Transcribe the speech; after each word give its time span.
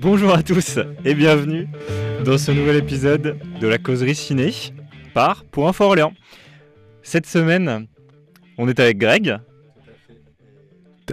Bonjour 0.00 0.32
à 0.32 0.42
tous 0.42 0.78
et 1.04 1.14
bienvenue 1.14 1.68
dans 2.24 2.38
ce 2.38 2.52
nouvel 2.52 2.76
épisode 2.76 3.38
de 3.60 3.66
la 3.66 3.78
causerie 3.78 4.14
ciné 4.14 4.52
par 5.14 5.44
Point 5.44 5.72
Fort 5.72 5.88
Orléans. 5.88 6.12
Cette 7.02 7.26
semaine, 7.26 7.86
on 8.56 8.68
est 8.68 8.78
avec 8.78 8.98
Greg. 8.98 9.38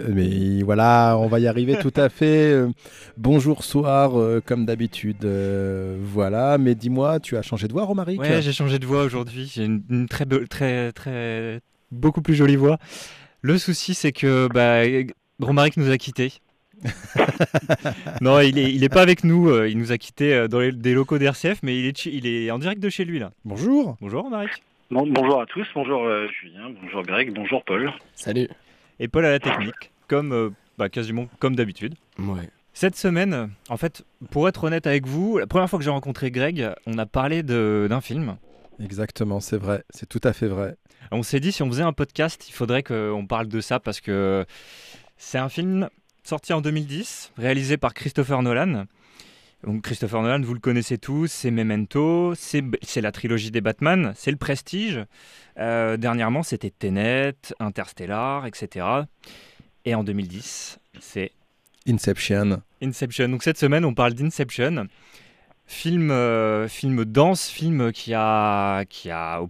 Mais 0.08 0.62
voilà, 0.62 1.16
on 1.18 1.26
va 1.26 1.40
y 1.40 1.46
arriver 1.46 1.76
tout 1.78 1.92
à 1.96 2.08
fait. 2.08 2.28
Euh, 2.58 2.68
bonjour, 3.16 3.62
soir, 3.62 4.18
euh, 4.18 4.40
comme 4.44 4.64
d'habitude. 4.64 5.24
Euh, 5.24 5.98
voilà, 6.02 6.56
mais 6.56 6.74
dis-moi, 6.74 7.20
tu 7.20 7.36
as 7.36 7.42
changé 7.42 7.68
de 7.68 7.72
voix, 7.72 7.84
Romaric? 7.84 8.20
Ouais, 8.20 8.40
j'ai 8.42 8.52
changé 8.52 8.78
de 8.78 8.86
voix 8.86 9.02
aujourd'hui. 9.02 9.50
J'ai 9.52 9.64
une, 9.64 9.82
une 9.90 10.08
très, 10.08 10.24
très, 10.24 10.92
très, 10.92 11.60
beaucoup 11.90 12.22
plus 12.22 12.34
jolie 12.34 12.56
voix. 12.56 12.78
Le 13.42 13.56
souci, 13.58 13.94
c'est 13.94 14.12
que 14.12 14.48
bah, 14.52 14.82
Romaric 15.40 15.76
nous 15.76 15.90
a 15.90 15.98
quittés. 15.98 16.32
non, 18.20 18.40
il 18.40 18.58
est, 18.58 18.72
il 18.72 18.84
est 18.84 18.88
pas 18.88 19.02
avec 19.02 19.24
nous. 19.24 19.48
euh, 19.50 19.68
Il 19.68 19.78
nous 19.78 19.92
a 19.92 19.98
quittés 19.98 20.34
euh, 20.34 20.48
dans 20.48 20.60
les, 20.60 20.72
des 20.72 20.94
locaux 20.94 21.18
d'RCF, 21.18 21.58
mais 21.62 21.78
il 21.78 21.86
est, 21.86 21.96
chi- 21.98 22.10
il 22.14 22.26
est 22.26 22.50
en 22.50 22.58
direct 22.58 22.80
de 22.82 22.88
chez 22.88 23.04
lui 23.04 23.18
là. 23.18 23.32
Bonjour. 23.44 23.96
Bonjour 24.00 24.22
Romaric. 24.22 24.50
Bon- 24.90 25.06
bonjour 25.06 25.40
à 25.40 25.46
tous, 25.46 25.66
bonjour 25.74 26.04
euh, 26.04 26.26
Julien, 26.40 26.70
bonjour 26.82 27.02
Greg, 27.02 27.32
bonjour 27.34 27.62
Paul. 27.64 27.92
Salut. 28.14 28.48
Et 29.00 29.08
Paul 29.08 29.24
à 29.26 29.30
la 29.30 29.38
technique, 29.38 29.90
comme 30.06 30.32
euh, 30.32 30.50
bah, 30.78 30.88
quasiment 30.88 31.28
comme 31.38 31.56
d'habitude. 31.56 31.94
Ouais. 32.18 32.48
Cette 32.72 32.96
semaine, 32.96 33.50
en 33.68 33.76
fait, 33.76 34.04
pour 34.30 34.48
être 34.48 34.64
honnête 34.64 34.86
avec 34.86 35.06
vous, 35.06 35.38
la 35.38 35.46
première 35.46 35.68
fois 35.68 35.78
que 35.80 35.84
j'ai 35.84 35.90
rencontré 35.90 36.30
Greg, 36.30 36.70
on 36.86 36.96
a 36.98 37.06
parlé 37.06 37.42
de- 37.42 37.86
d'un 37.90 38.00
film. 38.00 38.36
Exactement, 38.80 39.40
c'est 39.40 39.56
vrai, 39.56 39.84
c'est 39.90 40.08
tout 40.08 40.20
à 40.24 40.32
fait 40.32 40.46
vrai. 40.46 40.76
On 41.10 41.22
s'est 41.22 41.40
dit 41.40 41.52
si 41.52 41.62
on 41.62 41.68
faisait 41.68 41.82
un 41.82 41.92
podcast, 41.92 42.48
il 42.48 42.52
faudrait 42.52 42.82
qu'on 42.82 43.26
parle 43.26 43.48
de 43.48 43.60
ça 43.60 43.80
parce 43.80 44.00
que 44.00 44.44
c'est 45.16 45.38
un 45.38 45.48
film 45.48 45.88
sorti 46.22 46.52
en 46.52 46.60
2010, 46.60 47.32
réalisé 47.36 47.76
par 47.76 47.94
Christopher 47.94 48.42
Nolan. 48.42 48.84
Donc 49.64 49.82
Christopher 49.82 50.22
Nolan, 50.22 50.40
vous 50.42 50.54
le 50.54 50.60
connaissez 50.60 50.98
tous, 50.98 51.26
c'est 51.26 51.50
Memento, 51.50 52.34
c'est 52.34 53.00
la 53.00 53.10
trilogie 53.10 53.50
des 53.50 53.60
Batman, 53.60 54.12
c'est 54.14 54.30
le 54.30 54.36
Prestige. 54.36 55.04
Euh, 55.58 55.96
dernièrement, 55.96 56.44
c'était 56.44 56.70
Tenet, 56.70 57.34
Interstellar, 57.58 58.46
etc. 58.46 58.86
Et 59.84 59.94
en 59.94 60.04
2010, 60.04 60.78
c'est 61.00 61.32
Inception. 61.88 62.62
Inception. 62.82 63.28
Donc 63.28 63.42
cette 63.42 63.58
semaine, 63.58 63.84
on 63.84 63.94
parle 63.94 64.14
d'Inception. 64.14 64.86
Film, 65.70 66.10
euh, 66.10 66.66
film 66.66 67.04
dense, 67.04 67.50
film 67.50 67.92
qui 67.92 68.14
a, 68.14 68.86
qui 68.86 69.10
a, 69.10 69.42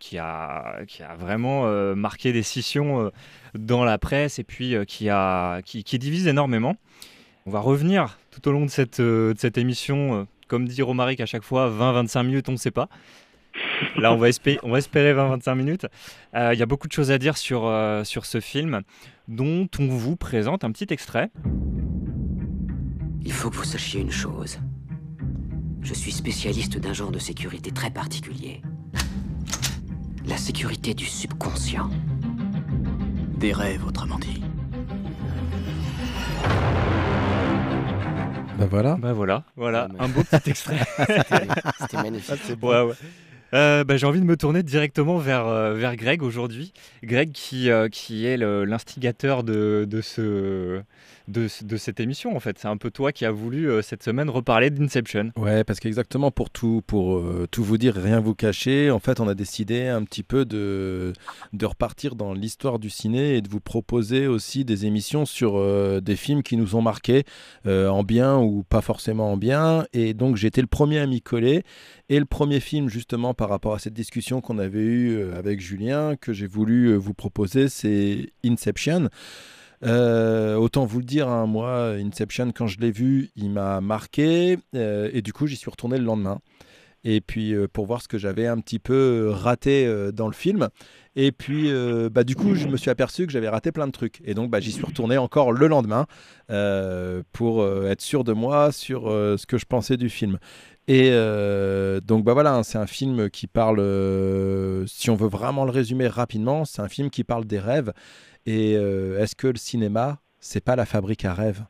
qui 0.00 0.16
a, 0.16 0.78
qui 0.88 1.02
a 1.02 1.14
vraiment 1.14 1.66
euh, 1.66 1.94
marqué 1.94 2.32
des 2.32 2.42
scissions 2.42 3.02
euh, 3.02 3.10
dans 3.54 3.84
la 3.84 3.98
presse 3.98 4.38
et 4.38 4.44
puis 4.44 4.74
qui, 4.86 5.10
a, 5.10 5.60
qui, 5.60 5.84
qui 5.84 5.98
divise 5.98 6.26
énormément. 6.26 6.76
On 7.44 7.50
va 7.50 7.60
revenir 7.60 8.18
tout 8.30 8.48
au 8.48 8.52
long 8.52 8.64
de 8.64 8.70
cette, 8.70 9.02
de 9.02 9.34
cette 9.36 9.58
émission, 9.58 10.26
comme 10.48 10.66
dit 10.66 10.80
Romaric 10.80 11.20
à 11.20 11.26
chaque 11.26 11.44
fois, 11.44 11.68
20-25 11.70 12.24
minutes, 12.24 12.48
on 12.48 12.52
ne 12.52 12.56
sait 12.56 12.70
pas. 12.70 12.88
Là, 13.98 14.14
on 14.14 14.16
va, 14.16 14.30
espérer, 14.30 14.58
on 14.62 14.70
va 14.70 14.78
espérer 14.78 15.12
20-25 15.12 15.54
minutes. 15.54 15.86
Il 16.34 16.58
y 16.58 16.62
a 16.62 16.66
beaucoup 16.66 16.88
de 16.88 16.92
choses 16.92 17.10
à 17.10 17.18
dire 17.18 17.36
sur, 17.36 17.70
sur 18.04 18.24
ce 18.24 18.40
film, 18.40 18.80
dont 19.28 19.68
on 19.78 19.86
vous 19.88 20.16
présente 20.16 20.64
un 20.64 20.72
petit 20.72 20.86
extrait. 20.88 21.30
Il 23.22 23.32
faut 23.32 23.50
que 23.50 23.56
vous 23.56 23.64
sachiez 23.64 24.00
une 24.00 24.10
chose. 24.10 24.58
Je 25.82 25.94
suis 25.94 26.12
spécialiste 26.12 26.78
d'un 26.78 26.92
genre 26.92 27.10
de 27.10 27.18
sécurité 27.18 27.70
très 27.70 27.90
particulier. 27.90 28.62
La 30.26 30.36
sécurité 30.36 30.94
du 30.94 31.06
subconscient. 31.06 31.90
Des 33.38 33.52
rêves, 33.52 33.86
autrement 33.86 34.18
dit. 34.18 34.42
Ben 38.58 38.66
voilà. 38.66 38.96
Bah 39.00 39.12
voilà, 39.12 39.44
voilà, 39.56 39.88
un 40.00 40.08
beau 40.08 40.22
petit 40.24 40.50
extrait. 40.50 40.80
C'était 41.80 42.02
magnifique. 42.02 42.40
c'est 42.44 42.62
Ouais, 42.62 42.82
ouais. 42.82 42.94
Euh, 43.54 43.84
bah, 43.84 43.96
j'ai 43.96 44.06
envie 44.06 44.20
de 44.20 44.26
me 44.26 44.36
tourner 44.36 44.62
directement 44.62 45.16
vers, 45.18 45.46
euh, 45.46 45.74
vers 45.74 45.96
Greg 45.96 46.22
aujourd'hui. 46.22 46.72
Greg 47.02 47.32
qui, 47.32 47.70
euh, 47.70 47.88
qui 47.88 48.26
est 48.26 48.36
l'instigateur 48.36 49.42
de, 49.42 49.86
de, 49.88 50.00
ce, 50.00 50.82
de, 51.28 51.46
ce- 51.46 51.62
de 51.64 51.76
cette 51.76 52.00
émission 52.00 52.34
en 52.34 52.40
fait. 52.40 52.58
C'est 52.58 52.66
un 52.68 52.76
peu 52.76 52.90
toi 52.90 53.12
qui 53.12 53.24
as 53.24 53.30
voulu 53.30 53.70
euh, 53.70 53.82
cette 53.82 54.02
semaine 54.02 54.28
reparler 54.30 54.70
d'Inception. 54.70 55.30
Ouais, 55.36 55.62
parce 55.62 55.78
qu'exactement 55.78 56.30
pour 56.32 56.50
tout, 56.50 56.82
pour 56.86 57.18
euh, 57.18 57.46
tout 57.50 57.62
vous 57.62 57.78
dire, 57.78 57.94
rien 57.94 58.18
vous 58.20 58.34
cacher, 58.34 58.90
en 58.90 58.98
fait, 58.98 59.20
on 59.20 59.28
a 59.28 59.34
décidé 59.34 59.86
un 59.86 60.02
petit 60.02 60.22
peu 60.24 60.44
de, 60.44 61.12
de 61.52 61.66
repartir 61.66 62.16
dans 62.16 62.32
l'histoire 62.32 62.78
du 62.78 62.90
ciné 62.90 63.36
et 63.36 63.40
de 63.42 63.48
vous 63.48 63.60
proposer 63.60 64.26
aussi 64.26 64.64
des 64.64 64.86
émissions 64.86 65.24
sur 65.26 65.56
euh, 65.56 66.00
des 66.00 66.16
films 66.16 66.42
qui 66.42 66.56
nous 66.56 66.74
ont 66.74 66.82
marqués, 66.82 67.24
en 67.66 68.02
bien 68.02 68.38
ou 68.38 68.64
pas 68.68 68.80
forcément 68.80 69.32
en 69.32 69.36
bien. 69.36 69.84
Et 69.92 70.14
donc, 70.14 70.36
j'étais 70.36 70.60
le 70.62 70.66
premier 70.66 70.98
à 70.98 71.06
m'y 71.06 71.20
coller. 71.20 71.62
Et 72.08 72.18
le 72.18 72.24
premier 72.24 72.60
film, 72.60 72.88
justement, 72.88 73.34
par 73.34 73.50
rapport 73.50 73.74
à 73.74 73.78
cette 73.78 73.92
discussion 73.92 74.40
qu'on 74.40 74.58
avait 74.58 74.78
eue 74.80 75.30
avec 75.32 75.60
Julien, 75.60 76.16
que 76.16 76.32
j'ai 76.32 76.46
voulu 76.46 76.94
vous 76.96 77.12
proposer, 77.14 77.68
c'est 77.68 78.30
Inception. 78.44 79.08
Euh, 79.84 80.56
autant 80.56 80.84
vous 80.84 80.98
le 80.98 81.04
dire, 81.04 81.28
hein, 81.28 81.46
moi, 81.46 81.94
Inception, 81.98 82.50
quand 82.52 82.66
je 82.66 82.80
l'ai 82.80 82.90
vu, 82.90 83.30
il 83.36 83.50
m'a 83.50 83.80
marqué. 83.80 84.58
euh, 84.74 85.10
et 85.12 85.22
du 85.22 85.32
coup, 85.32 85.46
j'y 85.46 85.56
suis 85.56 85.70
retourné 85.70 85.98
le 85.98 86.04
lendemain. 86.04 86.38
Et 87.04 87.20
puis, 87.20 87.54
euh, 87.54 87.68
pour 87.72 87.86
voir 87.86 88.02
ce 88.02 88.08
que 88.08 88.18
j'avais 88.18 88.46
un 88.46 88.58
petit 88.58 88.80
peu 88.80 89.30
raté 89.30 89.88
dans 90.12 90.26
le 90.26 90.34
film. 90.34 90.68
Et 91.14 91.32
puis, 91.32 91.70
bah, 92.10 92.24
du 92.24 92.36
coup, 92.36 92.54
je 92.54 92.68
me 92.68 92.76
suis 92.76 92.90
aperçu 92.90 93.26
que 93.26 93.32
j'avais 93.32 93.48
raté 93.48 93.72
plein 93.72 93.86
de 93.86 93.92
trucs. 93.92 94.20
Et 94.24 94.34
donc, 94.34 94.50
bah, 94.50 94.60
j'y 94.60 94.72
suis 94.72 94.84
retourné 94.84 95.16
encore 95.18 95.52
le 95.52 95.66
lendemain 95.66 96.06
pour 97.32 97.66
être 97.66 98.00
sûr 98.00 98.24
de 98.24 98.32
moi 98.32 98.72
sur 98.72 99.08
ce 99.08 99.46
que 99.46 99.58
je 99.58 99.66
pensais 99.66 99.96
du 99.96 100.08
film. 100.08 100.38
Et 100.88 101.10
euh, 101.12 102.00
donc, 102.00 102.24
bah 102.24 102.32
voilà, 102.32 102.54
hein, 102.54 102.62
c'est 102.62 102.78
un 102.78 102.86
film 102.86 103.28
qui 103.28 103.46
parle, 103.46 103.78
euh, 103.78 104.86
si 104.86 105.10
on 105.10 105.16
veut 105.16 105.28
vraiment 105.28 105.66
le 105.66 105.70
résumer 105.70 106.08
rapidement, 106.08 106.64
c'est 106.64 106.80
un 106.80 106.88
film 106.88 107.10
qui 107.10 107.24
parle 107.24 107.44
des 107.44 107.58
rêves. 107.58 107.92
Et 108.46 108.74
euh, 108.74 109.22
est-ce 109.22 109.36
que 109.36 109.48
le 109.48 109.58
cinéma, 109.58 110.18
c'est 110.40 110.64
pas 110.64 110.76
la 110.76 110.86
fabrique 110.86 111.26
à 111.26 111.34
rêves? 111.34 111.62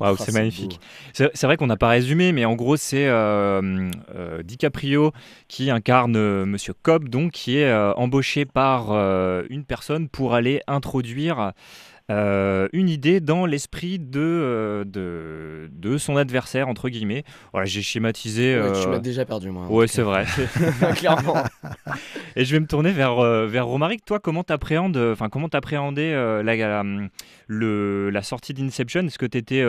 Waouh, 0.00 0.16
Ah, 0.18 0.22
c'est 0.24 0.32
magnifique. 0.32 0.80
C'est 1.12 1.30
c'est 1.34 1.46
vrai 1.46 1.58
qu'on 1.58 1.66
n'a 1.66 1.76
pas 1.76 1.90
résumé, 1.90 2.32
mais 2.32 2.46
en 2.46 2.54
gros, 2.54 2.78
c'est 2.78 3.06
euh, 3.06 3.90
euh, 4.14 4.42
DiCaprio 4.42 5.12
qui 5.46 5.70
incarne 5.70 6.16
euh, 6.16 6.46
Monsieur 6.46 6.72
Cobb, 6.72 7.10
donc 7.10 7.32
qui 7.32 7.58
est 7.58 7.68
euh, 7.70 7.92
embauché 7.94 8.46
par 8.46 8.92
euh, 8.92 9.42
une 9.50 9.64
personne 9.66 10.08
pour 10.08 10.32
aller 10.34 10.62
introduire 10.66 11.52
euh, 12.10 12.68
une 12.72 12.88
idée 12.88 13.20
dans 13.20 13.46
l'esprit 13.46 13.98
de, 13.98 14.20
euh, 14.20 14.84
de, 14.84 15.70
de 15.72 15.96
son 15.96 16.16
adversaire, 16.16 16.68
entre 16.68 16.88
guillemets. 16.88 17.24
Voilà, 17.52 17.66
j'ai 17.66 17.82
schématisé. 17.82 18.60
Ouais, 18.60 18.72
tu 18.72 18.88
euh, 18.88 18.90
m'as 18.90 18.98
déjà 18.98 19.24
perdu, 19.24 19.50
moi. 19.50 19.66
Ouais, 19.68 19.86
c'est 19.86 20.02
vrai. 20.02 20.26
Clairement. 20.96 21.42
Et 22.36 22.44
je 22.44 22.52
vais 22.52 22.60
me 22.60 22.66
tourner 22.66 22.92
vers, 22.92 23.20
vers 23.46 23.66
Romaric. 23.66 24.04
Toi, 24.04 24.18
comment 24.20 24.42
t'appréhendes, 24.44 24.96
enfin, 24.96 25.28
comment 25.28 25.48
t'appréhendais 25.48 26.12
la, 26.12 26.42
la, 26.56 26.82
le- 27.46 28.10
la 28.10 28.22
sortie 28.22 28.54
d'Inception? 28.54 29.06
Est-ce 29.06 29.18
que 29.18 29.26
tu 29.26 29.38
étais 29.38 29.64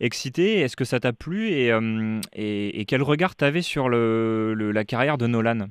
excité? 0.00 0.60
Est-ce 0.60 0.76
que 0.76 0.84
ça 0.84 1.00
t'a 1.00 1.12
plu? 1.12 1.48
Et, 1.50 1.70
et, 2.34 2.80
et 2.80 2.84
quel 2.84 3.02
regard 3.02 3.36
t'avais 3.36 3.62
sur 3.62 3.88
le, 3.88 4.54
le- 4.54 4.72
la 4.72 4.84
carrière 4.84 5.18
de 5.18 5.26
Nolan? 5.26 5.66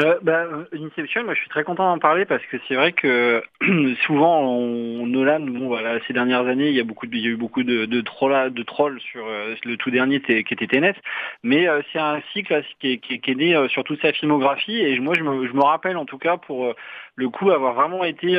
Euh, 0.00 0.18
bah, 0.22 0.46
Inception, 0.72 1.22
moi 1.22 1.34
je 1.34 1.40
suis 1.40 1.48
très 1.48 1.62
content 1.62 1.88
d'en 1.88 2.00
parler 2.00 2.24
parce 2.24 2.44
que 2.46 2.56
c'est 2.66 2.74
vrai 2.74 2.90
que 2.90 3.44
souvent 4.06 4.58
Nolan, 5.06 5.40
bon 5.40 5.68
voilà, 5.68 6.00
ces 6.06 6.12
dernières 6.12 6.46
années 6.48 6.68
il 6.68 6.74
y 6.74 6.78
a 6.78 6.82
eu 6.82 7.36
beaucoup 7.36 7.62
de, 7.62 8.00
trolls, 8.00 8.52
de 8.52 8.62
trolls 8.64 8.98
sur 9.00 9.24
euh, 9.24 9.54
le 9.64 9.76
tout 9.76 9.92
dernier 9.92 10.20
qui 10.20 10.32
était 10.32 10.66
Tenet, 10.66 10.96
mais 11.44 11.68
euh, 11.68 11.80
c'est 11.92 12.00
un 12.00 12.20
cycle 12.32 12.60
qui, 12.80 13.00
est, 13.10 13.34
né 13.36 13.54
euh, 13.54 13.68
sur 13.68 13.84
toute 13.84 14.02
sa 14.02 14.12
filmographie. 14.12 14.80
Et 14.80 14.98
moi 14.98 15.14
je 15.16 15.22
me, 15.22 15.62
rappelle 15.62 15.96
en 15.96 16.06
tout 16.06 16.18
cas 16.18 16.38
pour 16.38 16.74
le 17.16 17.28
coup 17.28 17.50
avoir 17.50 17.74
vraiment 17.74 18.02
été 18.04 18.36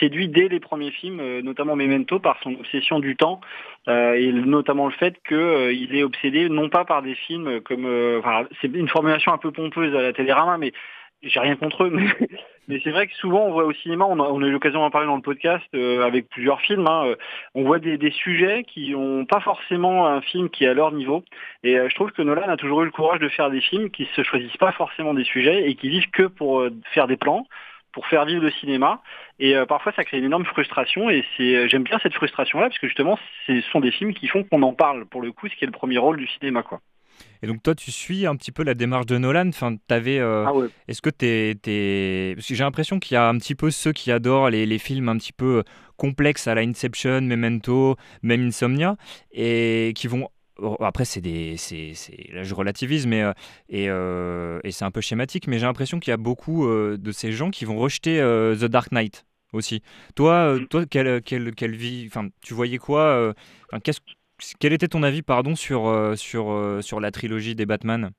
séduit 0.00 0.28
dès 0.28 0.48
les 0.48 0.60
premiers 0.60 0.90
films, 0.90 1.40
notamment 1.40 1.76
Memento 1.76 2.18
par 2.18 2.38
son 2.42 2.54
obsession 2.54 2.98
du 2.98 3.16
temps. 3.16 3.40
Et 3.86 4.32
notamment 4.32 4.86
le 4.86 4.92
fait 4.92 5.14
qu'il 5.28 5.94
est 5.94 6.02
obsédé 6.02 6.48
non 6.48 6.68
pas 6.68 6.84
par 6.84 7.02
des 7.02 7.14
films 7.14 7.60
comme, 7.60 7.86
c'est 8.60 8.74
une 8.74 8.88
formulation 8.88 9.32
un 9.32 9.38
peu 9.38 9.52
pompeuse 9.52 9.94
à 9.94 10.02
la 10.02 10.12
Télérama, 10.12 10.45
mais 10.58 10.72
j'ai 11.22 11.40
rien 11.40 11.56
contre 11.56 11.84
eux, 11.84 11.90
mais, 12.68 12.80
c'est 12.82 12.90
vrai 12.90 13.06
que 13.06 13.14
souvent 13.14 13.44
on 13.46 13.52
voit 13.52 13.64
au 13.64 13.72
cinéma, 13.72 14.04
on 14.04 14.42
a, 14.42 14.46
eu 14.46 14.50
l'occasion 14.50 14.80
d'en 14.80 14.90
parler 14.90 15.06
dans 15.06 15.16
le 15.16 15.22
podcast 15.22 15.64
euh, 15.74 16.04
avec 16.04 16.28
plusieurs 16.28 16.60
films, 16.60 16.86
hein, 16.86 17.06
euh, 17.06 17.16
on 17.54 17.64
voit 17.64 17.78
des, 17.78 18.10
sujets 18.10 18.64
qui 18.64 18.90
n'ont 18.90 19.24
pas 19.24 19.40
forcément 19.40 20.06
un 20.06 20.20
film 20.20 20.50
qui 20.50 20.64
est 20.64 20.68
à 20.68 20.74
leur 20.74 20.92
niveau. 20.92 21.24
Et 21.62 21.78
euh, 21.78 21.88
je 21.88 21.94
trouve 21.94 22.12
que 22.12 22.22
Nolan 22.22 22.48
a 22.48 22.56
toujours 22.56 22.82
eu 22.82 22.86
le 22.86 22.90
courage 22.90 23.20
de 23.20 23.28
faire 23.28 23.50
des 23.50 23.60
films 23.60 23.90
qui 23.90 24.06
se 24.14 24.22
choisissent 24.22 24.56
pas 24.56 24.72
forcément 24.72 25.14
des 25.14 25.24
sujets 25.24 25.68
et 25.68 25.74
qui 25.74 25.88
vivent 25.88 26.10
que 26.10 26.24
pour 26.24 26.64
faire 26.92 27.06
des 27.06 27.16
plans, 27.16 27.46
pour 27.92 28.06
faire 28.06 28.24
vivre 28.24 28.42
le 28.42 28.50
cinéma. 28.50 29.00
Et 29.38 29.54
parfois 29.68 29.92
ça 29.92 30.04
crée 30.04 30.18
une 30.18 30.24
énorme 30.24 30.44
frustration. 30.44 31.10
Et 31.10 31.24
c'est, 31.36 31.68
j'aime 31.68 31.82
bien 31.82 31.98
cette 32.02 32.14
frustration-là 32.14 32.68
parce 32.68 32.78
que 32.78 32.86
justement, 32.86 33.18
ce 33.46 33.60
sont 33.72 33.80
des 33.80 33.90
films 33.90 34.14
qui 34.14 34.28
font 34.28 34.44
qu'on 34.44 34.62
en 34.62 34.72
parle 34.72 35.06
pour 35.06 35.22
le 35.22 35.32
coup, 35.32 35.48
ce 35.48 35.56
qui 35.56 35.64
est 35.64 35.66
le 35.66 35.72
premier 35.72 35.98
rôle 35.98 36.16
du 36.16 36.26
cinéma, 36.26 36.62
quoi. 36.62 36.80
Et 37.42 37.46
donc 37.46 37.62
toi, 37.62 37.74
tu 37.74 37.90
suis 37.92 38.26
un 38.26 38.36
petit 38.36 38.52
peu 38.52 38.62
la 38.64 38.74
démarche 38.74 39.06
de 39.06 39.18
Nolan. 39.18 39.48
Enfin, 39.48 39.76
t'avais. 39.86 40.18
euh, 40.18 40.44
Ah 40.46 40.54
ouais. 40.54 40.68
Est-ce 40.88 41.02
que 41.02 41.10
t'es, 41.10 41.54
t'es- 41.60 42.32
Parce 42.36 42.46
que 42.48 42.54
j'ai 42.54 42.64
l'impression 42.64 42.98
qu'il 42.98 43.14
y 43.14 43.18
a 43.18 43.28
un 43.28 43.38
petit 43.38 43.54
peu 43.54 43.70
ceux 43.70 43.92
qui 43.92 44.10
adorent 44.10 44.50
les, 44.50 44.66
les 44.66 44.78
films 44.78 45.08
un 45.08 45.16
petit 45.18 45.32
peu 45.32 45.62
complexes 45.96 46.46
à 46.48 46.54
la 46.54 46.62
Inception, 46.62 47.20
Memento, 47.22 47.96
même 48.22 48.46
Insomnia, 48.48 48.96
et 49.32 49.92
qui 49.96 50.08
vont. 50.08 50.28
oh, 50.58 50.76
Après, 50.80 51.04
c'est 51.04 51.20
des, 51.20 51.56
c'est, 51.56 51.92
là 52.32 52.42
je 52.44 52.54
relativise, 52.54 53.06
mais 53.06 53.22
euh, 53.22 53.32
et, 53.68 53.86
euh, 53.88 54.58
et 54.64 54.72
c'est 54.72 54.84
un 54.84 54.90
peu 54.90 55.00
schématique, 55.00 55.46
mais 55.48 55.58
j'ai 55.58 55.66
l'impression 55.66 55.98
qu'il 56.00 56.10
y 56.10 56.14
a 56.14 56.18
beaucoup 56.18 56.66
euh, 56.66 56.96
de 56.98 57.12
ces 57.12 57.32
gens 57.32 57.50
qui 57.50 57.64
vont 57.64 57.78
rejeter 57.78 58.20
euh, 58.20 58.54
The 58.56 58.64
Dark 58.64 58.92
Knight 58.92 59.24
aussi. 59.52 59.80
Toi, 60.16 60.32
euh, 60.34 60.66
toi, 60.66 60.84
quelle, 60.86 61.22
quelle, 61.22 61.54
quelle 61.54 61.76
vie, 61.76 62.04
enfin, 62.08 62.28
tu 62.42 62.52
voyais 62.52 62.78
quoi 62.78 63.00
euh, 63.02 63.32
qu'est-ce, 63.84 64.00
quel 64.60 64.72
était 64.72 64.88
ton 64.88 65.02
avis, 65.02 65.22
pardon, 65.22 65.54
sur 65.54 65.88
euh, 65.88 66.14
euh, 66.34 67.00
la 67.00 67.10
trilogie 67.10 67.54
des 67.54 67.66
Batman? 67.66 68.10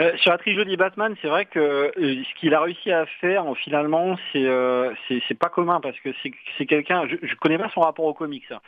Euh, 0.00 0.16
sur 0.16 0.30
la 0.30 0.38
trilogie 0.38 0.76
Batman, 0.76 1.16
c'est 1.20 1.28
vrai 1.28 1.46
que 1.46 1.90
ce 1.96 2.40
qu'il 2.40 2.54
a 2.54 2.60
réussi 2.60 2.92
à 2.92 3.06
faire, 3.20 3.46
en, 3.46 3.54
finalement, 3.54 4.16
c'est 4.32 4.46
euh, 4.46 4.92
c'est 5.08 5.38
pas 5.38 5.48
commun 5.48 5.80
parce 5.80 5.98
que 6.00 6.10
c'est 6.56 6.66
quelqu'un. 6.66 7.08
Je, 7.08 7.16
je 7.26 7.34
connais 7.36 7.58
pas 7.58 7.70
son 7.74 7.80
rapport 7.80 8.04
aux 8.04 8.14
comics, 8.14 8.44
hein, 8.50 8.60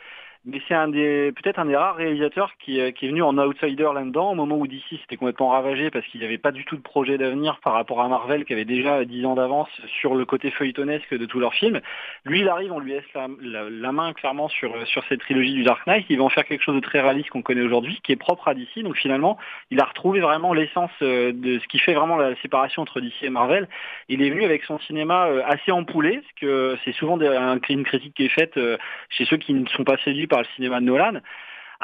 mais 0.43 0.59
c'est 0.67 0.73
un 0.73 0.87
des 0.87 1.31
peut-être 1.33 1.59
un 1.59 1.65
des 1.65 1.75
rares 1.75 1.95
réalisateurs 1.97 2.51
qui, 2.57 2.81
euh, 2.81 2.89
qui 2.91 3.05
est 3.05 3.09
venu 3.09 3.21
en 3.21 3.37
outsider 3.37 3.89
là-dedans 3.93 4.31
au 4.31 4.35
moment 4.35 4.57
où 4.57 4.65
DC 4.65 4.81
s'était 4.89 5.15
complètement 5.15 5.49
ravagé 5.49 5.91
parce 5.91 6.05
qu'il 6.07 6.19
n'y 6.19 6.25
avait 6.25 6.39
pas 6.39 6.51
du 6.51 6.65
tout 6.65 6.75
de 6.75 6.81
projet 6.81 7.19
d'avenir 7.19 7.59
par 7.63 7.73
rapport 7.73 8.01
à 8.01 8.07
Marvel 8.07 8.43
qui 8.45 8.53
avait 8.53 8.65
déjà 8.65 9.05
10 9.05 9.25
ans 9.27 9.35
d'avance 9.35 9.69
sur 9.99 10.15
le 10.15 10.25
côté 10.25 10.49
feuilletonesque 10.49 11.13
de 11.15 11.25
tous 11.27 11.39
leurs 11.39 11.53
films. 11.53 11.79
Lui, 12.25 12.39
il 12.39 12.49
arrive, 12.49 12.71
on 12.71 12.79
lui 12.79 12.93
laisse 12.93 13.03
la, 13.13 13.91
main 13.91 14.13
clairement 14.13 14.49
sur 14.49 14.87
sur 14.87 15.03
cette 15.09 15.19
trilogie 15.19 15.53
du 15.53 15.63
Dark 15.63 15.85
Knight. 15.85 16.05
Il 16.09 16.17
va 16.17 16.23
en 16.23 16.29
faire 16.29 16.45
quelque 16.45 16.63
chose 16.63 16.75
de 16.75 16.79
très 16.79 17.01
réaliste 17.01 17.29
qu'on 17.29 17.43
connaît 17.43 17.61
aujourd'hui, 17.61 17.99
qui 18.03 18.11
est 18.11 18.15
propre 18.15 18.47
à 18.47 18.55
DC. 18.55 18.79
Donc 18.83 18.97
finalement, 18.97 19.37
il 19.69 19.79
a 19.79 19.83
retrouvé 19.85 20.21
vraiment 20.21 20.53
l'essence 20.53 20.91
euh, 21.03 21.31
de 21.33 21.59
ce 21.59 21.67
qui 21.67 21.77
fait 21.77 21.93
vraiment 21.93 22.17
la 22.17 22.35
séparation 22.41 22.81
entre 22.81 22.99
DC 22.99 23.13
et 23.21 23.29
Marvel. 23.29 23.67
Il 24.09 24.23
est 24.23 24.29
venu 24.31 24.43
avec 24.43 24.63
son 24.63 24.79
cinéma 24.79 25.27
euh, 25.27 25.43
assez 25.45 25.71
empoulé, 25.71 26.13
parce 26.17 26.33
que 26.39 26.77
c'est 26.83 26.93
souvent 26.93 27.17
des- 27.17 27.27
un- 27.27 27.59
une 27.69 27.83
critique 27.83 28.15
qui 28.15 28.25
est 28.25 28.29
faite 28.29 28.57
euh, 28.57 28.77
chez 29.09 29.25
ceux 29.25 29.37
qui 29.37 29.53
ne 29.53 29.67
sont 29.67 29.83
pas 29.83 29.97
séduits 29.97 30.27
par 30.31 30.39
le 30.39 30.47
cinéma 30.55 30.79
de 30.79 30.85
Nolan. 30.85 31.19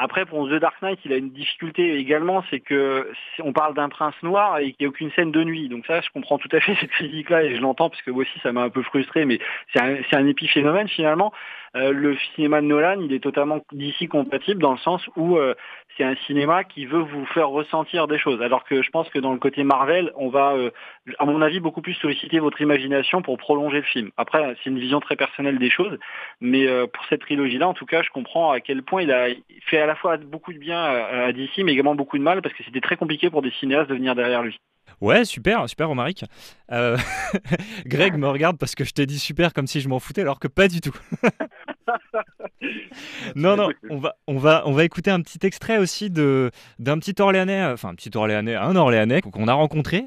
Après, 0.00 0.24
pour 0.24 0.48
The 0.48 0.60
Dark 0.60 0.80
Knight, 0.80 1.00
il 1.04 1.12
a 1.12 1.16
une 1.16 1.30
difficulté 1.30 1.96
également, 1.96 2.44
c'est 2.50 2.60
que 2.60 3.10
on 3.40 3.52
parle 3.52 3.74
d'un 3.74 3.88
prince 3.88 4.14
noir 4.22 4.58
et 4.58 4.72
qu'il 4.72 4.76
n'y 4.80 4.86
a 4.86 4.88
aucune 4.90 5.10
scène 5.10 5.32
de 5.32 5.42
nuit. 5.42 5.68
Donc 5.68 5.86
ça, 5.86 6.00
je 6.00 6.08
comprends 6.10 6.38
tout 6.38 6.48
à 6.52 6.60
fait 6.60 6.76
cette 6.80 6.90
critique-là 6.90 7.42
et 7.42 7.56
je 7.56 7.60
l'entends 7.60 7.90
parce 7.90 8.02
que 8.02 8.12
moi 8.12 8.22
aussi, 8.22 8.38
ça 8.40 8.52
m'a 8.52 8.62
un 8.62 8.70
peu 8.70 8.82
frustré, 8.82 9.24
mais 9.24 9.40
c'est 9.72 9.82
un, 9.82 9.96
c'est 10.08 10.16
un 10.16 10.26
épiphénomène 10.26 10.88
finalement. 10.88 11.32
Euh, 11.76 11.92
le 11.92 12.16
cinéma 12.34 12.60
de 12.60 12.66
Nolan, 12.66 13.00
il 13.00 13.12
est 13.12 13.22
totalement 13.22 13.60
d'ici 13.72 14.06
compatible 14.06 14.62
dans 14.62 14.72
le 14.72 14.78
sens 14.78 15.02
où 15.16 15.36
euh, 15.36 15.54
c'est 15.96 16.04
un 16.04 16.14
cinéma 16.26 16.62
qui 16.62 16.86
veut 16.86 17.00
vous 17.00 17.26
faire 17.26 17.48
ressentir 17.48 18.06
des 18.06 18.18
choses. 18.18 18.40
Alors 18.40 18.64
que 18.64 18.82
je 18.82 18.90
pense 18.90 19.08
que 19.10 19.18
dans 19.18 19.32
le 19.32 19.38
côté 19.38 19.64
Marvel, 19.64 20.12
on 20.16 20.28
va, 20.28 20.52
euh, 20.52 20.70
à 21.18 21.24
mon 21.24 21.42
avis, 21.42 21.60
beaucoup 21.60 21.82
plus 21.82 21.94
solliciter 21.94 22.38
votre 22.38 22.60
imagination 22.60 23.22
pour 23.22 23.36
prolonger 23.38 23.78
le 23.78 23.82
film. 23.82 24.10
Après, 24.16 24.56
c'est 24.62 24.70
une 24.70 24.78
vision 24.78 25.00
très 25.00 25.16
personnelle 25.16 25.58
des 25.58 25.70
choses, 25.70 25.98
mais 26.40 26.66
euh, 26.66 26.86
pour 26.86 27.04
cette 27.06 27.20
trilogie-là, 27.20 27.68
en 27.68 27.74
tout 27.74 27.86
cas, 27.86 28.02
je 28.02 28.10
comprends 28.10 28.50
à 28.50 28.60
quel 28.60 28.82
point 28.82 29.02
il 29.02 29.12
a 29.12 29.28
fait 29.66 29.78
à 29.78 29.86
la 29.86 29.94
fois 29.94 30.16
beaucoup 30.16 30.52
de 30.52 30.58
bien 30.58 30.80
à, 30.80 31.26
à 31.26 31.32
DC, 31.32 31.58
mais 31.58 31.72
également 31.72 31.94
beaucoup 31.94 32.18
de 32.18 32.22
mal 32.22 32.42
parce 32.42 32.54
que 32.54 32.64
c'était 32.64 32.80
très 32.80 32.96
compliqué 32.96 33.30
pour 33.30 33.42
des 33.42 33.50
cinéastes 33.52 33.90
de 33.90 33.94
venir 33.94 34.14
derrière 34.14 34.42
lui. 34.42 34.58
Ouais, 35.00 35.24
super, 35.24 35.68
super, 35.68 35.88
Romaric. 35.88 36.24
Euh, 36.72 36.96
Greg 37.86 38.16
me 38.16 38.28
regarde 38.28 38.58
parce 38.58 38.74
que 38.74 38.84
je 38.84 38.92
t'ai 38.92 39.06
dit 39.06 39.18
super 39.18 39.52
comme 39.52 39.66
si 39.66 39.80
je 39.80 39.88
m'en 39.88 40.00
foutais, 40.00 40.22
alors 40.22 40.40
que 40.40 40.48
pas 40.48 40.66
du 40.66 40.80
tout. 40.80 40.96
non, 43.36 43.56
non, 43.56 43.70
on 43.90 43.98
va, 43.98 44.16
on, 44.26 44.38
va, 44.38 44.62
on 44.66 44.72
va 44.72 44.84
écouter 44.84 45.10
un 45.10 45.20
petit 45.20 45.46
extrait 45.46 45.78
aussi 45.78 46.10
de, 46.10 46.50
d'un 46.78 46.98
petit 46.98 47.14
Orléanais, 47.20 47.62
euh, 47.62 47.74
enfin, 47.74 47.90
un 47.90 47.94
petit 47.94 48.10
Orléanais, 48.16 48.56
un 48.56 48.74
Orléanais 48.74 49.20
qu'on 49.20 49.46
a 49.46 49.52
rencontré, 49.52 50.06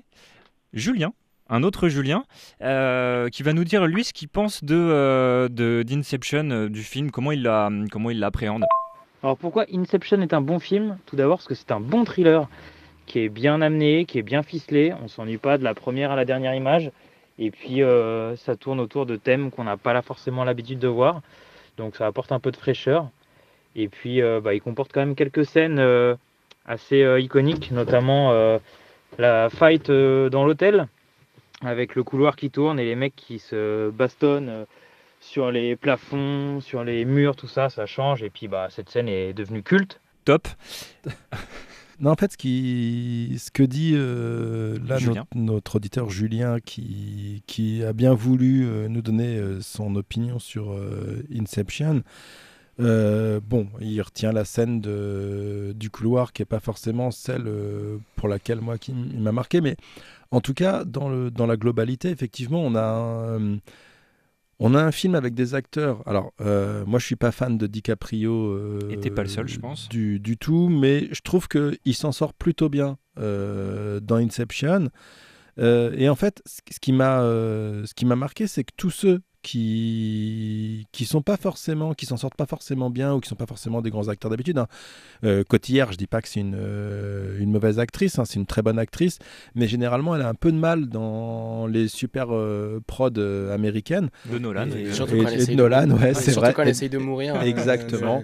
Julien, 0.73 1.13
un 1.49 1.63
autre 1.63 1.89
Julien, 1.89 2.23
euh, 2.61 3.27
qui 3.29 3.43
va 3.43 3.51
nous 3.51 3.65
dire 3.65 3.85
lui 3.85 4.05
ce 4.05 4.13
qu'il 4.13 4.29
pense 4.29 4.63
de, 4.63 4.75
euh, 4.75 5.83
d'Inception, 5.83 6.49
euh, 6.49 6.69
du 6.69 6.81
film, 6.81 7.11
comment 7.11 7.33
il, 7.33 7.43
l'a, 7.43 7.69
comment 7.91 8.09
l'appréhende. 8.09 8.63
Alors 9.21 9.37
pourquoi 9.37 9.65
Inception 9.71 10.21
est 10.21 10.33
un 10.33 10.41
bon 10.41 10.59
film? 10.59 10.97
Tout 11.05 11.17
d'abord 11.17 11.37
parce 11.37 11.47
que 11.47 11.55
c'est 11.55 11.71
un 11.71 11.81
bon 11.81 12.05
thriller 12.05 12.47
qui 13.05 13.19
est 13.19 13.29
bien 13.29 13.61
amené, 13.61 14.05
qui 14.05 14.17
est 14.17 14.23
bien 14.23 14.43
ficelé. 14.43 14.93
On 15.03 15.09
s'ennuie 15.09 15.37
pas 15.37 15.57
de 15.57 15.63
la 15.63 15.73
première 15.73 16.11
à 16.11 16.15
la 16.15 16.23
dernière 16.25 16.55
image. 16.55 16.89
Et 17.37 17.51
puis 17.51 17.81
ça 18.37 18.55
tourne 18.55 18.79
autour 18.79 19.05
de 19.05 19.15
thèmes 19.15 19.51
qu'on 19.51 19.63
n'a 19.65 19.77
pas 19.77 20.01
forcément 20.01 20.43
l'habitude 20.43 20.79
de 20.79 20.87
voir. 20.87 21.21
Donc 21.77 21.97
ça 21.97 22.07
apporte 22.07 22.31
un 22.31 22.39
peu 22.39 22.51
de 22.51 22.57
fraîcheur. 22.57 23.09
Et 23.75 23.89
puis 23.89 24.21
bah, 24.21 24.53
il 24.53 24.61
comporte 24.61 24.91
quand 24.93 25.01
même 25.01 25.15
quelques 25.15 25.45
scènes 25.45 25.79
assez 26.65 27.05
iconiques, 27.19 27.71
notamment 27.71 28.59
la 29.17 29.49
fight 29.49 29.89
euh, 29.89 30.29
dans 30.29 30.45
l'hôtel 30.45 30.87
avec 31.63 31.95
le 31.95 32.03
couloir 32.03 32.35
qui 32.35 32.49
tourne 32.49 32.79
et 32.79 32.85
les 32.85 32.95
mecs 32.95 33.15
qui 33.15 33.39
se 33.39 33.89
bastonnent 33.91 34.49
euh, 34.49 34.65
sur 35.19 35.51
les 35.51 35.75
plafonds, 35.75 36.59
sur 36.61 36.83
les 36.83 37.05
murs, 37.05 37.35
tout 37.35 37.47
ça, 37.47 37.69
ça 37.69 37.85
change. 37.85 38.23
Et 38.23 38.29
puis 38.29 38.47
bah, 38.47 38.67
cette 38.69 38.89
scène 38.89 39.07
est 39.07 39.33
devenue 39.33 39.63
culte. 39.63 40.01
Top. 40.25 40.47
Non, 42.01 42.09
en 42.09 42.15
fait, 42.15 42.31
ce, 42.31 42.37
qui, 42.37 43.37
ce 43.37 43.51
que 43.51 43.61
dit 43.61 43.91
euh, 43.93 44.79
là 44.87 44.97
notre, 44.99 45.27
notre 45.35 45.75
auditeur 45.75 46.09
Julien, 46.09 46.59
qui, 46.59 47.43
qui 47.45 47.83
a 47.83 47.93
bien 47.93 48.15
voulu 48.15 48.65
euh, 48.65 48.87
nous 48.87 49.03
donner 49.03 49.37
euh, 49.37 49.61
son 49.61 49.95
opinion 49.95 50.39
sur 50.39 50.71
euh, 50.71 51.23
Inception, 51.31 52.01
euh, 52.81 53.39
bon, 53.41 53.67
il 53.79 54.01
retient 54.01 54.31
la 54.31 54.43
scène 54.45 54.81
de, 54.81 55.73
du 55.75 55.89
couloir 55.89 56.33
qui 56.33 56.41
n'est 56.41 56.45
pas 56.47 56.59
forcément 56.59 57.11
celle 57.11 57.47
euh, 57.47 57.97
pour 58.15 58.27
laquelle 58.27 58.59
moi 58.61 58.77
qui 58.77 58.91
il 58.91 59.21
m'a 59.21 59.31
marqué, 59.31 59.61
mais 59.61 59.75
en 60.31 60.41
tout 60.41 60.53
cas, 60.53 60.83
dans, 60.85 61.09
le, 61.09 61.29
dans 61.31 61.45
la 61.45 61.57
globalité, 61.57 62.09
effectivement, 62.09 62.61
on 62.61 62.75
a 62.75 62.83
un, 63.37 63.57
on 64.59 64.75
a 64.75 64.81
un 64.81 64.91
film 64.91 65.15
avec 65.15 65.33
des 65.33 65.55
acteurs. 65.55 66.01
Alors, 66.07 66.33
euh, 66.39 66.85
moi, 66.85 66.99
je 66.99 67.05
suis 67.05 67.15
pas 67.15 67.31
fan 67.31 67.57
de 67.57 67.67
DiCaprio. 67.67 68.31
euh, 68.33 68.79
Et 68.89 68.97
t'es 68.99 69.09
pas 69.09 69.23
le 69.23 69.29
seul, 69.29 69.47
je 69.47 69.59
pense. 69.59 69.89
Du, 69.89 70.19
du 70.19 70.37
tout, 70.37 70.69
mais 70.69 71.07
je 71.11 71.21
trouve 71.21 71.47
qu'il 71.47 71.95
s'en 71.95 72.11
sort 72.11 72.33
plutôt 72.33 72.69
bien 72.69 72.97
euh, 73.19 73.99
dans 73.99 74.17
Inception. 74.17 74.89
Euh, 75.59 75.93
et 75.97 76.07
en 76.07 76.15
fait, 76.15 76.41
ce 76.45 76.79
qui 76.79 76.93
m'a 76.93 77.21
euh, 77.23 77.85
ce 77.85 77.93
qui 77.93 78.05
m'a 78.05 78.15
marqué, 78.15 78.47
c'est 78.47 78.63
que 78.63 78.71
tous 78.77 78.89
ceux 78.91 79.21
qui 79.41 80.87
qui 80.91 81.05
sont 81.05 81.21
pas 81.21 81.37
forcément, 81.37 81.93
qui 81.93 82.05
s'en 82.05 82.17
sortent 82.17 82.35
pas 82.35 82.45
forcément 82.45 82.89
bien 82.89 83.13
ou 83.13 83.19
qui 83.19 83.29
sont 83.29 83.35
pas 83.35 83.45
forcément 83.45 83.81
des 83.81 83.89
grands 83.89 84.07
acteurs 84.07 84.29
d'habitude. 84.31 84.57
Hein. 84.57 84.67
Euh, 85.23 85.43
Cotillard, 85.47 85.91
je 85.91 85.97
dis 85.97 86.07
pas 86.07 86.21
que 86.21 86.27
c'est 86.27 86.39
une 86.39 86.55
euh, 86.57 87.39
une 87.39 87.51
mauvaise 87.51 87.79
actrice, 87.79 88.19
hein, 88.19 88.25
c'est 88.25 88.39
une 88.39 88.45
très 88.45 88.61
bonne 88.61 88.79
actrice, 88.79 89.19
mais 89.55 89.67
généralement 89.67 90.15
elle 90.15 90.21
a 90.21 90.29
un 90.29 90.33
peu 90.35 90.51
de 90.51 90.57
mal 90.57 90.87
dans 90.87 91.67
les 91.67 91.87
super 91.87 92.27
euh, 92.33 92.79
prods 92.87 93.09
euh, 93.17 93.53
américaines. 93.53 94.09
De 94.31 94.37
Nolan. 94.39 94.67
Et- 94.69 94.87
euh, 94.87 94.93
Surtout 94.93 95.15
et- 95.15 95.23
quand 95.23 95.27
elle 95.29 95.39
et 95.39 95.43
essaye 95.43 95.55
Nolan, 95.55 95.87
de... 95.87 95.93
ouais, 95.93 96.13
c'est 96.13 96.31
surtout 96.31 96.39
vrai. 96.41 96.53
quand 96.53 96.61
elle 96.63 96.67
Et- 96.69 96.71
essaye 96.71 96.89
de 96.89 96.97
mourir. 96.97 97.35
euh, 97.35 97.41
Exactement. 97.41 98.23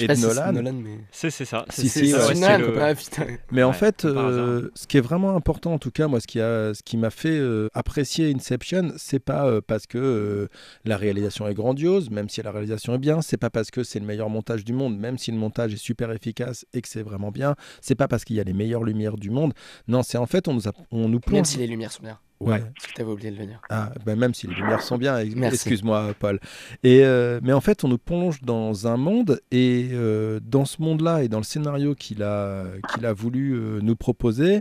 Et 0.00 0.06
de 0.08 0.14
Nolan. 0.14 0.52
Nolan, 0.52 0.72
mais... 0.74 0.98
C'est, 1.10 1.30
c'est 1.30 1.44
ça. 1.44 1.64
Si, 1.70 1.88
c'est, 1.88 2.06
si, 2.06 2.14
ouais, 2.14 2.34
Nolan, 2.34 2.58
le-. 2.58 3.36
Mais 3.50 3.62
en 3.62 3.68
Ouais, 3.68 3.74
fait, 3.74 4.04
euh, 4.04 4.70
ce 4.74 4.86
qui 4.86 4.96
est 4.96 5.00
vraiment 5.00 5.34
important, 5.36 5.72
en 5.72 5.78
tout 5.78 5.90
cas, 5.90 6.08
moi, 6.08 6.20
ce 6.20 6.26
qui, 6.26 6.40
a, 6.40 6.74
ce 6.74 6.82
qui 6.82 6.96
m'a 6.96 7.10
fait 7.10 7.36
euh, 7.38 7.68
apprécier 7.74 8.32
Inception, 8.34 8.92
c'est 8.96 9.18
pas 9.18 9.46
euh, 9.46 9.60
parce 9.66 9.86
que 9.86 9.98
euh, 9.98 10.48
la 10.84 10.96
réalisation 10.96 11.46
est 11.48 11.54
grandiose, 11.54 12.10
même 12.10 12.28
si 12.28 12.42
la 12.42 12.50
réalisation 12.50 12.94
est 12.94 12.98
bien, 12.98 13.22
c'est 13.22 13.36
pas 13.36 13.50
parce 13.50 13.70
que 13.70 13.82
c'est 13.84 13.98
le 14.00 14.06
meilleur 14.06 14.28
montage 14.30 14.64
du 14.64 14.72
monde, 14.72 14.98
même 14.98 15.18
si 15.18 15.30
le 15.30 15.38
montage 15.38 15.72
est 15.74 15.76
super 15.78 16.10
efficace 16.12 16.64
et 16.72 16.80
que 16.82 16.88
c'est 16.88 17.02
vraiment 17.02 17.30
bien, 17.30 17.54
c'est 17.80 17.94
pas 17.94 18.08
parce 18.08 18.24
qu'il 18.24 18.36
y 18.36 18.40
a 18.40 18.44
les 18.44 18.52
meilleures 18.52 18.84
lumières 18.84 19.16
du 19.16 19.30
monde. 19.30 19.52
Non, 19.88 20.02
c'est 20.02 20.18
en 20.18 20.26
fait, 20.26 20.48
on 20.48 20.54
nous, 20.54 20.68
a- 20.68 20.72
on 20.90 21.02
nous 21.08 21.08
Même 21.08 21.20
plonge. 21.20 21.46
si 21.46 21.58
les 21.58 21.66
lumières 21.66 21.92
sont 21.92 22.02
bien. 22.02 22.18
Ouais. 22.40 22.60
Parce 22.60 22.86
que 22.86 22.92
t'avais 22.94 23.10
oublié 23.10 23.30
de 23.30 23.36
le 23.36 23.46
dire. 23.46 23.60
Ah, 23.68 23.92
ben 24.06 24.16
même 24.16 24.32
si 24.32 24.46
les 24.46 24.54
lumières 24.54 24.82
sont 24.82 24.96
bien, 24.96 25.18
excuse-moi 25.18 26.14
Paul. 26.18 26.38
Et, 26.84 27.04
euh, 27.04 27.40
mais 27.42 27.52
en 27.52 27.60
fait, 27.60 27.82
on 27.82 27.88
nous 27.88 27.98
plonge 27.98 28.42
dans 28.42 28.86
un 28.86 28.96
monde 28.96 29.40
et 29.50 29.88
euh, 29.92 30.38
dans 30.42 30.64
ce 30.64 30.80
monde-là 30.80 31.24
et 31.24 31.28
dans 31.28 31.38
le 31.38 31.44
scénario 31.44 31.94
qu'il 31.94 32.22
a, 32.22 32.64
qu'il 32.92 33.06
a 33.06 33.12
voulu 33.12 33.54
euh, 33.54 33.80
nous 33.82 33.96
proposer, 33.96 34.60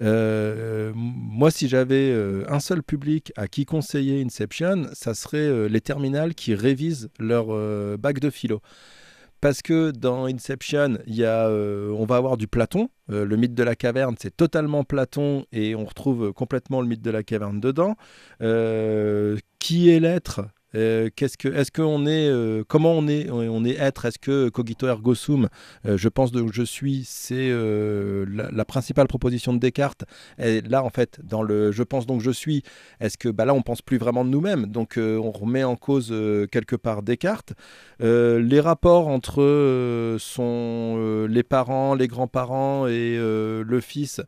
moi, 0.00 1.50
si 1.50 1.68
j'avais 1.68 2.14
un 2.48 2.60
seul 2.60 2.82
public 2.82 3.32
à 3.36 3.48
qui 3.48 3.64
conseiller 3.64 4.22
Inception, 4.22 4.88
ça 4.92 5.14
serait 5.14 5.68
les 5.70 5.80
terminales 5.80 6.34
qui 6.34 6.54
révisent 6.54 7.08
leur 7.18 7.46
bac 7.96 8.18
de 8.18 8.28
philo. 8.28 8.60
Parce 9.46 9.62
que 9.62 9.92
dans 9.92 10.24
Inception, 10.24 10.98
euh, 11.08 11.90
on 11.96 12.04
va 12.04 12.16
avoir 12.16 12.36
du 12.36 12.48
Platon. 12.48 12.88
Euh, 13.12 13.24
le 13.24 13.36
mythe 13.36 13.54
de 13.54 13.62
la 13.62 13.76
caverne, 13.76 14.16
c'est 14.18 14.36
totalement 14.36 14.82
Platon 14.82 15.46
et 15.52 15.76
on 15.76 15.84
retrouve 15.84 16.32
complètement 16.32 16.80
le 16.80 16.88
mythe 16.88 17.00
de 17.00 17.12
la 17.12 17.22
caverne 17.22 17.60
dedans. 17.60 17.94
Euh, 18.42 19.36
qui 19.60 19.88
est 19.90 20.00
l'être? 20.00 20.40
Euh, 20.74 21.08
qu'est-ce 21.14 21.38
que, 21.38 21.48
est-ce 21.48 21.70
qu'on 21.70 22.06
est, 22.06 22.28
euh, 22.28 22.64
comment 22.66 22.92
on 22.92 23.06
est, 23.08 23.30
on 23.30 23.64
est 23.64 23.76
être 23.76 24.04
Est-ce 24.04 24.18
que 24.18 24.48
cogito 24.48 24.86
ergo 24.86 25.14
sum, 25.14 25.48
euh, 25.86 25.96
je 25.96 26.08
pense 26.08 26.32
donc 26.32 26.52
je 26.52 26.62
suis, 26.62 27.04
c'est 27.06 27.50
la, 27.50 28.64
principale 28.64 29.06
proposition 29.06 29.54
de 29.54 29.58
Descartes. 29.58 30.04
Et 30.38 30.60
là, 30.62 30.82
en 30.82 30.90
fait, 30.90 31.20
dans 31.22 31.42
le 31.42 31.70
je 31.72 31.82
pense 31.82 32.06
donc 32.06 32.20
je 32.20 32.30
suis, 32.30 32.62
est-ce 33.00 33.16
que 33.16 33.28
bah 33.28 33.44
là, 33.44 33.54
on 33.54 33.62
pense 33.62 33.80
plus 33.80 33.96
vraiment 33.96 34.24
de 34.24 34.30
nous-mêmes 34.30 34.66
Donc, 34.66 34.98
on 34.98 35.30
remet 35.30 35.64
en 35.64 35.76
cause 35.76 36.12
quelque 36.50 36.76
part 36.76 37.02
Descartes. 37.02 37.52
les 38.00 38.60
rapports 38.60 39.08
entre 39.08 40.16
son, 40.18 41.26
les 41.28 41.42
parents, 41.42 41.94
les 41.94 42.08
grands-parents 42.08 42.86
et 42.88 43.16
le 43.16 43.80
fils 43.80 44.20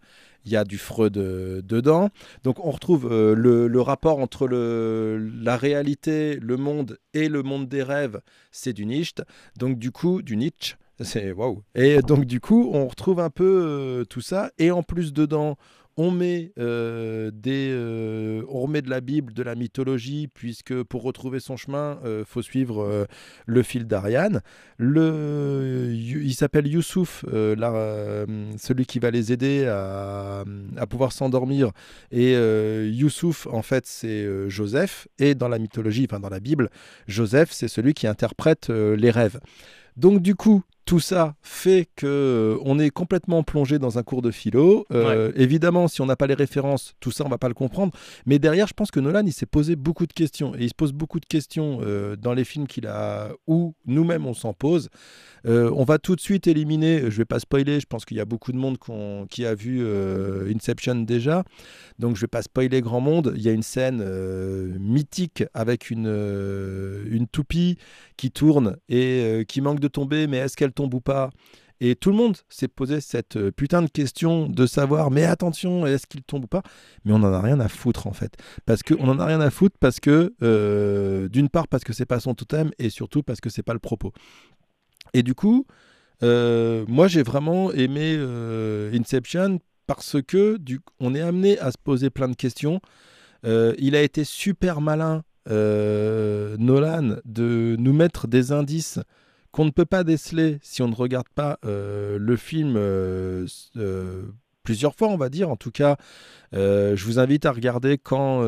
il 0.44 0.52
y 0.52 0.56
a 0.56 0.64
du 0.64 0.78
Freud 0.78 1.16
euh, 1.16 1.62
dedans. 1.62 2.10
Donc 2.44 2.64
on 2.64 2.70
retrouve 2.70 3.08
euh, 3.10 3.34
le, 3.34 3.80
rapport 3.80 4.18
entre 4.18 4.46
la 4.48 5.56
réalité, 5.56 6.36
le 6.40 6.56
monde 6.56 6.98
et 7.14 7.28
le 7.28 7.42
monde 7.42 7.68
des 7.68 7.82
rêves, 7.82 8.20
c'est 8.50 8.72
du 8.72 8.86
Nietzsche. 8.86 9.22
Donc 9.56 9.78
du 9.78 9.90
coup, 9.90 10.22
du 10.22 10.36
Nietzsche. 10.36 10.76
C'est 11.00 11.30
waouh. 11.30 11.62
Et 11.74 12.02
donc 12.02 12.24
du 12.24 12.40
coup, 12.40 12.70
on 12.72 12.88
retrouve 12.88 13.20
un 13.20 13.30
peu 13.30 13.44
euh, 13.44 14.04
tout 14.04 14.20
ça. 14.20 14.50
Et 14.58 14.70
en 14.70 14.82
plus 14.82 15.12
dedans, 15.12 15.56
on 15.98 16.12
met, 16.12 16.52
euh, 16.60 17.32
des, 17.34 17.70
euh, 17.72 18.44
on 18.48 18.60
remet 18.60 18.82
de 18.82 18.88
la 18.88 19.00
Bible, 19.00 19.34
de 19.34 19.42
la 19.42 19.56
mythologie, 19.56 20.28
puisque 20.32 20.84
pour 20.84 21.02
retrouver 21.02 21.40
son 21.40 21.56
chemin, 21.56 21.98
il 22.02 22.08
euh, 22.08 22.24
faut 22.24 22.40
suivre 22.40 23.06
le 23.46 23.62
fil 23.64 23.84
d'Ariane. 23.84 24.40
Il 24.78 26.34
s'appelle 26.34 26.68
Youssouf, 26.68 27.24
celui 27.28 28.86
qui 28.86 29.00
va 29.00 29.10
les 29.10 29.32
aider 29.32 29.66
à, 29.66 30.44
à 30.76 30.86
pouvoir 30.86 31.10
s'endormir. 31.10 31.72
Et 32.12 32.34
Youssouf, 32.34 33.48
en 33.48 33.62
fait, 33.62 33.84
c'est 33.84 34.48
Joseph. 34.48 35.08
Et 35.18 35.34
dans 35.34 35.48
la 35.48 35.58
mythologie, 35.58 36.06
enfin 36.08 36.20
dans 36.20 36.30
la 36.30 36.40
Bible, 36.40 36.70
Joseph, 37.08 37.50
c'est 37.50 37.68
celui 37.68 37.92
qui 37.92 38.06
interprète 38.06 38.68
les 38.68 39.10
rêves. 39.10 39.40
Donc 39.96 40.22
du 40.22 40.36
coup, 40.36 40.62
tout 40.88 41.00
ça 41.00 41.34
fait 41.42 41.86
que 41.96 42.06
euh, 42.06 42.62
on 42.64 42.78
est 42.78 42.88
complètement 42.88 43.42
plongé 43.42 43.78
dans 43.78 43.98
un 43.98 44.02
cours 44.02 44.22
de 44.22 44.30
philo. 44.30 44.86
Euh, 44.90 45.32
évidemment, 45.36 45.86
si 45.86 46.00
on 46.00 46.06
n'a 46.06 46.16
pas 46.16 46.26
les 46.26 46.32
références, 46.32 46.94
tout 46.98 47.10
ça, 47.10 47.26
on 47.26 47.28
va 47.28 47.36
pas 47.36 47.48
le 47.48 47.54
comprendre. 47.54 47.92
Mais 48.24 48.38
derrière, 48.38 48.66
je 48.66 48.72
pense 48.72 48.90
que 48.90 48.98
Nolan, 48.98 49.26
il 49.26 49.34
s'est 49.34 49.44
posé 49.44 49.76
beaucoup 49.76 50.06
de 50.06 50.14
questions. 50.14 50.54
Et 50.54 50.64
il 50.64 50.68
se 50.70 50.74
pose 50.74 50.94
beaucoup 50.94 51.20
de 51.20 51.26
questions 51.26 51.80
euh, 51.82 52.16
dans 52.16 52.32
les 52.32 52.44
films 52.44 52.66
qu'il 52.66 52.86
a, 52.86 53.32
où 53.46 53.74
nous-mêmes, 53.84 54.24
on 54.24 54.32
s'en 54.32 54.54
pose. 54.54 54.88
on 55.44 55.84
va 55.84 55.98
tout 55.98 56.16
de 56.16 56.22
suite 56.22 56.46
éliminer, 56.46 57.10
je 57.10 57.18
vais 57.18 57.26
pas 57.26 57.38
spoiler, 57.38 57.80
je 57.80 57.86
pense 57.86 58.06
qu'il 58.06 58.16
y 58.16 58.20
a 58.20 58.24
beaucoup 58.24 58.52
de 58.52 58.56
monde 58.56 58.78
qui 59.28 59.44
a 59.44 59.54
vu 59.54 59.86
Inception 60.54 60.94
déjà. 61.02 61.44
Donc 61.98 62.16
je 62.16 62.22
vais 62.22 62.28
pas 62.28 62.42
spoiler 62.42 62.80
grand 62.80 63.00
monde. 63.00 63.34
Il 63.36 63.42
y 63.42 63.48
a 63.50 63.52
une 63.52 63.62
scène 63.62 64.02
mythique 64.78 65.44
avec 65.52 65.90
une, 65.90 66.08
une 67.10 67.26
toupie 67.26 67.76
qui 68.16 68.30
tourne 68.30 68.76
et 68.88 69.44
qui 69.48 69.60
manque 69.60 69.80
de 69.80 69.88
tomber, 69.88 70.26
mais 70.26 70.38
est-ce 70.38 70.56
qu'elle 70.56 70.72
tombe 70.78 70.94
ou 70.94 71.00
pas 71.00 71.30
et 71.80 71.94
tout 71.94 72.10
le 72.10 72.16
monde 72.16 72.36
s'est 72.48 72.68
posé 72.68 73.00
cette 73.00 73.36
euh, 73.36 73.52
putain 73.52 73.82
de 73.82 73.88
question 73.88 74.48
de 74.48 74.66
savoir, 74.66 75.10
mais 75.10 75.24
attention, 75.24 75.86
est-ce 75.86 76.06
qu'il 76.06 76.22
tombe 76.22 76.44
ou 76.44 76.48
pas? 76.48 76.62
Mais 77.04 77.12
on 77.12 77.20
n'en 77.20 77.32
a 77.32 77.40
rien 77.40 77.60
à 77.60 77.68
foutre 77.68 78.06
en 78.06 78.12
fait. 78.12 78.36
Parce 78.66 78.82
qu'on 78.82 79.06
n'en 79.06 79.18
a 79.20 79.26
rien 79.26 79.40
à 79.40 79.50
foutre 79.50 79.76
parce 79.78 80.00
que, 80.00 80.34
euh, 80.42 81.28
d'une 81.28 81.48
part, 81.48 81.68
parce 81.68 81.84
que 81.84 81.92
c'est 81.92 82.06
pas 82.06 82.18
son 82.18 82.34
totem 82.34 82.70
et 82.78 82.90
surtout 82.90 83.22
parce 83.22 83.40
que 83.40 83.48
c'est 83.48 83.62
pas 83.62 83.74
le 83.74 83.78
propos. 83.78 84.12
Et 85.14 85.22
du 85.22 85.34
coup, 85.34 85.66
euh, 86.24 86.84
moi 86.88 87.06
j'ai 87.06 87.22
vraiment 87.22 87.72
aimé 87.72 88.18
Inception 88.92 89.60
parce 89.86 90.16
que 90.20 90.56
du, 90.56 90.80
on 90.98 91.14
est 91.14 91.20
amené 91.22 91.58
à 91.60 91.70
se 91.70 91.78
poser 91.78 92.10
plein 92.10 92.28
de 92.28 92.34
questions. 92.34 92.80
il 93.44 93.94
a 93.94 94.02
été 94.02 94.24
super 94.24 94.80
malin, 94.80 95.22
Nolan, 95.46 97.18
de 97.24 97.76
nous 97.78 97.92
mettre 97.92 98.26
des 98.26 98.50
indices 98.50 98.98
qu'on 99.58 99.64
ne 99.64 99.70
peut 99.70 99.84
pas 99.84 100.04
déceler 100.04 100.58
si 100.62 100.82
on 100.82 100.88
ne 100.88 100.94
regarde 100.94 101.26
pas 101.34 101.58
euh, 101.64 102.16
le 102.16 102.36
film 102.36 102.74
euh, 102.76 103.44
euh, 103.76 104.22
plusieurs 104.62 104.94
fois, 104.94 105.08
on 105.08 105.16
va 105.16 105.30
dire. 105.30 105.50
En 105.50 105.56
tout 105.56 105.72
cas, 105.72 105.96
je 106.52 107.04
vous 107.04 107.18
invite 107.18 107.44
à 107.44 107.50
regarder 107.50 107.98
quand 107.98 108.44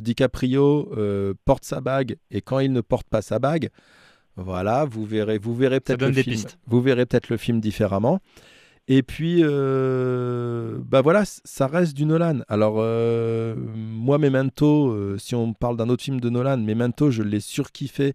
DiCaprio 0.00 0.92
porte 1.44 1.64
sa 1.64 1.80
bague 1.80 2.16
et 2.32 2.40
quand 2.40 2.58
il 2.58 2.72
ne 2.72 2.80
porte 2.80 3.06
pas 3.08 3.22
sa 3.22 3.38
bague. 3.38 3.68
Voilà, 4.34 4.84
vous 4.84 5.04
verrez, 5.04 5.38
vous 5.38 5.54
verrez 5.54 5.78
peut-être 5.78 6.04
le 6.04 6.12
film. 6.12 6.42
Vous 6.66 6.82
verrez 6.82 7.06
peut-être 7.06 7.28
le 7.28 7.36
film 7.36 7.60
différemment. 7.60 8.18
Et 8.88 9.04
puis, 9.04 9.44
bah 9.44 11.02
voilà, 11.02 11.22
ça 11.24 11.68
reste 11.68 11.94
du 11.94 12.04
Nolan. 12.04 12.40
Alors, 12.48 12.78
moi, 13.76 14.18
Memento, 14.18 15.16
si 15.18 15.36
on 15.36 15.52
parle 15.54 15.76
d'un 15.76 15.88
autre 15.88 16.02
film 16.02 16.20
de 16.20 16.30
Nolan, 16.30 16.56
Memento, 16.56 17.12
je 17.12 17.22
l'ai 17.22 17.38
surkiffé 17.38 18.14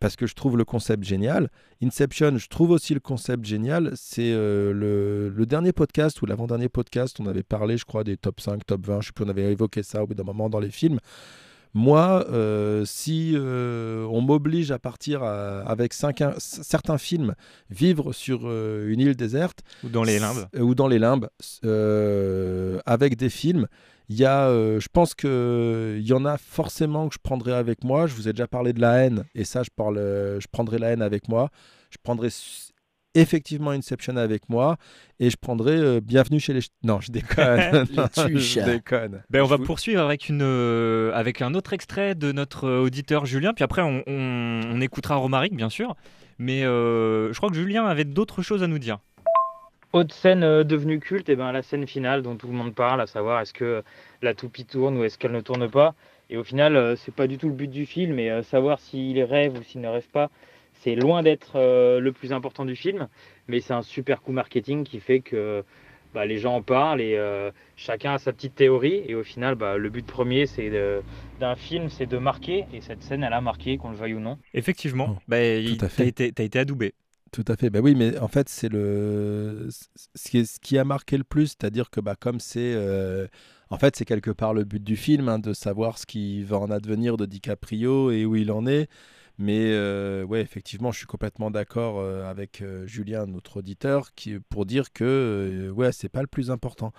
parce 0.00 0.16
que 0.16 0.26
je 0.26 0.34
trouve 0.34 0.56
le 0.56 0.64
concept 0.64 1.04
génial. 1.04 1.50
Inception, 1.82 2.36
je 2.38 2.48
trouve 2.48 2.70
aussi 2.70 2.94
le 2.94 3.00
concept 3.00 3.44
génial. 3.44 3.92
C'est 3.94 4.32
euh, 4.32 4.72
le, 4.72 5.46
dernier 5.46 5.72
podcast 5.72 6.20
ou 6.22 6.26
l'avant-dernier 6.26 6.68
podcast, 6.68 7.18
on 7.20 7.26
avait 7.26 7.42
parlé, 7.42 7.76
je 7.76 7.84
crois, 7.84 8.04
des 8.04 8.16
top 8.16 8.40
5, 8.40 8.64
top 8.66 8.86
20, 8.86 9.00
je 9.00 9.06
sais 9.06 9.12
plus, 9.12 9.24
on 9.24 9.28
avait 9.28 9.52
évoqué 9.52 9.82
ça 9.82 10.02
au 10.02 10.06
bout 10.06 10.14
d'un 10.14 10.24
moment 10.24 10.48
dans 10.48 10.60
les 10.60 10.70
films. 10.70 10.98
Moi, 11.74 12.26
euh, 12.30 12.84
si 12.86 13.32
euh, 13.34 14.06
on 14.06 14.22
m'oblige 14.22 14.70
à 14.70 14.78
partir 14.78 15.22
avec 15.22 15.92
cinq, 15.92 16.22
certains 16.38 16.96
films, 16.96 17.34
vivre 17.68 18.12
sur 18.14 18.50
une 18.50 19.00
île 19.00 19.14
déserte. 19.14 19.60
Ou 19.84 19.88
dans 19.90 20.04
les 20.04 20.18
limbes. 20.18 20.46
Ou 20.58 20.74
dans 20.74 20.88
les 20.88 20.98
limbes, 20.98 21.28
avec 22.86 23.16
des 23.16 23.28
films, 23.28 23.66
il 24.08 24.16
y 24.16 24.24
a, 24.24 24.48
euh, 24.48 24.78
je 24.78 24.88
pense 24.92 25.14
qu'il 25.14 26.06
y 26.06 26.12
en 26.12 26.24
a 26.24 26.38
forcément 26.38 27.08
que 27.08 27.14
je 27.14 27.18
prendrai 27.20 27.52
avec 27.52 27.82
moi. 27.82 28.06
Je 28.06 28.14
vous 28.14 28.28
ai 28.28 28.32
déjà 28.32 28.46
parlé 28.46 28.72
de 28.72 28.80
la 28.80 29.04
haine, 29.04 29.24
et 29.34 29.44
ça, 29.44 29.62
je, 29.62 29.70
parle, 29.74 29.98
euh, 29.98 30.38
je 30.40 30.46
prendrai 30.46 30.78
la 30.78 30.90
haine 30.90 31.02
avec 31.02 31.28
moi. 31.28 31.50
Je 31.90 31.98
prendrai 32.02 32.28
effectivement 33.14 33.70
Inception 33.70 34.16
avec 34.18 34.50
moi 34.50 34.76
et 35.20 35.30
je 35.30 35.38
prendrai 35.38 35.72
euh, 35.72 36.00
Bienvenue 36.02 36.38
chez 36.38 36.52
les 36.52 36.60
non 36.82 37.00
je 37.00 37.10
déconne. 37.10 37.86
Je 38.36 38.60
déconne. 38.60 39.22
Ben, 39.30 39.40
on 39.42 39.46
va 39.46 39.56
poursuivre 39.56 40.02
avec 40.02 40.28
une 40.28 40.42
avec 41.14 41.40
un 41.40 41.54
autre 41.54 41.72
extrait 41.72 42.14
de 42.14 42.30
notre 42.32 42.68
auditeur 42.68 43.24
Julien 43.24 43.54
puis 43.54 43.64
après 43.64 43.80
on, 43.80 44.02
on 44.06 44.80
écoutera 44.82 45.14
Romaric 45.16 45.56
bien 45.56 45.70
sûr. 45.70 45.96
Mais 46.38 46.60
je 46.64 47.34
crois 47.34 47.48
que 47.48 47.56
Julien 47.56 47.86
avait 47.86 48.04
d'autres 48.04 48.42
choses 48.42 48.62
à 48.62 48.66
nous 48.66 48.78
dire 48.78 48.98
autre 49.96 50.14
scène 50.14 50.44
euh, 50.44 50.64
devenue 50.64 51.00
culte, 51.00 51.28
et 51.28 51.32
eh 51.32 51.36
ben, 51.36 51.52
la 51.52 51.62
scène 51.62 51.86
finale 51.86 52.22
dont 52.22 52.36
tout 52.36 52.46
le 52.46 52.52
monde 52.52 52.74
parle, 52.74 53.00
à 53.00 53.06
savoir 53.06 53.40
est-ce 53.40 53.52
que 53.52 53.82
la 54.22 54.34
toupie 54.34 54.64
tourne 54.64 54.96
ou 54.98 55.04
est-ce 55.04 55.18
qu'elle 55.18 55.32
ne 55.32 55.40
tourne 55.40 55.68
pas. 55.68 55.94
Et 56.30 56.36
au 56.36 56.44
final, 56.44 56.76
euh, 56.76 56.96
c'est 56.96 57.14
pas 57.14 57.26
du 57.26 57.38
tout 57.38 57.48
le 57.48 57.54
but 57.54 57.70
du 57.70 57.86
film, 57.86 58.18
et 58.18 58.30
euh, 58.30 58.42
savoir 58.42 58.78
s'il 58.78 59.20
rêve 59.22 59.58
ou 59.58 59.62
s'il 59.62 59.80
ne 59.80 59.88
rêve 59.88 60.08
pas, 60.08 60.30
c'est 60.74 60.94
loin 60.94 61.22
d'être 61.22 61.56
le 61.56 62.10
plus 62.12 62.34
important 62.34 62.66
du 62.66 62.76
film, 62.76 63.08
mais 63.48 63.60
c'est 63.60 63.72
un 63.72 63.82
super 63.82 64.20
coup 64.20 64.32
marketing 64.32 64.84
qui 64.84 65.00
fait 65.00 65.20
que 65.20 65.64
bah, 66.12 66.26
les 66.26 66.38
gens 66.38 66.54
en 66.54 66.62
parlent 66.62 67.00
et 67.00 67.18
chacun 67.76 68.12
a 68.12 68.18
sa 68.18 68.30
petite 68.34 68.54
théorie. 68.54 69.02
Et 69.08 69.14
au 69.14 69.24
final, 69.24 69.54
bah, 69.54 69.78
le 69.78 69.88
but 69.88 70.06
premier 70.06 70.44
c'est 70.44 70.70
d'un 71.40 71.56
film, 71.56 71.88
c'est 71.88 72.04
de 72.04 72.18
marquer, 72.18 72.66
et 72.74 72.82
cette 72.82 73.02
scène, 73.02 73.24
elle 73.24 73.32
a 73.32 73.40
marqué, 73.40 73.78
qu'on 73.78 73.88
le 73.88 73.96
veuille 73.96 74.14
ou 74.14 74.20
non. 74.20 74.38
Effectivement, 74.52 75.16
oh, 75.16 75.22
bah, 75.26 75.38
tu 75.38 75.78
as 75.82 76.04
été, 76.04 76.30
as 76.36 76.42
été 76.42 76.58
adoubé. 76.58 76.92
Tout 77.36 77.44
à 77.48 77.56
fait. 77.56 77.68
Ben 77.68 77.82
oui, 77.82 77.94
mais 77.94 78.16
en 78.18 78.28
fait, 78.28 78.48
c'est 78.48 78.70
le 78.70 79.68
ce 79.68 80.58
qui, 80.58 80.78
a 80.78 80.84
marqué 80.84 81.18
le 81.18 81.24
plus, 81.24 81.48
c'est-à-dire 81.48 81.90
que 81.90 82.00
bah, 82.00 82.16
comme 82.18 82.40
c'est 82.40 82.72
euh, 82.74 83.26
en 83.68 83.76
fait, 83.76 83.94
c'est 83.94 84.06
quelque 84.06 84.30
part 84.30 84.54
le 84.54 84.64
but 84.64 84.82
du 84.82 84.96
film, 84.96 85.28
hein, 85.28 85.38
de 85.38 85.52
savoir 85.52 85.98
ce 85.98 86.06
qui 86.06 86.42
va 86.44 86.58
en 86.58 86.70
advenir 86.70 87.18
de 87.18 87.26
DiCaprio 87.26 88.10
et 88.10 88.24
où 88.24 88.36
il 88.36 88.50
en 88.50 88.66
est. 88.66 88.88
Mais 89.36 89.70
euh, 89.72 90.24
ouais, 90.24 90.40
effectivement, 90.40 90.92
je 90.92 90.96
suis 90.96 91.06
complètement 91.06 91.50
d'accord 91.50 91.98
euh, 91.98 92.24
avec 92.24 92.64
Julien, 92.86 93.26
notre 93.26 93.58
auditeur, 93.58 94.14
qui, 94.14 94.38
pour 94.38 94.64
dire 94.64 94.94
que 94.94 95.70
ouais, 95.76 95.92
c'est 95.92 96.08
pas 96.08 96.22
le 96.22 96.28
plus 96.28 96.50
important. 96.50 96.94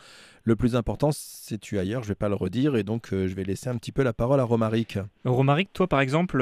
Le 0.47 0.55
plus 0.55 0.77
important, 0.77 1.09
c'est 1.11 1.59
tu 1.59 1.77
ailleurs, 1.77 2.03
je 2.03 2.07
vais 2.07 2.15
pas 2.15 2.29
le 2.29 2.35
redire, 2.35 2.77
et 2.77 2.83
donc 2.83 3.09
je 3.11 3.35
vais 3.35 3.43
laisser 3.43 3.67
un 3.67 3.75
petit 3.75 3.91
peu 3.91 4.01
la 4.01 4.13
parole 4.13 4.39
à 4.39 4.45
Romaric. 4.45 4.97
Romaric, 5.25 5.73
toi 5.73 5.87
par 5.87 5.99
exemple, 5.99 6.41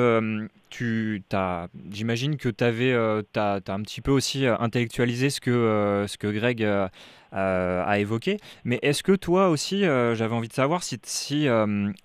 tu 0.69 1.23
as, 1.33 1.69
j'imagine 1.89 2.37
que 2.37 2.49
tu 2.49 2.63
avais, 2.63 2.93
as, 2.93 3.61
un 3.67 3.81
petit 3.81 4.01
peu 4.01 4.11
aussi 4.11 4.45
intellectualisé 4.45 5.31
ce 5.31 5.41
que, 5.41 6.05
ce 6.07 6.19
que 6.19 6.27
Greg 6.27 6.63
a 7.31 7.99
évoqué, 7.99 8.37
mais 8.63 8.77
est-ce 8.83 9.01
que 9.01 9.13
toi 9.13 9.49
aussi, 9.49 9.79
j'avais 9.81 10.35
envie 10.35 10.49
de 10.49 10.53
savoir 10.53 10.83
si, 10.83 10.99
si 11.01 11.47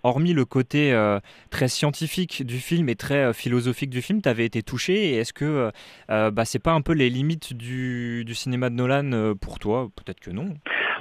hormis 0.03 0.33
le 0.33 0.47
côté 0.47 0.99
très 1.51 1.69
scientifique 1.69 2.47
du 2.47 2.61
film 2.61 2.89
et 2.89 2.97
très 2.97 3.35
philosophique 3.35 3.91
du 3.91 4.01
film, 4.01 4.23
tu 4.23 4.29
avais 4.31 4.47
été 4.47 4.63
touché, 4.63 5.11
et 5.11 5.17
est-ce 5.17 5.35
que 5.35 5.71
bah, 6.09 6.47
c'est 6.47 6.61
pas 6.61 6.73
un 6.73 6.81
peu 6.81 6.95
les 6.95 7.11
limites 7.11 7.53
du, 7.53 8.25
du 8.25 8.35
cinéma 8.35 8.71
de 8.71 8.77
Nolan 8.77 9.35
pour 9.39 9.59
toi? 9.59 9.91
Peut-être 9.97 10.21
que 10.21 10.31
non. 10.31 10.55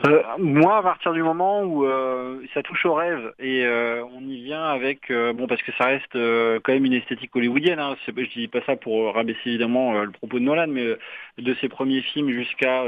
Euh, 0.06 0.24
moi, 0.38 0.78
à 0.78 0.84
partir 0.84 1.12
du 1.12 1.22
moment 1.22 1.62
où 1.64 1.86
euh, 1.86 2.42
ça 2.54 2.64
touche 2.64 2.86
au 2.86 2.94
rêve 2.94 3.34
et 3.38 3.66
euh, 3.66 4.04
on 4.14 4.22
y 4.22 4.42
vient 4.42 4.64
avec, 4.64 5.12
bon, 5.12 5.46
parce 5.48 5.62
que 5.62 5.72
ça 5.74 5.86
reste 5.86 6.14
quand 6.14 6.72
même 6.72 6.86
une 6.86 6.94
esthétique 6.94 7.36
hollywoodienne. 7.36 7.80
Hein, 7.80 7.96
je 8.08 8.34
dis 8.34 8.48
pas 8.48 8.62
ça 8.66 8.76
pour 8.76 9.14
rabaisser 9.14 9.42
évidemment 9.46 10.02
le 10.02 10.12
propos 10.12 10.40
de 10.40 10.46
Nolan, 10.46 10.68
mais 10.68 10.96
de 11.38 11.54
ses 11.56 11.70
premiers 11.70 12.02
films 12.02 12.32
jusqu'à 12.32 12.84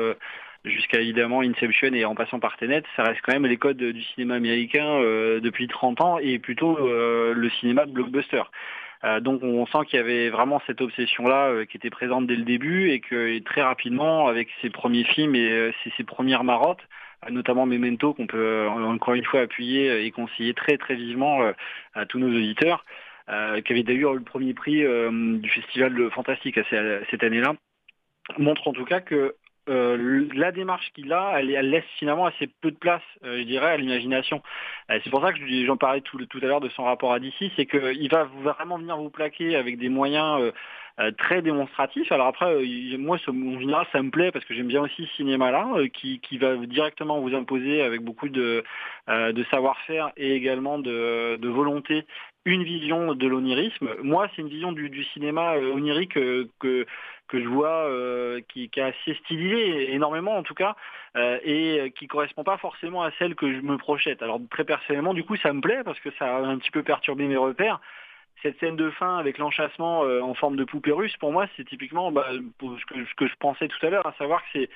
jusqu'à 0.64 1.00
évidemment 1.00 1.42
Inception 1.42 1.92
et 1.94 2.06
en 2.06 2.14
passant 2.14 2.40
par 2.40 2.56
Tenet, 2.58 2.84
ça 2.96 3.04
reste 3.04 3.22
quand 3.24 3.34
même 3.34 3.48
les 3.48 3.58
codes 3.58 3.78
du 3.78 4.04
cinéma 4.04 4.36
américain 4.36 5.00
depuis 5.42 5.68
30 5.68 6.02
ans 6.02 6.18
et 6.20 6.40
plutôt 6.40 6.78
le 6.80 7.50
cinéma 7.60 7.86
de 7.86 7.92
blockbuster. 7.92 8.44
donc 9.22 9.44
on 9.44 9.66
sent 9.66 9.80
qu'il 9.88 9.98
y 9.98 10.02
avait 10.02 10.30
vraiment 10.30 10.62
cette 10.68 10.82
obsession-là 10.82 11.66
qui 11.66 11.78
était 11.78 11.90
présente 11.90 12.28
dès 12.28 12.36
le 12.36 12.44
début 12.44 12.92
et 12.92 13.00
que 13.00 13.40
très 13.40 13.64
rapidement, 13.64 14.28
avec 14.28 14.50
ses 14.62 14.70
premiers 14.70 15.04
films 15.04 15.36
et 15.36 15.74
ses, 15.98 16.04
premières 16.04 16.44
marottes, 16.44 16.84
notamment 17.30 17.66
Memento 17.66 18.14
qu'on 18.14 18.28
peut 18.28 18.68
encore 18.68 19.14
une 19.14 19.26
fois 19.26 19.42
appuyer 19.42 20.06
et 20.06 20.12
conseiller 20.12 20.54
très 20.54 20.78
très 20.78 20.96
vivement 20.96 21.42
à 21.94 22.06
tous 22.06 22.20
nos 22.20 22.30
auditeurs, 22.30 22.86
qui 23.28 23.74
avait 23.74 23.84
d'ailleurs 23.84 24.16
eu 24.16 24.18
le 24.18 24.24
premier 24.24 24.54
prix 24.54 24.84
du 24.84 25.50
Festival 25.50 25.94
de 25.94 26.10
Fantastique 26.10 26.60
cette 26.70 27.24
année-là, 27.24 27.54
montre 28.38 28.68
en 28.68 28.74
tout 28.74 28.86
cas 28.86 29.02
que 29.02 29.36
euh, 29.70 30.28
la 30.34 30.52
démarche 30.52 30.92
qu'il 30.94 31.14
a, 31.14 31.36
elle, 31.38 31.70
laisse 31.70 31.86
finalement 32.00 32.26
assez 32.26 32.48
peu 32.48 32.72
de 32.72 32.78
place, 32.78 33.04
euh, 33.24 33.40
je 33.40 33.44
dirais, 33.44 33.72
à 33.72 33.78
l'imagination. 33.78 34.42
Euh, 34.90 35.00
c'est 35.04 35.10
pour 35.12 35.22
ça 35.22 35.32
que 35.34 35.40
j'en 35.66 35.78
parlais 35.78 36.02
tout, 36.02 36.18
à 36.18 36.46
l'heure 36.46 36.62
de 36.62 36.70
son 36.70 36.84
rapport 36.84 37.14
à 37.14 37.20
DC, 37.20 37.52
c'est 37.56 37.68
qu'il 37.68 38.10
va 38.10 38.24
vraiment 38.24 38.80
venir 38.80 38.98
vous 38.98 39.10
plaquer 39.12 39.56
avec 39.56 39.78
des 39.78 39.90
moyens 39.90 40.52
très 41.18 41.42
démonstratifs. 41.42 42.12
Alors 42.12 42.28
après, 42.28 42.64
moi, 42.98 43.18
en 43.28 43.60
général, 43.60 43.88
ça 43.92 44.02
me 44.04 44.12
plaît 44.12 44.32
parce 44.32 44.46
que 44.46 44.54
j'aime 44.54 44.68
bien 44.68 44.82
aussi 44.82 45.08
ce 45.08 45.16
cinéma-là, 45.16 45.68
qui, 45.94 46.38
va 46.38 46.56
directement 46.58 47.20
vous 47.20 47.34
imposer 47.34 47.82
avec 47.82 48.02
beaucoup 48.02 48.30
de, 48.30 48.64
savoir-faire 49.50 50.12
et 50.18 50.36
également 50.36 50.80
de, 50.80 51.48
volonté 51.48 52.06
une 52.46 52.64
vision 52.64 53.14
de 53.14 53.28
l'onirisme. 53.28 53.90
Moi, 54.02 54.28
c'est 54.36 54.42
une 54.42 54.50
vision 54.50 54.72
du, 54.72 55.04
cinéma 55.14 55.56
onirique 55.58 56.14
que 56.14 56.86
que 57.32 57.42
je 57.42 57.48
vois 57.48 57.88
euh, 57.88 58.42
qui, 58.50 58.70
qui, 58.70 58.80
est 58.80 58.84
assez 58.84 59.14
stylisé 59.24 59.94
énormément 59.94 60.38
en 60.38 60.44
tout 60.44 60.54
cas 60.54 60.76
euh, 61.16 61.40
et 61.44 61.92
qui 61.98 62.08
correspond 62.08 62.44
pas 62.44 62.58
forcément 62.58 63.04
à 63.04 63.12
celle 63.18 63.36
que 63.36 63.52
je 63.52 63.62
me 63.62 63.78
projette. 63.78 64.22
Alors 64.22 64.40
très 64.52 64.66
personnellement 64.66 65.14
du 65.14 65.24
coup 65.24 65.38
ça 65.38 65.54
me 65.54 65.62
plaît 65.62 65.82
parce 65.84 66.00
que 66.02 66.12
ça 66.20 66.38
a 66.38 66.42
un 66.42 66.58
petit 66.58 66.72
peu 66.72 66.84
perturbé 66.84 67.26
mes 67.26 67.38
repères. 67.38 67.80
Cette 68.44 68.60
scène 68.60 68.76
de 68.76 68.90
fin 68.92 69.18
avec 69.18 69.38
l'enchassement 69.38 70.04
euh, 70.04 70.20
en 70.22 70.34
forme 70.34 70.58
de 70.58 70.64
poupée 70.64 70.92
russe, 70.92 71.16
pour 71.18 71.32
moi, 71.32 71.46
c'est 71.56 71.64
typiquement 71.64 72.12
bah, 72.12 72.28
ce, 72.32 73.16
que, 73.16 73.28
je 73.28 73.36
pensais 73.40 73.68
tout 73.68 73.86
à 73.86 73.90
l'heure, 73.92 74.08
à 74.08 74.14
savoir 74.14 74.42
que 74.42 74.48
c'est 74.54 74.70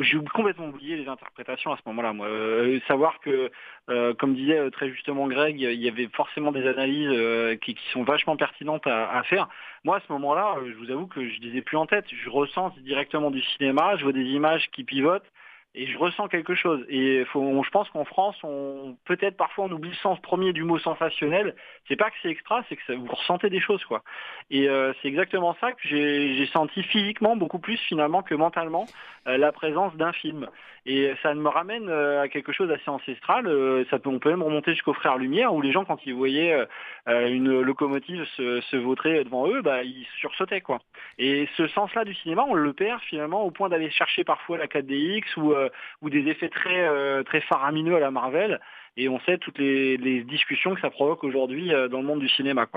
j'ai 0.00 0.18
complètement 0.32 0.68
oublié 0.68 0.96
les 0.96 1.08
interprétations 1.08 1.72
à 1.72 1.76
ce 1.76 1.82
moment-là. 1.86 2.12
Moi, 2.12 2.26
euh, 2.26 2.80
savoir 2.88 3.20
que, 3.20 3.50
euh, 3.90 4.14
comme 4.14 4.34
disait 4.34 4.58
euh, 4.58 4.70
très 4.70 4.88
justement 4.90 5.28
Greg, 5.28 5.60
il 5.60 5.82
y 5.82 5.88
avait 5.88 6.08
forcément 6.14 6.50
des 6.50 6.66
analyses 6.66 7.58
qui, 7.60 7.76
sont 7.92 8.02
vachement 8.02 8.36
pertinentes 8.36 8.86
à, 8.86 9.22
faire. 9.24 9.48
Moi, 9.84 9.96
à 9.96 10.00
ce 10.00 10.12
moment-là, 10.12 10.56
je 10.66 10.74
vous 10.74 10.90
avoue 10.90 11.06
que 11.06 11.28
je 11.28 11.40
les 11.40 11.58
ai 11.58 11.62
plus 11.62 11.76
en 11.76 11.86
tête. 11.86 12.06
Je 12.08 12.30
ressens 12.30 12.74
directement 12.80 13.30
du 13.30 13.42
cinéma, 13.42 13.96
je 13.96 14.04
vois 14.04 14.12
des 14.12 14.24
images 14.24 14.70
qui 14.72 14.84
pivotent 14.84 15.30
et 15.74 15.86
je 15.86 15.96
ressens 15.96 16.28
quelque 16.28 16.54
chose. 16.54 16.84
Et 16.88 17.24
faut, 17.26 17.62
je 17.62 17.70
pense 17.70 17.88
qu'en 17.90 18.04
France, 18.04 18.36
on 18.42 18.96
peut-être 19.06 19.36
parfois 19.36 19.64
on 19.64 19.72
oublie 19.72 19.90
le 19.90 19.96
sens 19.96 20.20
premier 20.20 20.52
du 20.52 20.64
mot 20.64 20.78
sensationnel. 20.78 21.54
C'est 21.88 21.96
pas 21.96 22.10
que 22.10 22.16
c'est 22.22 22.28
extra, 22.28 22.62
c'est 22.68 22.76
que 22.76 22.92
vous 22.92 23.06
ressentez 23.06 23.48
des 23.48 23.60
choses, 23.60 23.82
quoi. 23.84 24.02
Et 24.50 24.68
euh, 24.68 24.92
c'est 25.00 25.08
exactement 25.08 25.56
ça 25.60 25.72
que 25.72 25.80
j'ai 25.82 26.46
senti 26.52 26.82
physiquement 26.82 27.36
beaucoup 27.36 27.58
plus 27.58 27.78
finalement 27.78 28.22
que 28.22 28.34
mentalement 28.34 28.86
euh, 29.26 29.38
la 29.38 29.50
présence 29.50 29.94
d'un 29.96 30.12
film. 30.12 30.48
Et 30.84 31.12
ça 31.22 31.32
me 31.32 31.48
ramène 31.48 31.88
euh, 31.88 32.22
à 32.22 32.28
quelque 32.28 32.52
chose 32.52 32.68
d'assez 32.68 32.90
ancestral. 32.90 33.44
ça 33.88 33.98
peut, 33.98 34.10
on 34.10 34.18
peut 34.18 34.30
même 34.30 34.42
remonter 34.42 34.72
jusqu'aux 34.72 34.94
frères 34.94 35.16
Lumière, 35.16 35.54
où 35.54 35.62
les 35.62 35.72
gens, 35.72 35.84
quand 35.84 36.04
ils 36.04 36.14
voyaient 36.14 36.66
une 37.06 37.60
locomotive 37.60 38.24
se, 38.36 38.60
se 38.60 38.76
vautrer 38.76 39.24
devant 39.24 39.48
eux, 39.48 39.62
bah, 39.62 39.82
ils 39.84 40.06
sursautaient, 40.18 40.60
quoi. 40.60 40.80
Et 41.18 41.48
ce 41.56 41.66
sens-là 41.68 42.04
du 42.04 42.14
cinéma, 42.14 42.44
on 42.46 42.54
le 42.54 42.72
perd 42.72 43.00
finalement 43.02 43.42
au 43.42 43.50
point 43.50 43.68
d'aller 43.68 43.90
chercher 43.90 44.24
parfois 44.24 44.58
la 44.58 44.66
4DX 44.66 45.22
ou 45.36 45.54
euh, 45.62 45.68
ou 46.00 46.10
des 46.10 46.28
effets 46.28 46.48
très, 46.48 46.80
euh, 46.80 47.22
très 47.22 47.40
faramineux 47.42 47.96
à 47.96 48.00
la 48.00 48.10
Marvel. 48.10 48.60
Et 48.96 49.08
on 49.08 49.20
sait 49.20 49.38
toutes 49.38 49.58
les, 49.58 50.24
discussions 50.24 50.74
que 50.74 50.80
ça 50.80 50.90
provoque 50.90 51.24
aujourd'hui 51.24 51.72
euh, 51.72 51.88
dans 51.88 52.00
le 52.00 52.06
monde 52.06 52.20
du 52.20 52.28
cinéma. 52.28 52.68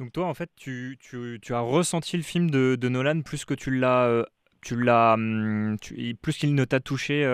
Donc 0.00 0.12
toi, 0.12 0.26
en 0.26 0.34
fait, 0.34 0.50
tu, 0.56 0.98
as 1.50 1.60
ressenti 1.60 2.16
le 2.16 2.22
film 2.22 2.50
de, 2.50 2.88
Nolan 2.88 3.20
plus 3.22 3.44
que 3.44 3.54
tu 3.54 3.70
l'as... 3.70 4.24
l'as 4.70 5.14
hum, 5.14 5.76
plus 6.22 6.36
qu'il 6.38 6.54
ne 6.54 6.64
t'a 6.64 6.80
touché 6.80 7.26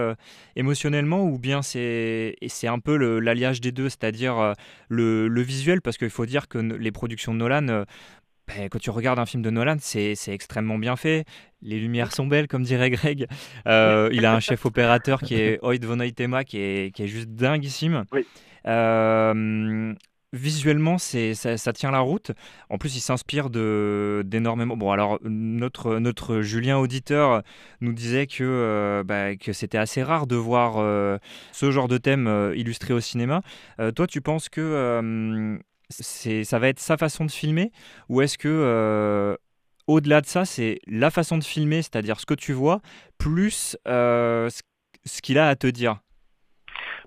émotionnellement 0.56 1.24
ou 1.24 1.38
bien 1.38 1.62
c'est 1.62 2.36
un 2.64 2.78
peu 2.78 2.96
l'alliage 3.18 3.60
des 3.60 3.72
deux 3.72 3.88
c'est-à-dire 3.88 4.54
le, 4.88 5.42
visuel? 5.42 5.82
Parce 5.82 5.98
qu'il 5.98 6.10
faut 6.10 6.26
dire 6.26 6.48
que 6.48 6.58
les 6.58 6.92
productions 6.92 7.34
de 7.34 7.38
Nolan 7.38 7.84
ben, 8.46 8.68
quand 8.68 8.78
tu 8.78 8.90
regardes 8.90 9.18
un 9.18 9.26
film 9.26 9.42
de 9.42 9.50
Nolan, 9.50 9.76
c'est 9.80 10.14
extrêmement 10.28 10.78
bien 10.78 10.96
fait. 10.96 11.24
Les 11.62 11.80
lumières 11.80 12.12
sont 12.12 12.26
belles, 12.26 12.46
comme 12.46 12.62
dirait 12.62 12.90
Greg. 12.90 13.26
Euh, 13.66 14.10
il 14.12 14.26
a 14.26 14.34
un 14.34 14.40
chef 14.40 14.66
opérateur 14.66 15.22
qui 15.22 15.34
est 15.34 15.58
Hoyt 15.62 15.78
von 15.82 16.00
Eitema, 16.00 16.44
qui 16.44 16.58
est, 16.58 16.94
qui 16.94 17.04
est 17.04 17.08
juste 17.08 17.30
dinguissime. 17.30 18.04
Euh, 18.66 19.94
visuellement, 20.34 20.98
ça, 20.98 21.56
ça, 21.56 21.72
tient 21.72 21.90
la 21.90 22.00
route. 22.00 22.32
En 22.68 22.76
plus, 22.76 22.96
il 22.96 23.00
s'inspire 23.00 23.48
d'énormément. 23.48 24.76
Bon, 24.76 24.90
alors, 24.90 25.18
notre, 25.22 25.98
notre 25.98 26.42
Julien 26.42 26.76
auditeur 26.76 27.42
nous 27.80 27.94
disait 27.94 28.26
que, 28.26 28.42
euh, 28.42 29.04
bah, 29.04 29.36
que 29.36 29.54
c'était 29.54 29.78
assez 29.78 30.02
rare 30.02 30.26
de 30.26 30.36
voir 30.36 30.74
ce 31.52 31.70
genre 31.70 31.88
de 31.88 31.96
thème 31.96 32.52
illustré 32.54 32.92
au 32.92 33.00
cinéma. 33.00 33.40
toi, 33.96 34.06
tu 34.06 34.20
penses 34.20 34.50
que 34.50 35.58
c'est 35.90 36.44
ça 36.44 36.58
va 36.58 36.68
être 36.68 36.80
sa 36.80 36.96
façon 36.96 37.24
de 37.24 37.30
filmer 37.30 37.70
ou 38.08 38.22
est-ce 38.22 38.38
que 38.38 38.48
euh, 38.48 39.36
au-delà 39.86 40.20
de 40.20 40.26
ça, 40.26 40.44
c'est 40.44 40.80
la 40.86 41.10
façon 41.10 41.38
de 41.38 41.44
filmer, 41.44 41.82
c'est-à-dire 41.82 42.18
ce 42.18 42.26
que 42.26 42.34
tu 42.34 42.52
vois, 42.52 42.80
plus 43.18 43.76
euh, 43.86 44.48
ce 45.04 45.22
qu'il 45.22 45.38
a 45.38 45.48
à 45.48 45.56
te 45.56 45.66
dire? 45.66 45.98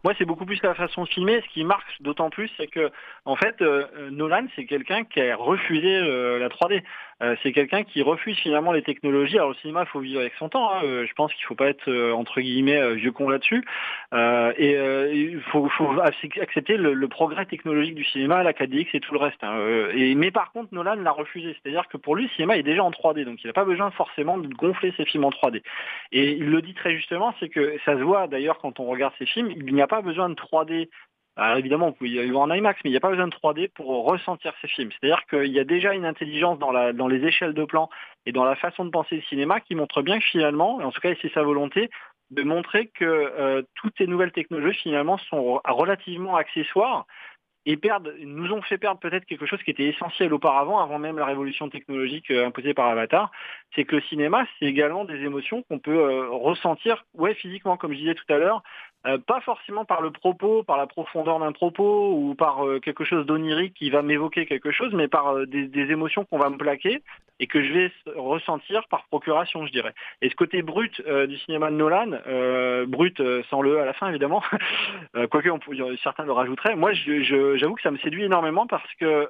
Moi, 0.04 0.14
c'est 0.18 0.26
beaucoup 0.26 0.46
plus 0.46 0.62
la 0.62 0.76
façon 0.76 1.04
de 1.04 1.10
filmer. 1.10 1.42
Ce 1.42 1.54
qui 1.54 1.64
marque 1.64 1.88
d'autant 2.02 2.30
plus, 2.30 2.52
c'est 2.56 2.68
que, 2.68 2.92
en 3.28 3.36
fait, 3.36 3.62
euh, 3.62 4.10
Nolan, 4.10 4.46
c'est 4.56 4.66
quelqu'un 4.66 5.04
qui 5.04 5.22
a 5.22 5.36
refusé 5.36 6.00
la 6.40 6.50
3D. 6.50 6.82
Euh, 7.24 7.36
c'est 7.42 7.52
quelqu'un 7.52 7.84
qui 7.84 8.04
refuse 8.04 8.38
finalement 8.38 8.72
les 8.72 8.84
technologies. 8.84 9.38
Alors 9.38 9.50
au 9.50 9.54
cinéma, 9.56 9.84
il 9.84 9.88
faut 9.88 10.00
vivre 10.00 10.20
avec 10.20 10.34
son 10.38 10.50
temps. 10.50 10.72
Hein. 10.72 10.82
Euh, 10.84 11.06
je 11.08 11.14
pense 11.14 11.34
qu'il 11.34 11.44
ne 11.44 11.48
faut 11.48 11.56
pas 11.56 11.68
être 11.68 11.90
euh, 11.90 12.14
entre 12.14 12.42
guillemets 12.42 12.96
vieux 12.96 13.12
con 13.12 13.30
là-dessus. 13.30 13.66
et 14.14 14.78
il 15.14 15.42
faut, 15.52 15.70
accepter 16.02 16.78
le, 16.78 17.08
progrès 17.08 17.46
technologique 17.46 17.96
du 17.96 18.04
cinéma, 18.04 18.44
la 18.44 18.54
4DX 18.54 18.90
et 18.94 19.00
tout 19.00 19.14
le 19.14 19.20
reste. 19.20 19.44
Hein. 19.44 19.58
Mais 20.16 20.30
par 20.30 20.52
contre, 20.52 20.74
Nolan 20.74 20.96
l'a 20.96 21.12
refusé. 21.12 21.56
C'est-à-dire 21.56 21.88
que 21.88 21.98
pour 21.98 22.16
lui, 22.16 22.24
le 22.24 22.30
cinéma 22.30 22.58
est 22.58 22.64
déjà 22.64 22.84
en 22.84 22.92
3D, 22.92 23.24
donc 23.24 23.44
il 23.44 23.48
n'a 23.48 23.54
pas 23.54 23.66
besoin 23.66 23.90
forcément 23.92 24.38
de 24.38 24.48
gonfler 24.48 24.94
ses 24.98 25.06
films 25.06 25.24
en 25.24 25.30
3D. 25.30 25.64
Et 26.12 26.34
il 26.34 26.50
le 26.50 26.62
dit 26.62 26.74
très 26.74 26.96
justement, 26.96 27.34
c'est 27.40 27.50
que 27.50 27.78
ça 27.86 27.94
se 27.94 28.02
voit 28.02 28.28
d'ailleurs 28.28 28.60
quand 28.60 28.80
on 28.80 28.86
regarde 28.86 29.14
ses 29.18 29.26
films, 29.26 29.52
il 29.52 29.74
n'y 29.74 29.82
a 29.82 29.88
pas 29.88 30.02
besoin 30.02 30.30
de 30.30 30.36
3D 30.36 30.90
alors 31.38 31.58
évidemment, 31.58 31.90
vous 31.90 31.94
pouvez 31.94 32.10
y 32.10 32.20
aller 32.20 32.34
en 32.34 32.50
IMAX, 32.50 32.80
mais 32.84 32.90
il 32.90 32.94
n'y 32.94 32.98
a 32.98 33.02
pas 33.02 33.12
besoin 33.12 33.28
de 33.28 33.36
3D 33.36 33.70
pour 33.70 34.06
ressentir 34.06 34.54
ces 34.62 34.68
films. 34.68 34.90
C'est-à-dire 34.92 35.24
qu'il 35.30 35.52
y 35.52 35.60
a 35.60 35.64
déjà 35.64 35.94
une 35.94 36.06
intelligence 36.06 36.58
dans, 36.58 37.08
les 37.08 37.26
échelles 37.26 37.54
de 37.54 37.64
plan 37.64 37.90
et 38.26 38.32
dans 38.32 38.44
la 38.44 38.56
façon 38.56 38.86
de 38.86 38.90
penser 38.90 39.16
le 39.18 39.22
cinéma 39.24 39.60
qui 39.62 39.76
montre 39.76 40.02
bien 40.02 40.18
que 40.18 40.26
finalement, 40.26 40.78
en 40.78 40.92
tout 40.92 41.00
cas 41.00 41.14
c'est 41.22 41.32
sa 41.34 41.44
volonté, 41.44 41.90
de 42.32 42.44
montrer 42.44 42.88
que 42.88 43.06
euh, 43.06 43.62
toutes 43.76 43.94
ces 43.98 44.08
nouvelles 44.08 44.32
technologies 44.32 44.80
finalement 44.80 45.18
sont 45.18 45.62
relativement 45.66 46.36
accessoires 46.36 47.06
et 47.68 47.78
nous 48.26 48.54
ont 48.54 48.62
fait 48.62 48.78
perdre 48.78 49.00
peut-être 49.02 49.26
quelque 49.26 49.46
chose 49.46 49.62
qui 49.62 49.72
était 49.72 49.84
essentiel 49.84 50.34
auparavant, 50.34 50.80
avant 50.80 51.00
même 51.00 51.18
la 51.18 51.26
révolution 51.26 51.70
technologique 51.70 52.32
euh, 52.32 52.48
imposée 52.48 52.74
par 52.74 52.88
Avatar, 52.88 53.30
c'est 53.76 53.84
que 53.84 53.98
le 53.98 54.02
cinéma, 54.04 54.46
c'est 54.58 54.66
également 54.66 55.04
des 55.04 55.18
émotions 55.18 55.64
qu'on 55.64 55.78
peut 55.78 55.92
euh, 55.92 56.30
ressentir, 56.30 57.04
ouais, 57.14 57.34
physiquement, 57.34 57.76
comme 57.76 57.92
je 57.92 57.98
disais 57.98 58.16
tout 58.16 58.34
à 58.34 58.38
l'heure, 58.38 58.64
euh, 59.08 59.18
pas 59.18 59.40
forcément 59.42 59.86
par 59.86 60.02
le 60.02 60.12
propos, 60.12 60.64
par 60.64 60.78
la 60.78 60.86
profondeur 60.86 61.40
d'un 61.40 61.54
propos 61.54 62.14
ou 62.14 62.36
par 62.36 62.66
euh, 62.66 62.80
quelque 62.80 63.06
chose 63.06 63.26
d'onirique 63.26 63.74
qui 63.76 63.90
va 63.90 64.02
m'évoquer 64.02 64.46
quelque 64.46 64.72
chose, 64.72 64.94
mais 64.94 65.08
par 65.08 65.30
euh, 65.30 65.46
des, 65.46 65.70
émotions 65.92 66.26
qu'on 66.26 66.38
va 66.38 66.50
me 66.50 66.58
plaquer 66.58 67.02
et 67.40 67.48
que 67.48 67.64
je 67.64 67.72
vais 67.72 67.92
ressentir 68.16 68.88
par 68.90 69.06
procuration, 69.06 69.66
je 69.66 69.72
dirais. 69.72 69.94
Et 70.22 70.30
ce 70.30 70.36
côté 70.36 70.64
brut 70.64 71.02
du 71.02 71.38
cinéma 71.38 71.70
de 71.70 71.76
Nolan, 71.76 72.18
brut 72.88 73.22
sans 73.52 73.62
le 73.62 73.76
E 73.76 73.80
à 73.80 73.86
la 73.86 73.94
fin 73.94 74.10
évidemment, 74.10 74.42
quoique 75.30 75.48
on, 75.48 75.60
certains 76.02 76.26
le 76.26 76.32
rajouteraient, 76.32 76.76
moi 76.76 76.94
j'avoue 76.94 77.76
que 77.76 77.82
ça 77.84 77.92
me 77.92 78.00
séduit 78.00 78.24
énormément 78.24 78.66
parce 78.66 78.92
que 79.00 79.30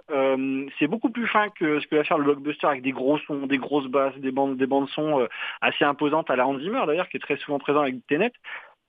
c'est 0.79 0.87
beaucoup 0.87 1.09
plus 1.09 1.27
fin 1.27 1.49
que 1.49 1.81
ce 1.81 1.87
que 1.87 1.97
va 1.97 2.05
faire 2.05 2.17
le 2.17 2.23
blockbuster 2.23 2.67
avec 2.67 2.81
des 2.81 2.93
gros 2.93 3.19
sons, 3.19 3.45
des 3.45 3.57
grosses 3.57 3.87
basses, 3.87 4.15
des 4.19 4.31
bandes, 4.31 4.55
des 4.55 4.67
bandes 4.67 4.87
son 4.87 5.27
assez 5.59 5.83
imposantes 5.83 6.29
à 6.31 6.37
la 6.37 6.47
Hans 6.47 6.57
Zimmer 6.59 6.83
d'ailleurs, 6.87 7.09
qui 7.09 7.17
est 7.17 7.21
très 7.21 7.35
souvent 7.35 7.59
présent 7.59 7.81
avec 7.81 7.95
Tenet. 8.07 8.31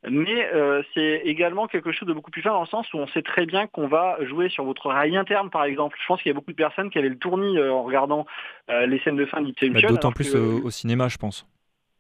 Mais 0.09 0.49
euh, 0.55 0.83
c'est 0.95 1.23
également 1.25 1.67
quelque 1.67 1.91
chose 1.91 2.07
de 2.07 2.13
beaucoup 2.13 2.31
plus 2.31 2.43
fin 2.43 2.51
dans 2.51 2.61
le 2.61 2.67
sens 2.69 2.93
où 2.93 2.99
on 2.99 3.09
sait 3.09 3.23
très 3.23 3.47
bien 3.47 3.67
qu'on 3.67 3.89
va 3.89 4.17
jouer 4.25 4.49
sur 4.49 4.65
votre 4.65 4.89
rail 4.89 5.17
interne, 5.17 5.51
par 5.51 5.65
exemple. 5.65 5.99
Je 6.01 6.07
pense 6.07 6.23
qu'il 6.23 6.31
y 6.31 6.33
a 6.33 6.35
beaucoup 6.35 6.53
de 6.53 6.57
personnes 6.57 6.89
qui 6.91 6.99
avaient 6.99 7.09
le 7.09 7.19
tournis 7.19 7.59
euh, 7.59 7.73
en 7.73 7.83
regardant 7.83 8.25
euh, 8.71 8.87
les 8.87 9.01
scènes 9.01 9.17
de 9.17 9.27
fin 9.27 9.43
d'Inception. 9.43 9.73
Bah, 9.73 9.89
d'autant 9.89 10.13
plus 10.13 10.37
au, 10.37 10.71
cinéma, 10.71 11.09
je 11.09 11.17
pense. 11.17 11.47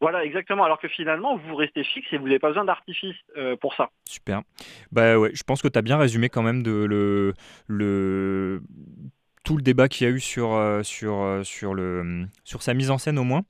Voilà, 0.00 0.24
exactement. 0.24 0.62
Alors 0.62 0.78
que 0.78 0.86
finalement, 0.86 1.36
vous 1.36 1.56
restez 1.56 1.82
fixe 1.82 2.06
et 2.12 2.18
vous 2.18 2.26
n'avez 2.26 2.38
pas 2.38 2.48
besoin 2.48 2.64
d'artifice 2.64 3.16
pour 3.60 3.74
ça. 3.74 3.90
Super. 4.08 4.42
Bah 4.92 5.18
ouais, 5.18 5.30
je 5.34 5.42
pense 5.42 5.60
que 5.60 5.66
tu 5.66 5.76
as 5.76 5.82
bien 5.82 5.98
résumé 5.98 6.28
quand 6.28 6.42
même 6.42 6.62
de 6.62 6.84
le, 6.84 7.34
le 7.66 8.62
tout 9.42 9.56
le 9.56 9.62
débat 9.62 9.88
qu'il 9.88 10.06
y 10.06 10.10
a 10.10 10.12
eu 10.12 10.20
sur, 10.20 10.56
sur, 10.84 11.40
sur, 11.42 11.74
le, 11.74 12.26
sur 12.44 12.62
sa 12.62 12.74
mise 12.74 12.92
en 12.92 12.98
scène 12.98 13.18
au 13.18 13.24
moins. 13.24 13.42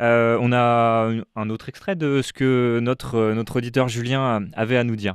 Euh, 0.00 0.38
on 0.40 0.52
a 0.52 1.10
un 1.36 1.50
autre 1.50 1.68
extrait 1.68 1.96
de 1.96 2.22
ce 2.22 2.32
que 2.32 2.78
notre, 2.82 3.32
notre 3.32 3.56
auditeur 3.56 3.88
Julien 3.88 4.44
avait 4.54 4.76
à 4.76 4.84
nous 4.84 4.96
dire. 4.96 5.14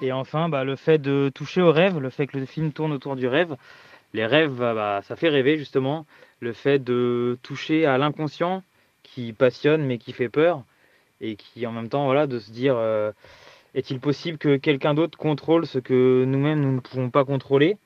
Et 0.00 0.12
enfin, 0.12 0.48
bah, 0.48 0.64
le 0.64 0.76
fait 0.76 0.98
de 0.98 1.30
toucher 1.34 1.60
au 1.62 1.72
rêve, 1.72 1.98
le 1.98 2.10
fait 2.10 2.26
que 2.26 2.38
le 2.38 2.46
film 2.46 2.72
tourne 2.72 2.92
autour 2.92 3.16
du 3.16 3.26
rêve, 3.26 3.56
les 4.14 4.26
rêves, 4.26 4.52
bah, 4.52 4.74
bah, 4.74 5.00
ça 5.02 5.16
fait 5.16 5.28
rêver 5.28 5.58
justement. 5.58 6.06
Le 6.40 6.52
fait 6.52 6.78
de 6.78 7.38
toucher 7.42 7.84
à 7.84 7.98
l'inconscient 7.98 8.62
qui 9.02 9.32
passionne 9.32 9.84
mais 9.84 9.98
qui 9.98 10.12
fait 10.12 10.28
peur 10.28 10.62
et 11.20 11.34
qui 11.36 11.66
en 11.66 11.72
même 11.72 11.88
temps, 11.88 12.04
voilà, 12.04 12.26
de 12.26 12.38
se 12.38 12.52
dire 12.52 12.76
euh, 12.76 13.10
est-il 13.74 13.98
possible 13.98 14.38
que 14.38 14.56
quelqu'un 14.56 14.94
d'autre 14.94 15.18
contrôle 15.18 15.66
ce 15.66 15.78
que 15.78 16.24
nous-mêmes 16.26 16.60
nous 16.60 16.72
ne 16.72 16.80
pouvons 16.80 17.10
pas 17.10 17.24
contrôler? 17.24 17.76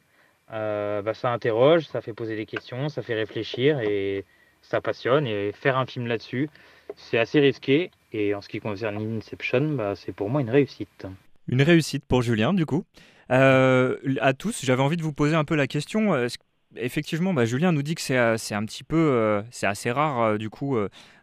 Euh, 0.53 1.03
Ça 1.15 1.33
interroge, 1.33 1.87
ça 1.87 2.03
fait 2.03 2.13
poser 2.13 2.37
des 2.37 2.47
questions, 2.47 2.91
ça 2.91 3.03
fait 3.03 3.15
réfléchir 3.15 3.81
et 3.81 4.25
ça 4.63 4.81
passionne. 4.81 5.27
Et 5.27 5.53
faire 5.53 5.77
un 5.77 5.87
film 5.87 6.07
là-dessus, 6.07 6.49
c'est 6.97 7.19
assez 7.19 7.41
risqué. 7.41 7.91
Et 8.13 8.35
en 8.35 8.41
ce 8.41 8.49
qui 8.49 8.61
concerne 8.61 8.97
Inception, 8.97 9.75
bah, 9.75 9.95
c'est 9.97 10.13
pour 10.13 10.31
moi 10.31 10.41
une 10.41 10.51
réussite. 10.51 11.07
Une 11.49 11.63
réussite 11.63 12.05
pour 12.05 12.23
Julien, 12.23 12.55
du 12.55 12.67
coup. 12.67 12.85
Euh, 13.31 13.97
à 14.21 14.35
tous, 14.35 14.65
j'avais 14.65 14.83
envie 14.83 14.97
de 14.97 15.03
vous 15.03 15.13
poser 15.13 15.35
un 15.35 15.45
peu 15.45 15.55
la 15.55 15.67
question. 15.67 16.13
Euh, 16.13 16.29
effectivement, 16.77 17.33
bah, 17.33 17.47
Julien 17.47 17.73
nous 17.73 17.83
dit 17.83 17.95
que 17.95 18.01
c'est 18.01 18.19
euh, 18.19 18.37
un 18.51 18.65
petit 18.65 18.85
peu, 18.85 19.43
c'est 19.51 19.67
assez 19.67 19.91
rare 19.91 20.39
du 20.39 20.51
coup, 20.51 20.77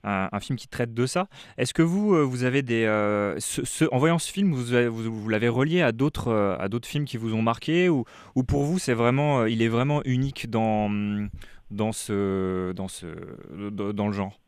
un, 0.04 0.39
film 0.39 0.58
qui 0.58 0.67
traite 0.67 0.93
de 0.93 1.06
ça. 1.06 1.28
Est-ce 1.58 1.73
que 1.73 1.84
vous, 1.84 2.28
vous 2.28 2.43
avez 2.43 2.63
des, 2.63 2.88
en 3.91 3.97
voyant 3.97 4.19
ce 4.19 4.32
film, 4.32 4.54
vous, 4.54 5.12
vous, 5.12 5.30
l'avez 5.30 5.49
relié 5.49 5.82
à 5.82 5.91
d'autres, 5.91 6.58
à 6.60 6.67
d'autres 6.69 6.88
films 6.88 7.06
qui 7.06 7.17
vous 7.17 7.34
ont 7.34 7.41
marqué, 7.41 7.89
ou, 7.89 8.06
ou 8.36 8.43
pour 8.43 8.63
vous, 8.63 8.80
c'est 8.80 8.93
vraiment, 8.93 9.45
il 9.45 9.62
est 9.62 9.67
vraiment 9.67 10.02
unique 10.06 10.49
dans, 10.49 10.89
dans 11.71 11.91
ce, 11.91 12.71
dans 12.73 12.88
ce, 12.88 13.08
dans 13.69 14.08
le 14.08 14.13
genre. 14.13 14.39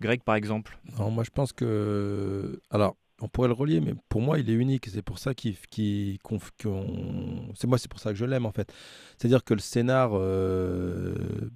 Greg, 0.00 0.22
par 0.22 0.34
exemple. 0.34 0.78
Moi 0.98 1.24
je 1.24 1.30
pense 1.30 1.52
que, 1.52 2.60
alors 2.70 2.96
on 3.22 3.28
pourrait 3.28 3.48
le 3.48 3.54
relier, 3.54 3.80
mais 3.80 3.94
pour 4.08 4.20
moi, 4.20 4.40
il 4.40 4.50
est 4.50 4.54
unique. 4.54 4.88
C'est 4.92 5.02
pour 5.02 5.18
ça 5.18 5.32
qu'il, 5.32 5.54
c'est 5.54 6.18
moi, 7.66 7.78
c'est 7.78 7.88
pour 7.88 8.00
ça 8.00 8.10
que 8.10 8.16
je 8.16 8.24
l'aime 8.24 8.46
en 8.46 8.50
fait. 8.50 8.72
C'est-à-dire 9.16 9.44
que 9.44 9.54
le 9.54 9.60
scénar, 9.60 10.10
euh, 10.14 11.14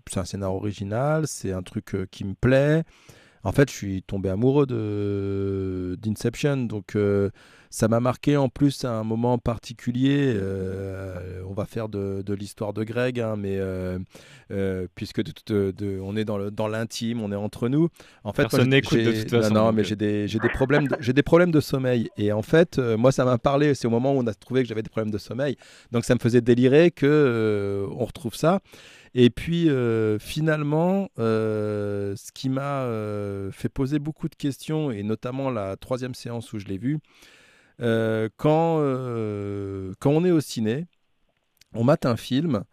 c'est 0.09 0.21
un 0.21 0.25
scénar 0.25 0.55
original, 0.55 1.27
c'est 1.27 1.53
un 1.53 1.63
truc 1.63 1.95
euh, 1.95 2.07
qui 2.11 2.25
me 2.25 2.35
plaît. 2.35 2.85
En 3.43 3.53
fait, 3.53 3.71
je 3.71 3.75
suis 3.77 4.03
tombé 4.03 4.29
amoureux 4.29 4.67
de 4.67 5.97
d'Inception, 6.03 6.57
donc 6.57 6.97
euh, 6.97 7.31
ça 7.71 7.89
m'a 7.89 8.01
marqué 8.01 8.37
en 8.37 8.49
plus 8.49 8.85
à 8.85 8.91
un 8.91 9.05
moment 9.05 9.39
particulier. 9.39 10.33
Euh, 10.35 11.43
on 11.49 11.55
va 11.55 11.65
faire 11.65 11.89
de, 11.89 12.25
l'histoire 12.35 12.73
de 12.73 12.83
Greg, 12.83 13.21
hein, 13.21 13.37
mais 13.37 13.57
euh, 13.59 13.99
puisque 14.95 15.23
de, 15.23 16.01
on 16.01 16.17
est 16.17 16.25
dans 16.25 16.69
l'intime, 16.69 17.23
on 17.23 17.31
est 17.31 17.37
entre 17.37 17.69
nous. 17.69 17.89
En 18.25 18.33
fait, 18.33 18.43
personne 18.43 18.71
n'écoute 18.71 18.99
de 18.99 19.13
toute 19.13 19.31
façon. 19.31 19.55
Non, 19.55 19.73
mais 19.73 19.85
j'ai 19.85 19.97
des, 19.97 20.27
des 20.27 20.49
problèmes, 20.49 20.89
j'ai 21.01 21.13
des 21.13 21.23
problèmes 21.23 21.53
de 21.53 21.61
sommeil. 21.61 22.09
Et 22.17 22.33
en 22.33 22.43
fait, 22.43 22.79
moi, 22.79 23.13
ça 23.13 23.25
m'a 23.25 23.39
parlé. 23.39 23.75
C'est 23.75 23.87
au 23.87 23.91
moment 23.91 24.13
où 24.13 24.19
on 24.19 24.27
a 24.27 24.35
trouvé 24.35 24.63
que 24.63 24.69
j'avais 24.69 24.83
des 24.83 24.91
problèmes 24.91 25.13
de 25.13 25.19
sommeil, 25.19 25.57
donc 25.93 26.05
ça 26.05 26.15
me 26.15 26.21
faisait 26.21 26.41
délirer 26.41 26.91
que 26.91 27.87
on 27.97 28.05
retrouve 28.05 28.35
ça. 28.35 28.61
Et 29.15 29.31
puis 29.31 29.69
euh, 29.69 30.19
finalement, 30.19 31.09
euh, 31.19 32.15
ce 32.17 32.33
qui 32.33 32.49
m'a 32.49 32.83
euh, 32.83 33.51
fait 33.53 33.69
poser 33.69 33.99
beaucoup 33.99 34.29
de 34.29 34.35
questions, 34.35 34.91
et 34.91 35.03
notamment 35.03 35.51
la 35.51 35.77
troisième 35.77 36.15
séance 36.15 36.53
où 36.53 36.59
je 36.59 36.67
l'ai 36.67 36.79
vu, 36.79 36.99
quand, 37.79 38.79
quand 40.01 40.11
on 40.11 40.25
est 40.25 40.31
au 40.31 40.41
ciné, 40.41 40.87
on 41.75 41.85
mate 41.85 42.07
un 42.07 42.17
film, 42.17 42.65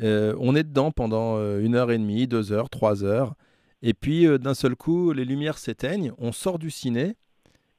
on 0.00 0.54
est 0.54 0.64
dedans 0.64 0.90
pendant 0.90 1.38
une 1.58 1.74
heure 1.74 1.90
et 1.90 1.96
demie, 1.96 2.26
deux 2.26 2.52
heures, 2.52 2.68
trois 2.68 3.04
heures, 3.04 3.36
et 3.80 3.94
puis 3.94 4.26
d'un 4.38 4.52
seul 4.52 4.76
coup, 4.76 5.12
les 5.12 5.24
lumières 5.24 5.56
s'éteignent, 5.56 6.12
on 6.18 6.32
sort 6.32 6.58
du 6.58 6.70
ciné, 6.70 7.16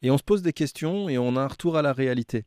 et 0.02 0.10
on 0.10 0.18
se 0.18 0.24
pose 0.24 0.42
des 0.42 0.54
questions, 0.54 1.08
et 1.08 1.20
on 1.20 1.36
a 1.36 1.42
un 1.42 1.48
retour 1.48 1.78
à 1.78 1.84
la 1.84 1.94
réalité. 1.94 2.46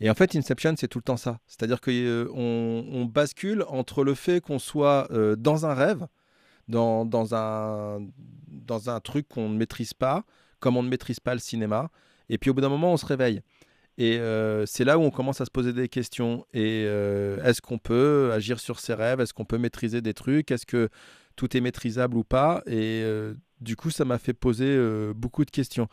Et 0.00 0.08
en 0.08 0.14
fait, 0.14 0.34
Inception, 0.34 0.74
c'est 0.78 0.88
tout 0.88 0.98
le 0.98 1.04
temps 1.04 1.18
ça. 1.18 1.40
C'est-à-dire 1.46 1.80
qu'on 1.80 1.90
euh, 1.92 3.04
bascule 3.04 3.64
entre 3.68 4.02
le 4.02 4.14
fait 4.14 4.40
qu'on 4.40 4.58
soit 4.58 5.06
euh, 5.12 5.36
dans 5.36 5.66
un 5.66 5.74
rêve, 5.74 6.06
dans, 6.68 7.04
dans, 7.04 7.34
un, 7.34 8.00
dans 8.48 8.88
un 8.88 9.00
truc 9.00 9.28
qu'on 9.28 9.50
ne 9.50 9.58
maîtrise 9.58 9.92
pas, 9.92 10.24
comme 10.58 10.76
on 10.76 10.82
ne 10.82 10.88
maîtrise 10.88 11.20
pas 11.20 11.34
le 11.34 11.40
cinéma, 11.40 11.90
et 12.30 12.38
puis 12.38 12.50
au 12.50 12.54
bout 12.54 12.62
d'un 12.62 12.70
moment, 12.70 12.92
on 12.92 12.96
se 12.96 13.06
réveille. 13.06 13.40
Et 13.98 14.18
euh, 14.18 14.64
c'est 14.64 14.84
là 14.84 14.98
où 14.98 15.02
on 15.02 15.10
commence 15.10 15.42
à 15.42 15.44
se 15.44 15.50
poser 15.50 15.74
des 15.74 15.88
questions. 15.88 16.46
Et 16.54 16.84
est-ce 16.84 17.60
qu'on 17.60 17.78
peut 17.78 18.30
agir 18.32 18.58
sur 18.58 18.80
ses 18.80 18.94
rêves? 18.94 19.20
Est-ce 19.20 19.34
qu'on 19.34 19.44
peut 19.44 19.58
maîtriser 19.58 20.00
des 20.00 20.14
trucs? 20.14 20.50
Est-ce 20.50 20.64
que 20.64 20.88
tout 21.36 21.54
est 21.54 21.60
maîtrisable 21.60 22.16
ou 22.16 22.24
pas? 22.24 22.62
Et 22.66 23.04
du 23.60 23.76
coup, 23.76 23.90
ça 23.90 24.06
m'a 24.06 24.18
fait 24.18 24.32
poser 24.32 24.78
beaucoup 25.14 25.44
de 25.44 25.50
questions. 25.50 25.88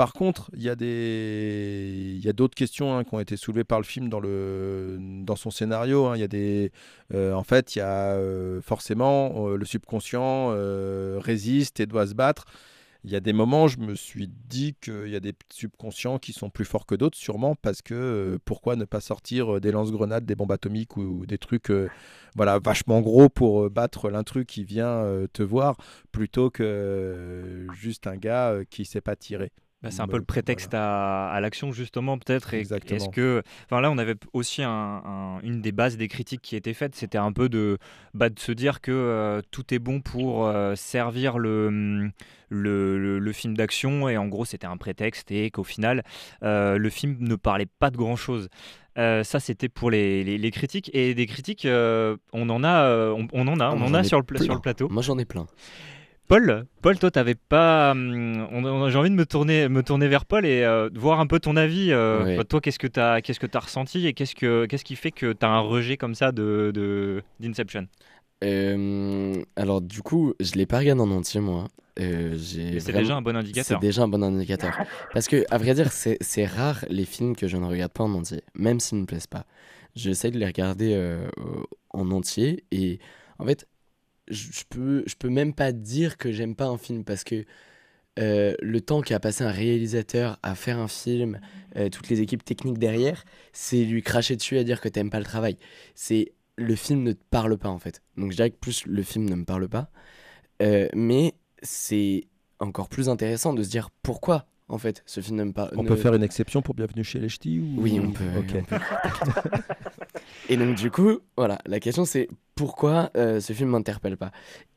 Par 0.00 0.14
contre, 0.14 0.50
il 0.54 0.62
y 0.62 0.70
a 0.70 0.76
des, 0.76 2.18
il 2.24 2.32
d'autres 2.32 2.54
questions 2.54 2.96
hein, 2.96 3.04
qui 3.04 3.14
ont 3.14 3.20
été 3.20 3.36
soulevées 3.36 3.64
par 3.64 3.78
le 3.78 3.84
film 3.84 4.08
dans 4.08 4.18
le, 4.18 4.96
dans 4.98 5.36
son 5.36 5.50
scénario. 5.50 6.06
Hein. 6.06 6.16
Y 6.16 6.22
a 6.22 6.26
des, 6.26 6.72
euh, 7.12 7.34
en 7.34 7.42
fait, 7.42 7.76
il 7.76 7.80
y 7.80 7.82
a 7.82 8.14
euh, 8.14 8.62
forcément 8.62 9.46
euh, 9.48 9.58
le 9.58 9.66
subconscient 9.66 10.54
résiste 11.18 11.80
et 11.80 11.86
doit 11.86 12.06
se 12.06 12.14
battre. 12.14 12.46
Il 13.04 13.10
y 13.10 13.16
a 13.16 13.20
des 13.20 13.34
moments, 13.34 13.68
je 13.68 13.78
me 13.78 13.94
suis 13.94 14.26
dit 14.48 14.74
qu'il 14.80 15.08
y 15.08 15.16
a 15.16 15.20
des 15.20 15.34
subconscients 15.52 16.18
qui 16.18 16.32
sont 16.32 16.48
plus 16.48 16.64
forts 16.64 16.86
que 16.86 16.94
d'autres, 16.94 17.18
sûrement 17.18 17.54
parce 17.54 17.82
que 17.82 18.38
pourquoi 18.46 18.76
ne 18.76 18.86
pas 18.86 19.00
sortir 19.00 19.60
des 19.60 19.70
lance-grenades, 19.70 20.24
des 20.24 20.34
bombes 20.34 20.52
atomiques 20.52 20.96
ou, 20.96 21.26
des 21.26 21.36
trucs, 21.36 21.70
voilà, 22.36 22.58
vachement 22.58 23.02
gros 23.02 23.28
pour 23.28 23.68
battre 23.68 24.08
l'intrus 24.08 24.46
qui 24.48 24.64
vient 24.64 25.04
te 25.34 25.42
voir, 25.42 25.76
plutôt 26.10 26.48
que 26.48 27.66
juste 27.74 28.06
un 28.06 28.16
gars 28.16 28.60
qui 28.70 28.86
sait 28.86 29.02
pas 29.02 29.14
tirer. 29.14 29.52
Bah, 29.82 29.90
c'est 29.90 30.02
un 30.02 30.08
peu 30.08 30.18
le 30.18 30.24
prétexte 30.24 30.74
à, 30.74 31.38
l'action 31.40 31.72
justement 31.72 32.18
peut-être. 32.18 32.52
Est-ce 32.52 33.08
que, 33.08 33.42
enfin 33.64 33.80
là, 33.80 33.90
on 33.90 33.96
avait 33.96 34.16
aussi 34.34 34.62
une 34.62 35.60
des 35.62 35.72
bases 35.72 35.96
des 35.96 36.08
critiques 36.08 36.42
qui 36.42 36.54
étaient 36.54 36.74
faites, 36.74 36.94
c'était 36.94 37.18
un 37.18 37.32
peu 37.32 37.48
de, 37.48 37.78
bah, 38.12 38.28
de 38.28 38.38
se 38.38 38.52
dire 38.52 38.82
que 38.82 38.92
euh, 38.92 39.40
tout 39.50 39.72
est 39.72 39.78
bon 39.78 40.02
pour 40.02 40.46
euh, 40.46 40.74
servir 40.74 41.38
le, 41.38 42.10
le, 42.50 43.18
le, 43.18 43.32
film 43.32 43.56
d'action 43.56 44.08
et 44.08 44.18
en 44.18 44.26
gros 44.26 44.44
c'était 44.44 44.66
un 44.66 44.76
prétexte 44.76 45.30
et 45.30 45.50
qu'au 45.50 45.64
final 45.64 46.02
euh, 46.42 46.76
le 46.76 46.90
film 46.90 47.16
ne 47.20 47.36
parlait 47.36 47.68
pas 47.78 47.90
de 47.90 47.96
grand 47.96 48.16
chose. 48.16 48.48
ça, 48.96 49.40
c'était 49.40 49.70
pour 49.70 49.90
les, 49.90 50.24
les, 50.24 50.50
critiques. 50.50 50.90
Et 50.92 51.14
des 51.14 51.26
critiques, 51.26 51.66
on 51.66 52.48
en 52.50 52.64
a, 52.64 53.14
on, 53.14 53.48
en 53.48 53.60
a, 53.60 53.70
on 53.70 53.82
en 53.82 53.94
a 53.94 54.04
sur 54.04 54.20
le, 54.20 54.38
sur 54.38 54.54
le 54.54 54.60
plateau. 54.60 54.88
Moi, 54.90 55.00
j'en 55.00 55.18
ai 55.18 55.24
plein. 55.24 55.46
Paul, 56.30 56.64
Paul, 56.80 56.96
toi, 56.96 57.10
t'avais 57.10 57.34
pas. 57.34 57.90
Hum, 57.90 58.88
j'ai 58.88 58.96
envie 58.96 59.10
de 59.10 59.16
me 59.16 59.26
tourner, 59.26 59.68
me 59.68 59.82
tourner 59.82 60.06
vers 60.06 60.24
Paul 60.24 60.46
et 60.46 60.62
euh, 60.62 60.88
voir 60.94 61.18
un 61.18 61.26
peu 61.26 61.40
ton 61.40 61.56
avis. 61.56 61.90
Euh, 61.90 62.40
toi, 62.44 62.60
qu'est-ce 62.60 62.78
que 62.78 62.86
t'as, 62.86 63.20
qu'est-ce 63.20 63.40
que 63.40 63.48
as 63.52 63.58
ressenti 63.58 64.06
et 64.06 64.12
qu'est-ce 64.12 64.36
que, 64.36 64.66
qu'est-ce 64.66 64.84
qui 64.84 64.94
fait 64.94 65.10
que 65.10 65.32
tu 65.32 65.44
as 65.44 65.48
un 65.48 65.58
rejet 65.58 65.96
comme 65.96 66.14
ça 66.14 66.30
de, 66.30 67.20
d'Inception? 67.40 67.88
Euh, 68.44 69.42
Alors, 69.56 69.80
du 69.80 70.02
coup, 70.02 70.34
je 70.38 70.52
l'ai 70.52 70.66
pas 70.66 70.78
regardé 70.78 71.02
en 71.02 71.10
entier, 71.10 71.40
moi. 71.40 71.66
c'est 71.96 72.92
déjà 72.92 73.16
un 73.16 73.22
bon 73.22 73.34
indicateur. 73.34 73.80
C'est 73.80 73.84
déjà 73.84 74.02
un 74.04 74.08
bon 74.08 74.22
indicateur. 74.22 74.78
Parce 75.12 75.26
que, 75.26 75.44
à 75.50 75.58
vrai 75.58 75.74
dire, 75.74 75.90
c'est, 75.90 76.16
c'est 76.20 76.46
rare 76.46 76.84
les 76.88 77.06
films 77.06 77.34
que 77.34 77.48
je 77.48 77.56
ne 77.56 77.66
regarde 77.66 77.90
pas 77.90 78.04
en 78.04 78.14
entier, 78.14 78.44
même 78.54 78.78
s'ils 78.78 78.98
ne 78.98 79.02
me 79.02 79.06
plaisent 79.06 79.26
pas. 79.26 79.46
J'essaie 79.96 80.30
de 80.30 80.38
les 80.38 80.46
regarder 80.46 81.18
en 81.90 82.08
entier 82.12 82.62
et 82.70 83.00
en 83.40 83.46
fait, 83.46 83.66
je 84.30 84.62
peux, 84.68 85.02
je 85.06 85.14
peux 85.14 85.28
même 85.28 85.54
pas 85.54 85.72
dire 85.72 86.16
que 86.16 86.32
j'aime 86.32 86.54
pas 86.54 86.66
un 86.66 86.78
film 86.78 87.04
parce 87.04 87.24
que 87.24 87.44
euh, 88.18 88.54
le 88.60 88.80
temps 88.80 89.02
qu'a 89.02 89.20
passé 89.20 89.44
un 89.44 89.50
réalisateur 89.50 90.38
à 90.42 90.54
faire 90.54 90.78
un 90.78 90.88
film, 90.88 91.40
euh, 91.76 91.88
toutes 91.88 92.08
les 92.08 92.20
équipes 92.20 92.44
techniques 92.44 92.78
derrière, 92.78 93.24
c'est 93.52 93.84
lui 93.84 94.02
cracher 94.02 94.36
dessus 94.36 94.58
à 94.58 94.64
dire 94.64 94.80
que 94.80 94.88
t'aimes 94.88 95.10
pas 95.10 95.18
le 95.18 95.24
travail. 95.24 95.56
C'est 95.94 96.32
le 96.56 96.74
film 96.74 97.02
ne 97.02 97.12
te 97.12 97.22
parle 97.30 97.56
pas 97.56 97.68
en 97.68 97.78
fait. 97.78 98.02
Donc 98.16 98.32
je 98.32 98.36
dirais 98.36 98.50
que 98.50 98.56
plus 98.56 98.84
le 98.86 99.02
film 99.02 99.28
ne 99.28 99.36
me 99.36 99.44
parle 99.44 99.68
pas, 99.68 99.90
euh, 100.60 100.88
mais 100.94 101.34
c'est 101.62 102.26
encore 102.58 102.88
plus 102.88 103.08
intéressant 103.08 103.54
de 103.54 103.62
se 103.62 103.70
dire 103.70 103.90
pourquoi 104.02 104.46
en 104.68 104.78
fait 104.78 105.02
ce 105.06 105.20
film 105.20 105.36
ne 105.38 105.44
me 105.44 105.52
parle. 105.52 105.70
On 105.76 105.84
peut 105.84 105.96
faire 105.96 106.14
une 106.14 106.22
exception 106.22 106.62
pour 106.62 106.74
Bienvenue 106.74 107.04
chez 107.04 107.20
les 107.20 107.28
Ch'tis 107.28 107.60
ou... 107.60 107.80
Oui, 107.80 108.00
on 108.00 108.10
peut. 108.10 108.24
Et 110.48 110.56
donc 110.56 110.76
du 110.76 110.90
coup, 110.90 111.20
voilà, 111.36 111.58
la 111.64 111.80
question 111.80 112.04
c'est 112.04 112.28
pourquoi 112.60 113.10
euh, 113.16 113.40
ce 113.40 113.54
film 113.54 113.70
m'interpelle 113.70 114.18
pas. 114.18 114.32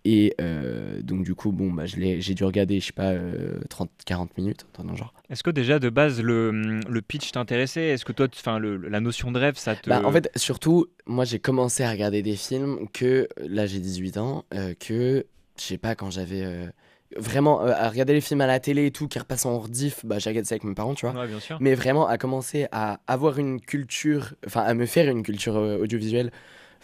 Et 0.06 0.36
euh, 0.40 1.02
donc 1.02 1.26
du 1.26 1.36
coup, 1.36 1.52
bon, 1.52 1.70
bah, 1.70 1.84
j'ai 1.86 2.34
dû 2.34 2.46
regarder, 2.46 2.80
je 2.80 2.86
sais 2.86 2.94
pas, 2.94 3.12
30-40 3.12 3.18
euh, 3.20 4.26
minutes, 4.38 4.66
dans 4.82 4.96
genre. 4.96 5.14
Est-ce 5.30 5.44
que 5.44 5.50
déjà 5.50 5.80
de 5.80 5.90
base 5.90 6.22
le, 6.22 6.80
le 6.80 7.02
pitch 7.02 7.34
t'intéressait? 7.34 7.90
Est-ce 7.90 8.06
que 8.06 8.14
toi, 8.14 8.28
enfin, 8.34 8.58
la 8.58 9.02
notion 9.02 9.34
de 9.34 9.40
rêve, 9.40 9.58
ça 9.58 9.76
te... 9.76 9.90
Bah, 9.90 10.02
en 10.06 10.14
fait, 10.14 10.32
surtout, 10.38 10.86
moi 11.08 11.26
j'ai 11.26 11.40
commencé 11.40 11.84
à 11.84 11.92
regarder 11.92 12.22
des 12.22 12.38
films 12.38 12.88
que, 12.94 13.28
là 13.38 13.66
j'ai 13.66 13.80
18 13.80 14.18
ans, 14.18 14.46
que, 14.80 15.26
je 15.60 15.62
sais 15.62 15.78
pas, 15.78 15.94
quand 15.94 16.10
j'avais 16.10 16.72
vraiment 17.18 17.60
à 17.60 17.90
regarder 17.90 18.14
les 18.14 18.22
films 18.22 18.40
à 18.40 18.48
la 18.48 18.62
télé 18.62 18.86
et 18.86 18.92
tout 18.92 19.10
qui 19.10 19.20
repassent 19.20 19.46
en 19.46 19.60
rediff 19.60 20.04
bah 20.04 20.18
j'ai 20.18 20.32
regardé 20.32 20.48
ça 20.48 20.54
avec 20.54 20.64
mes 20.64 20.74
parents 20.74 20.96
tu 20.96 21.06
vois 21.06 21.22
ouais, 21.22 21.28
bien 21.28 21.40
sûr. 21.40 21.58
mais 21.60 21.76
vraiment 21.76 22.08
à 22.08 22.18
commencer 22.18 22.66
à 22.72 23.02
avoir 23.06 23.38
une 23.38 23.62
culture 23.62 24.34
enfin 24.48 24.62
à 24.62 24.74
me 24.74 24.88
faire 24.88 25.08
une 25.08 25.22
culture 25.22 25.56
audiovisuelle 25.56 26.32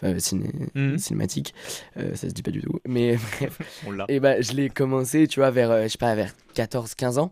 Mhm. 0.01 0.97
cinématique. 0.97 1.53
Euh, 1.97 2.15
ça 2.15 2.29
se 2.29 2.33
dit 2.33 2.41
pas 2.43 2.51
du 2.51 2.61
tout. 2.61 2.79
Mais 2.87 3.15
bref. 3.39 3.59
Et 4.09 4.19
bah, 4.19 4.41
je 4.41 4.53
l'ai 4.53 4.69
commencé, 4.69 5.27
tu 5.27 5.39
vois, 5.39 5.51
vers, 5.51 5.71
euh, 5.71 5.83
je 5.83 5.89
sais 5.89 5.97
pas, 5.97 6.15
vers 6.15 6.33
14-15 6.55 7.17
ans. 7.19 7.31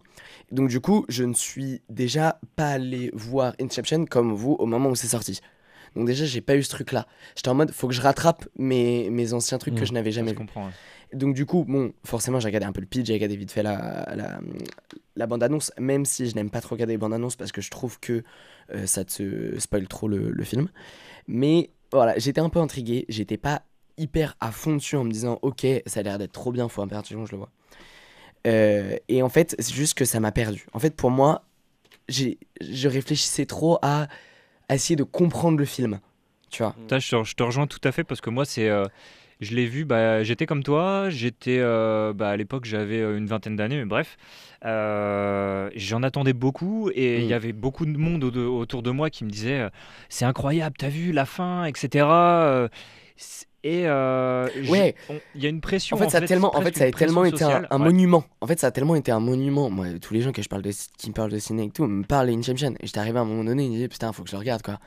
Donc, 0.51 0.69
du 0.69 0.79
coup, 0.79 1.05
je 1.09 1.23
ne 1.23 1.33
suis 1.33 1.81
déjà 1.89 2.39
pas 2.55 2.69
allé 2.71 3.11
voir 3.13 3.53
Inception 3.61 4.05
comme 4.05 4.33
vous 4.33 4.53
au 4.59 4.65
moment 4.65 4.89
où 4.89 4.95
c'est 4.95 5.07
sorti. 5.07 5.39
Donc 5.95 6.05
déjà, 6.05 6.25
j'ai 6.25 6.41
pas 6.41 6.55
eu 6.55 6.61
ce 6.63 6.69
truc-là. 6.69 7.07
J'étais 7.35 7.49
en 7.49 7.55
mode, 7.55 7.71
faut 7.71 7.87
que 7.87 7.93
je 7.93 8.01
rattrape 8.01 8.47
mes, 8.57 9.09
mes 9.09 9.33
anciens 9.33 9.57
trucs 9.57 9.73
que 9.75 9.81
Mm. 9.81 9.85
je 9.87 9.93
n'avais 9.93 10.11
jamais 10.11 10.31
Je 10.31 10.35
comprends. 10.35 10.67
ouais. 10.67 10.71
Donc 11.17 11.33
du 11.33 11.45
coup, 11.45 11.63
bon, 11.63 11.93
forcément, 12.05 12.39
j'ai 12.39 12.49
regardé 12.49 12.65
un 12.67 12.71
peu 12.73 12.81
le 12.81 12.85
pitch, 12.87 13.07
j'ai 13.07 13.13
regardé 13.13 13.35
vite 13.37 13.51
fait 13.51 13.63
la, 13.63 14.07
la, 14.15 14.39
la 15.15 15.25
bande-annonce, 15.27 15.71
même 15.79 16.05
si 16.05 16.29
je 16.29 16.35
n'aime 16.35 16.49
pas 16.49 16.59
trop 16.61 16.75
regarder 16.75 16.93
les 16.93 16.97
bandes-annonces 16.97 17.37
parce 17.37 17.51
que 17.53 17.61
je 17.61 17.71
trouve 17.71 17.99
que 17.99 18.23
euh, 18.75 18.85
ça 18.85 19.05
te 19.05 19.57
spoil 19.57 19.87
trop 19.87 20.07
le, 20.09 20.29
le 20.31 20.43
film. 20.43 20.67
Mais 21.27 21.69
voilà, 21.91 22.17
j'étais 22.17 22.41
un 22.41 22.49
peu 22.49 22.59
intrigué, 22.59 23.05
j'étais 23.09 23.37
pas 23.37 23.63
hyper 23.97 24.35
à 24.39 24.51
fond 24.51 24.75
dessus 24.75 24.95
en 24.95 25.03
me 25.03 25.11
disant, 25.11 25.39
ok, 25.41 25.65
ça 25.85 25.99
a 26.01 26.03
l'air 26.03 26.17
d'être 26.17 26.31
trop 26.31 26.51
bien, 26.51 26.67
faut 26.69 26.81
impérativement 26.81 27.23
que 27.23 27.29
je 27.29 27.35
le 27.35 27.39
vois. 27.39 27.49
Euh, 28.45 28.97
et 29.07 29.21
en 29.21 29.29
fait, 29.29 29.55
c'est 29.59 29.73
juste 29.73 29.95
que 29.95 30.05
ça 30.05 30.19
m'a 30.19 30.31
perdu. 30.31 30.65
En 30.73 30.79
fait, 30.79 30.95
pour 30.95 31.11
moi, 31.11 31.43
je 32.09 32.87
réfléchissais 32.87 33.45
trop 33.45 33.79
à, 33.81 34.07
essayer 34.69 34.95
de 34.95 35.03
comprendre 35.03 35.57
le 35.57 35.65
film. 35.65 35.99
Tu 36.49 36.63
vois 36.63 36.75
te, 36.87 36.99
je 36.99 37.35
te 37.35 37.43
rejoins 37.43 37.67
tout 37.67 37.81
à 37.83 37.91
fait 37.91 38.03
parce 38.03 38.21
que 38.21 38.29
moi, 38.29 38.45
c'est, 38.45 38.69
euh, 38.69 38.85
je 39.39 39.55
l'ai 39.55 39.65
vu, 39.65 39.85
bah, 39.85 40.23
j'étais 40.23 40.45
comme 40.45 40.63
toi, 40.63 41.09
j'étais, 41.09 41.57
euh, 41.59 42.13
bah, 42.13 42.29
à 42.29 42.37
l'époque, 42.37 42.65
j'avais 42.65 42.99
euh, 43.01 43.17
une 43.17 43.27
vingtaine 43.27 43.55
d'années, 43.55 43.77
mais 43.77 43.85
bref, 43.85 44.17
euh, 44.65 45.69
j'en 45.75 46.03
attendais 46.03 46.33
beaucoup 46.33 46.89
et 46.93 47.19
il 47.19 47.25
y 47.25 47.29
Mm. 47.29 47.33
avait 47.33 47.53
beaucoup 47.53 47.85
de 47.85 47.97
monde 47.97 48.23
au- 48.23 48.57
autour 48.59 48.81
de 48.83 48.91
moi 48.91 49.09
qui 49.09 49.23
me 49.25 49.29
disait, 49.29 49.67
c'est 50.09 50.25
incroyable, 50.25 50.75
t'as 50.77 50.89
vu 50.89 51.11
la 51.11 51.25
fin, 51.25 51.65
etc. 51.65 52.05
Et 53.63 53.83
euh, 53.87 54.47
Ouais. 54.69 54.95
il 55.35 55.43
y 55.43 55.45
a 55.45 55.49
une 55.49 55.59
pression. 55.61 55.97
En 55.97 55.99
fait, 55.99 56.09
ça 56.09 56.19
a 56.19 56.21
tellement, 56.21 56.55
en 56.55 56.61
presque 56.61 56.73
fait, 56.75 56.79
ça 56.79 56.83
a 56.85 56.87
une 56.87 56.91
pression 56.93 57.07
tellement 57.07 57.25
été 57.25 57.35
un, 57.43 57.47
sociale. 57.47 57.67
un 57.69 57.79
Ouais. 57.79 57.85
monument. 57.85 58.23
En 58.39 58.47
fait, 58.47 58.59
ça 58.59 58.67
a 58.67 58.71
tellement 58.71 58.95
été 58.95 59.11
un 59.11 59.19
monument. 59.19 59.69
Moi, 59.69 59.87
tous 60.01 60.13
les 60.13 60.21
gens 60.21 60.31
que 60.31 60.41
je 60.41 60.47
parle 60.47 60.61
de, 60.61 60.71
qui 60.97 61.09
me 61.09 61.13
parlent 61.13 61.31
de 61.31 61.39
ciné 61.39 61.63
et 61.65 61.69
tout 61.69 61.85
me 61.85 62.03
parlent 62.03 62.27
d'Inception. 62.27 62.75
Et 62.79 62.85
j'étais 62.85 62.99
arrivé 62.99 63.17
à 63.17 63.23
un 63.23 63.25
moment 63.25 63.43
donné, 63.43 63.65
ils 63.65 63.69
me 63.69 63.73
disaient 63.75 63.87
putain, 63.89 64.13
faut 64.13 64.23
que 64.23 64.29
je 64.29 64.35
le 64.35 64.39
regarde 64.39 64.61
quoi. 64.61 64.79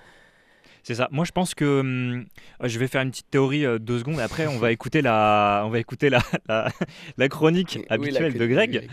C'est 0.82 0.94
ça. 0.94 1.08
Moi, 1.10 1.24
je 1.24 1.32
pense 1.32 1.54
que 1.54 1.80
hum, 1.80 2.26
je 2.62 2.78
vais 2.78 2.88
faire 2.88 3.02
une 3.02 3.10
petite 3.10 3.30
théorie 3.30 3.64
euh, 3.64 3.78
deux 3.78 3.98
secondes. 3.98 4.20
Après, 4.20 4.46
on 4.46 4.58
va 4.58 4.72
écouter 4.72 5.02
la, 5.02 5.62
on 5.66 5.70
va 5.70 5.78
écouter 5.78 6.10
la, 6.10 6.20
la, 6.48 6.68
la 7.16 7.28
chronique 7.28 7.78
Oui, 7.78 7.86
la 7.88 7.94
habituelle 7.94 8.34
de 8.34 8.46
Greg. 8.46 8.88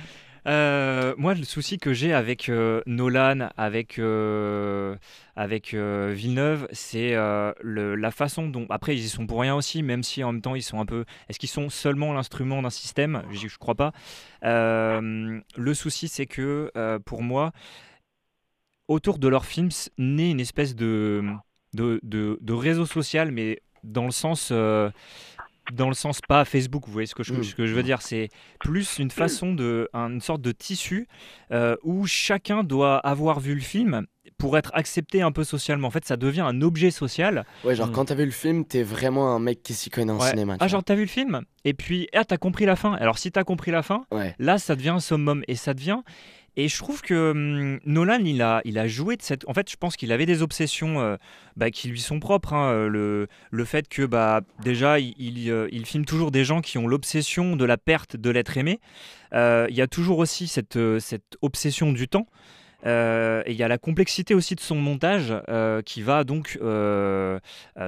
Euh, 0.48 1.14
moi, 1.18 1.34
le 1.34 1.44
souci 1.44 1.78
que 1.78 1.94
j'ai 1.94 2.14
avec 2.14 2.48
euh, 2.48 2.82
Nolan, 2.86 3.50
avec, 3.58 4.00
euh, 4.00 4.96
avec 5.36 5.74
Villeneuve, 5.74 6.68
c'est 6.72 7.14
la 7.16 8.12
façon 8.12 8.48
dont. 8.48 8.66
Après, 8.70 8.96
ils 8.96 9.04
y 9.04 9.10
sont 9.10 9.28
pour 9.28 9.42
rien 9.42 9.56
aussi, 9.56 9.84
même 9.84 10.04
si 10.04 10.24
en 10.24 10.32
même 10.32 10.42
temps, 10.42 10.56
ils 10.56 10.64
sont 10.64 10.80
un 10.80 10.86
peu. 10.86 11.06
Est-ce 11.30 11.40
qu'ils 11.40 11.50
sont 11.50 11.70
seulement 11.70 12.14
l'instrument 12.14 12.62
d'un 12.62 12.70
système? 12.70 13.24
Je 13.32 13.48
je 13.48 13.58
crois 13.58 13.76
pas. 13.76 13.92
Le 14.42 15.74
souci, 15.74 16.08
c'est 16.08 16.26
que 16.28 16.72
pour 17.06 17.22
moi, 17.24 17.52
autour 18.88 19.20
de 19.20 19.28
leurs 19.28 19.46
films 19.46 19.70
naît 19.98 20.32
une 20.32 20.40
espèce 20.40 20.76
de, 20.76 21.24
de, 21.74 22.00
de, 22.04 22.38
de 22.42 22.54
réseau 22.54 22.86
social, 22.86 23.32
mais 23.32 23.62
dans 23.84 24.06
le 24.06 24.12
sens. 24.12 24.50
euh, 24.52 24.90
dans 25.74 25.90
le 25.90 25.96
sens 25.96 26.22
pas 26.26 26.46
Facebook, 26.46 26.84
vous 26.86 26.94
voyez 26.94 27.08
ce 27.08 27.14
que 27.14 27.24
je, 27.24 27.34
Mm. 27.34 27.44
ce 27.44 27.54
que 27.54 27.66
je 27.68 27.74
veux 27.76 27.84
dire, 27.84 28.02
c'est 28.02 28.30
plus 28.62 29.00
une 29.00 29.12
façon 29.12 29.54
de, 29.54 29.90
un- 29.92 30.10
une 30.12 30.22
sorte 30.22 30.42
de 30.42 30.54
tissu 30.54 31.10
euh, 31.52 31.76
où 31.84 32.06
chacun 32.08 32.64
doit 32.64 33.00
avoir 33.00 33.42
vu 33.42 33.54
le 33.54 33.60
film 33.60 34.06
pour 34.38 34.58
être 34.58 34.72
accepté 34.74 35.22
un 35.22 35.34
peu 35.34 35.44
socialement. 35.44 35.90
En 35.90 35.92
fait, 35.92 36.06
ça 36.06 36.16
devient 36.16 36.40
un 36.40 36.62
objet 36.62 36.90
social. 36.90 37.46
Ouais, 37.66 37.76
genre 37.76 37.88
Mm. 37.90 37.92
quand 37.92 38.06
t'as 38.06 38.16
vu 38.16 38.24
le 38.24 38.32
film, 38.32 38.64
t'es 38.64 38.82
vraiment 38.82 39.36
un 39.36 39.40
mec 39.40 39.62
qui 39.62 39.74
s'y 39.74 39.90
connaît 39.90 40.14
en 40.14 40.22
Ouais. 40.22 40.30
cinéma. 40.30 40.56
Ah, 40.62 40.70
genre, 40.70 40.86
t'as 40.86 40.96
vu 40.96 41.02
le 41.02 41.08
film 41.08 41.42
Et 41.66 41.74
puis, 41.74 42.08
ah, 42.14 42.24
t'as 42.24 42.38
compris 42.38 42.66
la 42.66 42.78
fin. 42.78 42.94
Alors, 42.94 43.18
si 43.18 43.30
t'as 43.34 43.44
compris 43.44 43.72
la 43.72 43.84
fin. 43.84 44.06
Ouais. 44.10 44.36
là, 44.40 44.60
ça 44.60 44.74
devient 44.78 44.88
un 44.92 45.00
summum. 45.02 45.44
Et 45.50 45.56
ça 45.56 45.74
devient. 45.74 46.00
Et 46.60 46.68
je 46.68 46.78
trouve 46.80 47.02
que 47.04 47.32
hum, 47.32 47.80
Nolan, 47.86 48.20
il 48.26 48.42
a, 48.42 48.62
il 48.66 48.80
a 48.80 48.88
joué 48.88 49.16
de 49.16 49.22
cette. 49.22 49.48
En 49.48 49.54
fait, 49.54 49.70
je 49.70 49.78
pense 49.78 49.96
qu'il 49.96 50.12
avait 50.12 50.26
des 50.26 50.42
obsessions 50.42 51.00
euh, 51.00 51.16
bah, 51.56 51.70
qui 51.70 51.88
lui 51.88 52.02
sont 52.02 52.20
propres. 52.20 52.54
hein. 52.54 52.72
Euh, 52.72 52.88
Le, 52.90 53.28
le 53.52 53.66
fait 53.66 53.88
que, 53.88 54.02
bah, 54.02 54.42
déjà, 54.64 55.00
il, 55.00 55.50
euh, 55.52 55.70
il 55.72 55.86
filme 55.86 56.04
toujours 56.04 56.32
des 56.32 56.44
gens 56.44 56.62
qui 56.62 56.80
ont 56.80 56.88
l'obsession 56.88 57.56
de 57.56 57.64
la 57.64 57.78
perte 57.78 58.16
de 58.16 58.30
l'être 58.32 58.58
aimé. 58.58 58.80
Il 59.34 59.76
y 59.76 59.82
a 59.82 59.88
toujours 59.88 60.18
aussi 60.18 60.48
cette, 60.48 60.80
cette 61.00 61.38
obsession 61.42 61.92
du 61.92 62.08
temps. 62.08 62.26
Et 62.86 63.52
il 63.52 63.56
y 63.56 63.64
a 63.64 63.68
la 63.68 63.78
complexité 63.78 64.34
aussi 64.34 64.56
de 64.56 64.62
son 64.62 64.76
montage 64.76 65.34
qui 65.86 66.02
va 66.02 66.24
donc 66.24 66.58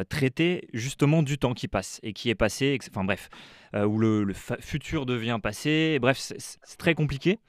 traiter 0.10 0.68
justement 0.74 1.24
du 1.24 1.38
temps 1.40 1.54
qui 1.54 1.68
passe 1.68 2.00
et 2.04 2.14
qui 2.14 2.30
est 2.30 2.36
passé, 2.36 2.78
enfin 2.92 3.06
bref, 3.06 3.30
où 3.74 3.98
le, 3.98 4.34
futur 4.60 5.06
devient 5.06 5.40
passé, 5.42 5.98
bref, 6.02 6.18
c'est 6.20 6.78
très 6.78 6.94
compliqué. 6.94 7.40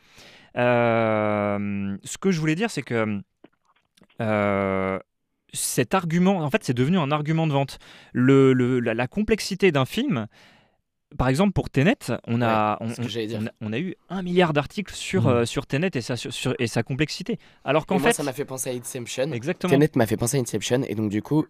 Euh, 0.57 1.97
ce 2.05 2.19
que 2.19 2.31
je 2.31 2.41
voulais 2.41 2.55
dire, 2.55 2.71
c'est 2.71 2.83
que 2.83 3.21
euh, 4.21 4.99
cet 5.53 5.95
argument, 5.95 6.39
en 6.39 6.51
fait, 6.51 6.63
c'est 6.65 6.75
devenu 6.75 6.99
un 6.99 7.11
argument 7.11 7.47
de 7.47 7.53
vente. 7.53 7.79
Le, 8.13 8.53
le- 8.53 8.81
la, 8.81 8.95
la 8.95 9.07
complexité 9.09 9.73
d'un 9.73 9.85
film, 9.85 10.27
par 11.19 11.29
exemple, 11.29 11.53
pour 11.53 11.71
Tenet, 11.71 11.97
on 12.27 12.41
a, 12.41 12.73
Ouais, 12.81 12.87
on, 12.87 12.89
c'est 12.89 12.95
ce 12.95 13.01
que 13.01 13.07
on- 13.07 13.09
j'allais 13.09 13.27
dire. 13.27 13.41
on 13.43 13.47
a, 13.47 13.51
on 13.61 13.73
a 13.73 13.79
eu 13.79 13.95
un 14.11 14.23
milliard 14.23 14.53
d'articles 14.53 14.95
sur, 14.95 15.27
euh, 15.29 15.45
sur 15.45 15.67
Tenet 15.67 15.91
et 15.95 16.01
sa, 16.01 16.17
sur- 16.17 16.33
sur- 16.33 16.55
et 16.59 16.67
sa 16.67 16.83
complexité. 16.83 17.39
Alors 17.65 17.87
qu'en 17.87 17.99
moi, 17.99 18.09
fait, 18.09 18.15
ça 18.15 18.23
m'a 18.23 18.33
fait 18.33 18.45
penser 18.45 18.71
à 18.71 18.75
Inception. 18.75 19.33
exactement. 19.33 19.73
Tenet 19.73 19.91
m'a 19.97 20.07
fait 20.07 20.17
penser 20.17 20.37
à 20.37 20.41
Inception. 20.41 20.83
Et 20.87 20.95
donc, 20.95 21.11
du 21.11 21.21
coup, 21.23 21.47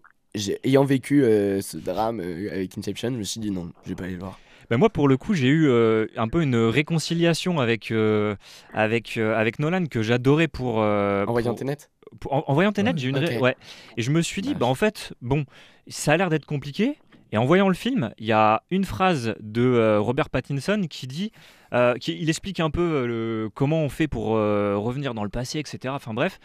ayant 0.63 0.83
vécu 0.85 1.23
euh, 1.23 1.61
ce 1.61 1.77
drame 1.77 2.21
euh, 2.21 2.49
avec 2.51 2.75
Inception, 2.77 3.09
je 3.11 3.17
me 3.17 3.23
suis 3.23 3.39
dit 3.39 3.51
non, 3.51 3.71
je 3.83 3.89
vais 3.89 3.95
pas 3.95 4.05
aller 4.05 4.13
le 4.13 4.19
voir. 4.19 4.39
Ben 4.71 4.77
moi, 4.77 4.89
pour 4.89 5.09
le 5.09 5.17
coup, 5.17 5.33
j'ai 5.33 5.49
eu 5.49 5.67
euh, 5.67 6.07
un 6.15 6.29
peu 6.29 6.41
une 6.41 6.55
réconciliation 6.55 7.59
avec, 7.59 7.91
euh, 7.91 8.37
avec, 8.73 9.17
euh, 9.17 9.35
avec 9.37 9.59
Nolan 9.59 9.85
que 9.87 10.01
j'adorais 10.01 10.47
pour, 10.47 10.77
En 10.77 11.25
voyant 11.27 11.53
pour- 12.21 12.31
en, 12.33 12.45
en 12.47 12.53
voyant 12.53 12.71
Tenet, 12.71 12.91
Ouais. 12.91 12.97
j'ai 12.97 13.07
eu 13.07 13.09
une 13.09 13.17
ré- 13.17 13.35
Ok. 13.35 13.41
ouais. 13.43 13.55
Et 13.97 14.01
je 14.01 14.11
me 14.11 14.21
suis 14.21 14.41
dit, 14.41 14.55
bah 14.55 14.65
en 14.67 14.73
fait, 14.73 15.11
bon, 15.21 15.43
ça 15.89 16.13
a 16.13 16.17
l'air 16.17 16.29
d'être 16.29 16.45
compliqué. 16.45 16.95
Et 17.33 17.37
en 17.37 17.43
voyant 17.43 17.67
le 17.67 17.73
film, 17.73 18.13
il 18.17 18.25
y 18.25 18.31
a 18.31 18.63
une 18.71 18.85
phrase 18.85 19.35
de 19.41 19.97
Robert 19.97 20.29
Pattinson 20.29 20.85
qui 20.89 21.05
dit, 21.05 21.33
qui, 21.99 22.17
il 22.17 22.29
explique 22.29 22.61
un 22.61 22.69
peu 22.69 23.05
le, 23.05 23.49
comment 23.53 23.81
on 23.83 23.89
fait 23.89 24.07
pour 24.07 24.27
revenir 24.27 25.13
dans 25.13 25.25
le 25.25 25.29
passé, 25.29 25.59
etc. 25.59 25.93
Enfin 25.93 26.13
bref. 26.13 26.39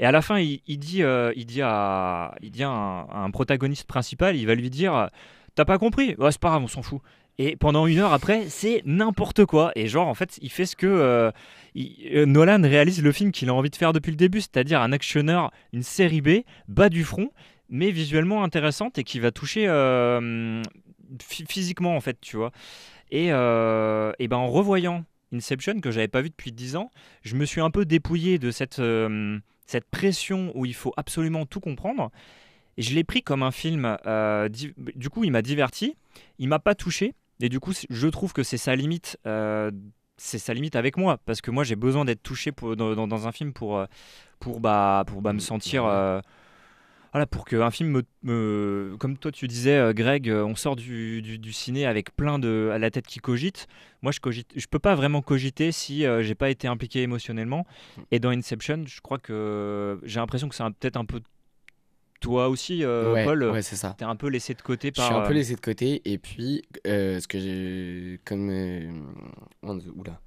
Et 0.00 0.04
à 0.04 0.12
la 0.12 0.20
fin, 0.20 0.38
il, 0.38 0.60
il 0.66 0.78
dit, 0.78 1.02
il 1.34 1.46
dit 1.46 1.62
à, 1.62 2.34
il 2.42 2.50
dit 2.50 2.62
à 2.62 2.68
un, 2.68 3.00
à 3.06 3.18
un 3.20 3.30
protagoniste 3.30 3.86
principal, 3.86 4.36
il 4.36 4.46
va 4.46 4.54
lui 4.54 4.68
dire, 4.68 5.08
t'as 5.54 5.64
pas 5.64 5.78
compris? 5.78 6.14
Ouais, 6.18 6.30
c'est 6.30 6.40
pas 6.40 6.48
grave, 6.50 6.62
on 6.62 6.68
s'en 6.68 6.82
fout. 6.82 7.00
Et 7.38 7.56
pendant 7.56 7.86
une 7.86 7.98
heure 7.98 8.12
après, 8.12 8.48
c'est 8.48 8.82
n'importe 8.84 9.46
quoi. 9.46 9.72
Et 9.74 9.86
genre, 9.88 10.08
en 10.08 10.14
fait, 10.14 10.38
il 10.42 10.50
fait 10.50 10.66
ce 10.66 10.76
que 10.76 10.86
euh, 10.86 11.30
euh, 11.76 12.26
Nolan 12.26 12.60
réalise 12.62 13.02
le 13.02 13.12
film 13.12 13.32
qu'il 13.32 13.48
a 13.48 13.54
envie 13.54 13.70
de 13.70 13.76
faire 13.76 13.92
depuis 13.94 14.10
le 14.10 14.16
début, 14.16 14.40
c'est-à-dire 14.40 14.82
un 14.82 14.92
actionneur, 14.92 15.50
une 15.72 15.82
série 15.82 16.20
B, 16.20 16.40
bas 16.68 16.90
du 16.90 17.02
front, 17.04 17.30
mais 17.70 17.90
visuellement 17.92 18.44
intéressante 18.44 18.98
et 18.98 19.04
qui 19.04 19.20
va 19.20 19.30
toucher 19.30 19.66
euh, 19.68 20.62
phy- 21.22 21.46
physiquement, 21.48 21.96
en 21.96 22.00
fait, 22.00 22.18
tu 22.20 22.36
vois. 22.36 22.52
Et, 23.10 23.26
et 23.28 24.28
ben 24.28 24.36
en 24.36 24.48
revoyant 24.48 25.04
Inception, 25.32 25.80
que 25.80 25.90
j'avais 25.90 26.08
pas 26.08 26.22
vu 26.22 26.30
depuis 26.30 26.52
10 26.52 26.76
ans, 26.76 26.90
je 27.22 27.36
me 27.36 27.44
suis 27.44 27.60
un 27.60 27.70
peu 27.70 27.84
dépouillé 27.84 28.38
de 28.38 28.50
cette, 28.50 28.80
cette 29.66 29.84
pression 29.90 30.52
où 30.54 30.66
il 30.66 30.74
faut 30.74 30.92
absolument 30.96 31.46
tout 31.46 31.60
comprendre. 31.60 32.10
Et 32.76 32.82
je 32.82 32.94
l'ai 32.94 33.04
pris 33.04 33.22
comme 33.22 33.42
un 33.42 33.50
film. 33.50 33.96
du 34.94 35.08
coup, 35.10 35.24
il 35.24 35.30
m'a 35.32 35.42
diverti, 35.42 35.96
il 36.38 36.48
m'a 36.48 36.58
pas 36.58 36.74
touché. 36.74 37.14
Et 37.40 37.48
du 37.48 37.60
coup, 37.60 37.72
je 37.88 38.06
trouve 38.08 38.32
que 38.32 38.42
c'est 38.42 38.58
sa 38.58 38.76
limite. 38.76 39.18
euh, 39.26 39.70
c'est 40.22 40.38
sa 40.38 40.52
limite 40.52 40.76
avec 40.76 40.98
moi 40.98 41.16
parce 41.24 41.40
que 41.40 41.50
moi 41.50 41.64
j'ai 41.64 41.76
besoin 41.76 42.04
d'être 42.04 42.22
touché 42.22 42.52
pour- 42.52 42.76
dans, 42.76 42.94
dans- 42.94 43.08
dans 43.08 43.26
un 43.26 43.32
film 43.32 43.54
pour 43.54 43.78
euh, 43.78 43.86
pour 44.38 44.60
bah 44.60 45.02
pour 45.06 45.22
bah, 45.22 45.32
me 45.32 45.38
sentir 45.38 45.86
euh, 45.86 46.20
voilà 47.14 47.24
pour 47.26 47.46
qu'un 47.46 47.70
film 47.70 47.88
me, 47.90 48.02
me- 48.22 48.96
comme 48.98 49.16
toi 49.16 49.32
tu 49.32 49.48
disais 49.48 49.94
Greg 49.94 50.28
on 50.30 50.54
sort 50.56 50.76
du, 50.76 51.22
du- 51.22 51.38
du 51.38 51.52
ciné 51.54 51.86
avec 51.86 52.14
plein 52.14 52.38
de 52.38 52.68
à 52.70 52.78
la 52.78 52.90
tête 52.90 53.06
qui 53.06 53.18
cogite. 53.18 53.66
Moi 54.02 54.12
je 54.12 54.20
cogite 54.20 54.52
je 54.54 54.66
peux 54.66 54.78
pas 54.78 54.94
vraiment 54.94 55.22
cogiter 55.22 55.72
si 55.72 56.04
euh, 56.04 56.22
j'ai 56.22 56.34
pas 56.34 56.50
été 56.50 56.68
impliqué 56.68 57.00
émotionnellement. 57.00 57.66
Et 58.10 58.18
dans 58.20 58.28
Inception 58.30 58.84
je 58.86 59.00
crois 59.00 59.18
que 59.18 59.98
j'ai 60.02 60.20
l'impression 60.20 60.50
que 60.50 60.54
c'est 60.54 60.64
peut-être 60.78 60.98
un 60.98 61.06
peu 61.06 61.20
toi 62.20 62.48
aussi 62.48 62.84
euh, 62.84 63.12
Ouais, 63.14 63.24
Paul 63.24 63.42
ouais, 63.44 63.62
c'est 63.62 63.76
ça. 63.76 63.94
t'es 63.98 64.04
un 64.04 64.16
peu 64.16 64.28
laissé 64.28 64.54
de 64.54 64.62
côté 64.62 64.88
Je 64.88 64.92
par 64.92 65.06
suis 65.06 65.14
un 65.14 65.22
peu 65.22 65.30
euh, 65.30 65.34
laissé 65.34 65.54
de 65.54 65.60
côté. 65.60 66.02
Et 66.04 66.18
puis, 66.18 66.62
euh, 66.86 67.18
ce 67.20 67.26
que 67.26 67.38
j'ai. 67.38 68.20
Comme. 68.24 68.50
euh, 68.50 68.90
Oula. 69.62 70.20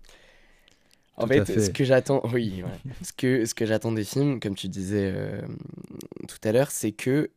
En 1.16 1.28
fait, 1.28 1.46
fait. 1.46 1.60
ce 1.62 1.70
que 1.70 1.84
j'attends, 1.84 2.22
oui, 2.34 2.64
ouais. 2.64 2.92
ce 3.04 3.14
que 3.14 3.46
ce 3.46 3.54
que 3.54 3.66
j'attends 3.68 3.92
des 3.92 4.04
films, 4.04 4.40
comme 4.40 4.56
tu 4.56 4.68
disais 4.68 5.12
euh, 5.16 5.42
tout 6.28 6.40
à 6.44 6.52
l'heure, 6.52 6.72
c'est 6.72 6.92
que 6.92 7.30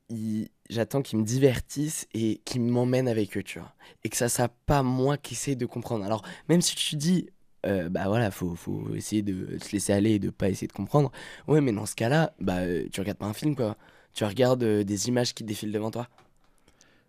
j'attends 0.70 1.02
qu'ils 1.02 1.18
me 1.18 1.24
divertissent 1.24 2.08
et 2.14 2.40
qu'ils 2.46 2.62
m'emmènent 2.62 3.06
avec 3.08 3.36
eux, 3.36 3.42
tu 3.42 3.58
vois, 3.58 3.74
et 4.02 4.08
que 4.08 4.16
ça 4.16 4.30
soit 4.30 4.50
pas 4.64 4.82
moi 4.82 5.18
qui 5.18 5.34
essaie 5.34 5.56
de 5.56 5.66
comprendre. 5.66 6.06
Alors, 6.06 6.22
même 6.48 6.62
si 6.62 6.74
tu 6.74 6.96
dis, 6.96 7.28
euh, 7.66 7.90
bah 7.90 8.04
voilà, 8.08 8.30
faut 8.30 8.54
faut 8.54 8.94
essayer 8.94 9.20
de 9.20 9.58
se 9.62 9.70
laisser 9.72 9.92
aller 9.92 10.12
et 10.12 10.18
de 10.18 10.30
pas 10.30 10.48
essayer 10.48 10.68
de 10.68 10.72
comprendre. 10.72 11.12
Ouais, 11.46 11.60
mais 11.60 11.72
dans 11.72 11.84
ce 11.86 11.94
cas-là, 11.96 12.32
bah 12.40 12.60
tu 12.90 13.00
regardes 13.00 13.18
pas 13.18 13.26
un 13.26 13.34
film, 13.34 13.54
quoi. 13.54 13.76
Tu 14.16 14.24
regardes 14.24 14.62
euh, 14.62 14.82
des 14.82 15.08
images 15.08 15.34
qui 15.34 15.44
défilent 15.44 15.72
devant 15.72 15.90
toi? 15.90 16.08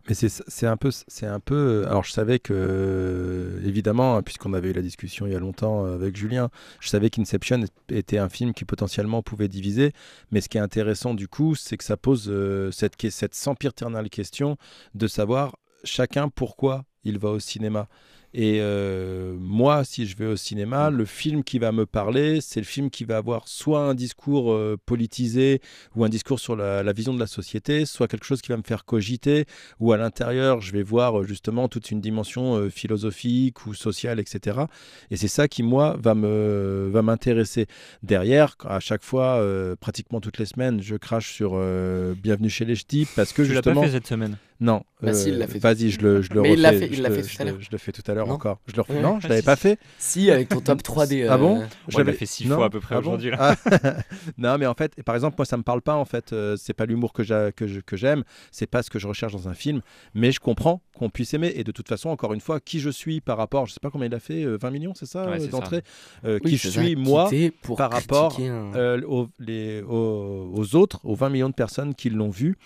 Mais 0.09 0.13
c'est 0.13 0.67
un 0.67 0.77
peu, 0.77 0.89
c'est 0.91 1.25
un 1.25 1.39
peu. 1.41 1.85
Alors 1.87 2.03
je 2.03 2.11
savais 2.11 2.39
que, 2.39 3.61
évidemment, 3.65 4.15
hein, 4.15 4.23
puisqu'on 4.23 4.53
avait 4.53 4.69
eu 4.69 4.73
la 4.73 4.81
discussion 4.81 5.25
il 5.25 5.33
y 5.33 5.35
a 5.35 5.39
longtemps 5.39 5.83
avec 5.83 6.15
Julien, 6.15 6.49
je 6.79 6.87
savais 6.87 7.09
qu'Inception 7.09 7.65
était 7.89 8.17
un 8.17 8.29
film 8.29 8.53
qui 8.53 8.63
potentiellement 8.63 9.21
pouvait 9.21 9.49
diviser. 9.49 9.91
Mais 10.31 10.39
ce 10.39 10.47
qui 10.47 10.57
est 10.57 10.61
intéressant 10.61 11.13
du 11.13 11.27
coup, 11.27 11.55
c'est 11.55 11.75
que 11.75 11.83
ça 11.83 11.97
pose 11.97 12.33
cette, 12.71 12.95
cette 13.09 13.35
sempiternelle 13.35 14.09
question 14.09 14.55
de 14.95 15.07
savoir 15.07 15.57
chacun 15.83 16.29
pourquoi 16.29 16.85
il 17.03 17.19
va 17.19 17.31
au 17.31 17.39
cinéma. 17.39 17.89
Et 18.33 18.59
euh, 18.61 19.35
moi, 19.39 19.83
si 19.83 20.05
je 20.05 20.17
vais 20.17 20.25
au 20.25 20.35
cinéma, 20.35 20.89
le 20.89 21.05
film 21.05 21.43
qui 21.43 21.59
va 21.59 21.71
me 21.71 21.85
parler, 21.85 22.39
c'est 22.41 22.59
le 22.59 22.65
film 22.65 22.89
qui 22.89 23.05
va 23.05 23.17
avoir 23.17 23.47
soit 23.47 23.81
un 23.81 23.95
discours 23.95 24.51
euh, 24.51 24.77
politisé 24.85 25.61
ou 25.95 26.03
un 26.03 26.09
discours 26.09 26.39
sur 26.39 26.55
la, 26.55 26.93
vision 26.93 27.13
de 27.13 27.19
la 27.19 27.27
société, 27.27 27.85
soit 27.85 28.07
quelque 28.07 28.25
chose 28.25 28.41
qui 28.41 28.49
va 28.49 28.57
me 28.57 28.63
faire 28.63 28.85
cogiter, 28.85 29.45
ou 29.79 29.93
à 29.93 29.97
l'intérieur, 29.97 30.61
je 30.61 30.71
vais 30.71 30.83
voir 30.83 31.19
euh, 31.19 31.23
justement 31.23 31.67
toute 31.67 31.89
une 31.89 32.01
dimension 32.01 32.69
philosophique 32.69 33.65
ou 33.65 33.73
sociale, 33.73 34.19
etc. 34.19 34.59
Et 35.09 35.17
c'est 35.17 35.27
ça 35.27 35.47
qui, 35.47 35.63
moi, 35.63 35.97
va 35.99 36.13
me 36.13 36.89
va 36.91 37.01
m'intéresser. 37.01 37.67
Derrière, 38.03 38.55
à 38.65 38.79
chaque 38.79 39.03
fois, 39.03 39.43
pratiquement 39.79 40.19
toutes 40.21 40.37
les 40.37 40.45
semaines, 40.45 40.81
je 40.81 40.95
crache 40.95 41.33
sur 41.33 41.59
Bienvenue 42.15 42.49
chez 42.49 42.65
les 42.65 42.75
Ch'tis 42.75 43.07
parce 43.15 43.33
que 43.33 43.41
tu 43.41 43.53
justement. 43.53 43.75
l'as 43.75 43.81
pas 43.81 43.87
fait 43.87 43.93
cette 43.93 44.07
semaine? 44.07 44.37
Non. 44.59 44.83
Bah 44.99 45.13
si, 45.13 45.29
il 45.29 45.37
l'a 45.37 45.45
fait. 45.45 45.59
Vas-y, 45.59 45.91
je 45.91 46.01
le, 46.01 46.21
je 46.23 46.33
le 46.33 46.41
Mais 46.41 46.49
refais. 46.49 46.53
il 46.57 46.61
l'a 46.63 46.71
fait, 46.73 46.87
il 46.87 46.95
je 46.95 47.03
l'a 47.03 47.09
le- 47.09 47.15
fait 47.15 47.21
tout 47.21 47.27
je 47.29 47.41
à 47.41 47.45
l'heure. 47.45 47.55
Je 47.59 47.67
le 47.71 47.77
fais 47.77 47.91
tout 47.91 48.01
à 48.07 48.13
l'heure 48.15 48.29
encore. 48.31 48.57
Je 48.65 48.73
le 48.75 48.81
refais. 48.81 48.93
Ouais. 48.95 49.01
Non, 49.01 49.19
je 49.19 49.27
l'avais 49.27 49.41
si, 49.41 49.45
pas 49.45 49.55
fait. 49.55 49.77
Si, 49.99 50.31
avec 50.31 50.49
ton 50.49 50.59
top 50.59 50.81
3 50.81 51.05
des. 51.05 51.27
Ah 51.27 51.37
bon 51.37 51.61
euh, 51.61 51.65
On 51.93 51.99
l'a 51.99 52.13
fait 52.13 52.25
six 52.25 52.47
Non 52.47 52.55
fois 52.55 52.65
à 52.65 52.69
peu 52.71 52.79
près 52.79 52.95
Ah 52.95 52.99
aujourd'hui. 52.99 53.29
Ah. 53.37 53.55
non, 54.39 54.57
mais 54.57 54.65
en 54.65 54.73
fait, 54.73 54.93
par 55.03 55.13
exemple, 55.13 55.35
moi, 55.37 55.45
ça 55.45 55.55
me 55.57 55.61
parle 55.63 55.81
pas. 55.83 55.93
En 55.95 56.05
fait, 56.05 56.33
euh, 56.33 56.55
c'est 56.57 56.73
pas 56.73 56.87
l'humour 56.87 57.13
que 57.13 57.21
j'a- 57.21 57.51
que 57.51 57.67
je- 57.67 57.79
que 57.79 57.95
j'aime. 57.95 58.23
C'est 58.51 58.65
pas 58.65 58.81
ce 58.81 58.89
que 58.89 58.97
je 58.97 59.07
recherche 59.07 59.33
dans 59.33 59.47
un 59.47 59.53
film. 59.53 59.81
Mais 60.15 60.31
je 60.31 60.39
comprends 60.39 60.81
qu'on 60.95 61.11
puisse 61.11 61.31
aimer. 61.35 61.51
Et 61.55 61.63
de 61.63 61.71
toute 61.71 61.87
façon, 61.87 62.09
encore 62.09 62.33
une 62.33 62.41
fois, 62.41 62.59
qui 62.59 62.79
je 62.79 62.89
suis 62.89 63.21
par 63.21 63.37
rapport, 63.37 63.67
je 63.67 63.73
sais 63.73 63.79
pas 63.79 63.91
combien 63.91 64.07
il 64.07 64.15
a 64.15 64.19
fait, 64.19 64.43
euh, 64.43 64.57
20 64.59 64.71
millions, 64.71 64.93
c'est 64.95 65.05
ça, 65.05 65.29
Ouais, 65.29 65.39
euh, 65.43 65.47
d'entrée. 65.47 65.83
Euh, 66.25 66.39
oui, 66.43 66.51
qui 66.51 66.57
je 66.57 66.69
suis 66.69 66.95
moi 66.95 67.29
pour 67.61 67.77
par 67.77 67.91
rapport, 67.91 68.39
un- 68.39 68.73
euh, 68.75 69.01
aux, 69.05 69.27
les- 69.37 69.83
aux- 69.83 70.51
aux 70.55 70.75
autres, 70.75 71.01
aux 71.03 71.13
20 71.13 71.29
millions 71.29 71.49
de 71.49 71.53
personnes 71.53 71.93
qui 71.93 72.09
l'ont 72.09 72.29
vu. 72.31 72.57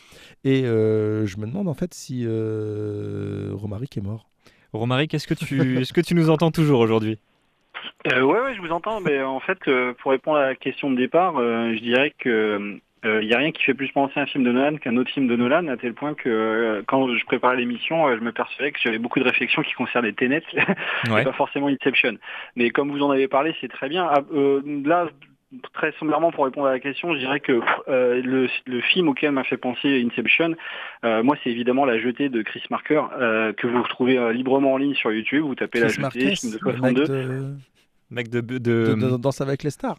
Et 0.46 0.64
euh, 0.64 1.26
je 1.26 1.36
me 1.38 1.46
demande 1.46 1.68
en 1.68 1.74
fait 1.74 1.81
si 1.92 2.24
euh, 2.26 3.50
Romaric 3.54 3.98
est 3.98 4.02
mort. 4.02 4.30
Romaric, 4.74 5.14
est-ce 5.14 5.28
que 5.28 5.34
tu, 5.34 5.60
est-ce 5.82 5.94
que 5.94 6.02
tu 6.02 6.16
nous 6.16 6.30
entends 6.30 6.52
toujours 6.52 6.80
aujourd'hui? 6.80 7.18
Euh, 8.12 8.22
ouais, 8.22 8.40
ouais, 8.40 8.54
je 8.56 8.62
vous 8.62 8.72
entends, 8.72 9.00
mais 9.02 9.22
en 9.22 9.40
fait, 9.40 9.58
euh, 9.68 9.94
pour 10.02 10.12
répondre 10.12 10.38
à 10.38 10.48
la 10.48 10.56
question 10.56 10.90
de 10.92 10.96
départ, 10.98 11.38
euh, 11.38 11.74
je 11.76 11.80
dirais 11.80 12.14
que 12.18 12.80
il 13.04 13.26
n'y 13.26 13.34
a 13.34 13.38
rien 13.40 13.52
qui 13.52 13.64
fait 13.64 13.74
plus 13.74 13.92
penser 13.92 14.14
à 14.20 14.22
un 14.22 14.26
film 14.28 14.44
de 14.44 14.52
Nolan 14.52 14.78
qu'un 14.78 14.96
autre 14.96 15.10
film 15.10 15.26
de 15.28 15.36
Nolan, 15.36 15.68
à 15.70 15.76
tel 15.78 15.96
point 15.96 16.14
que 16.14 16.30
euh, 16.30 16.84
quand 16.86 17.08
je 17.16 17.26
préparais 17.26 17.56
l'émission, 17.58 18.08
euh, 18.08 18.16
je 18.16 18.22
me 18.24 18.32
percevais 18.32 18.72
que 18.72 18.78
j'avais 18.80 19.00
beaucoup 19.00 19.18
de 19.18 19.24
réflexions 19.24 19.64
qui 19.64 19.74
concernaient 19.74 20.14
Tenet, 20.14 20.44
Ouais. 21.10 21.22
et 21.22 21.26
pas 21.26 21.34
forcément 21.34 21.68
Inception. 21.68 22.18
Mais 22.56 22.70
comme 22.70 22.92
vous 22.92 23.02
en 23.02 23.10
avez 23.10 23.28
parlé, 23.28 23.56
c'est 23.60 23.70
très 23.72 23.90
bien. 23.90 24.08
Ah, 24.08 24.20
euh, 24.36 24.62
là, 24.86 25.08
très 25.74 25.92
sommairement, 26.00 26.32
pour 26.32 26.46
répondre 26.46 26.68
à 26.68 26.72
la 26.72 26.80
question, 26.80 27.14
je 27.14 27.20
dirais 27.20 27.40
que 27.40 27.60
euh, 27.88 28.22
le, 28.24 28.48
le 28.66 28.82
film 28.82 29.08
auquel 29.10 29.32
m'a 29.32 29.44
fait 29.44 29.58
penser 29.58 30.02
Inception, 30.06 30.56
euh, 31.04 31.24
moi, 31.24 31.36
c'est 31.44 31.50
évidemment 31.50 31.86
La 31.86 32.00
Jetée 32.00 32.30
de 32.30 32.42
Chris 32.42 32.64
Marker, 32.70 33.02
euh, 33.20 33.52
que 33.54 33.68
vous 33.68 33.82
retrouvez 33.84 34.18
euh, 34.18 34.32
librement 34.34 34.74
en 34.74 34.78
ligne 34.78 34.94
sur 34.96 35.12
YouTube. 35.12 35.44
Vous 35.44 35.56
tapez 35.56 35.80
La 35.80 35.88
Chris 35.88 35.94
Jetée, 35.96 36.02
Marquez, 36.02 36.36
film 36.36 36.54
de 36.54 36.60
le 36.64 36.72
mec 36.72 36.98
62. 36.98 37.08
de, 37.08 37.54
Mec 38.10 38.30
de, 38.30 38.42
de, 38.42 38.58
de- 38.58 38.96
de 38.96 39.18
Danse 39.18 39.42
avec 39.42 39.64
les 39.64 39.70
stars. 39.72 39.98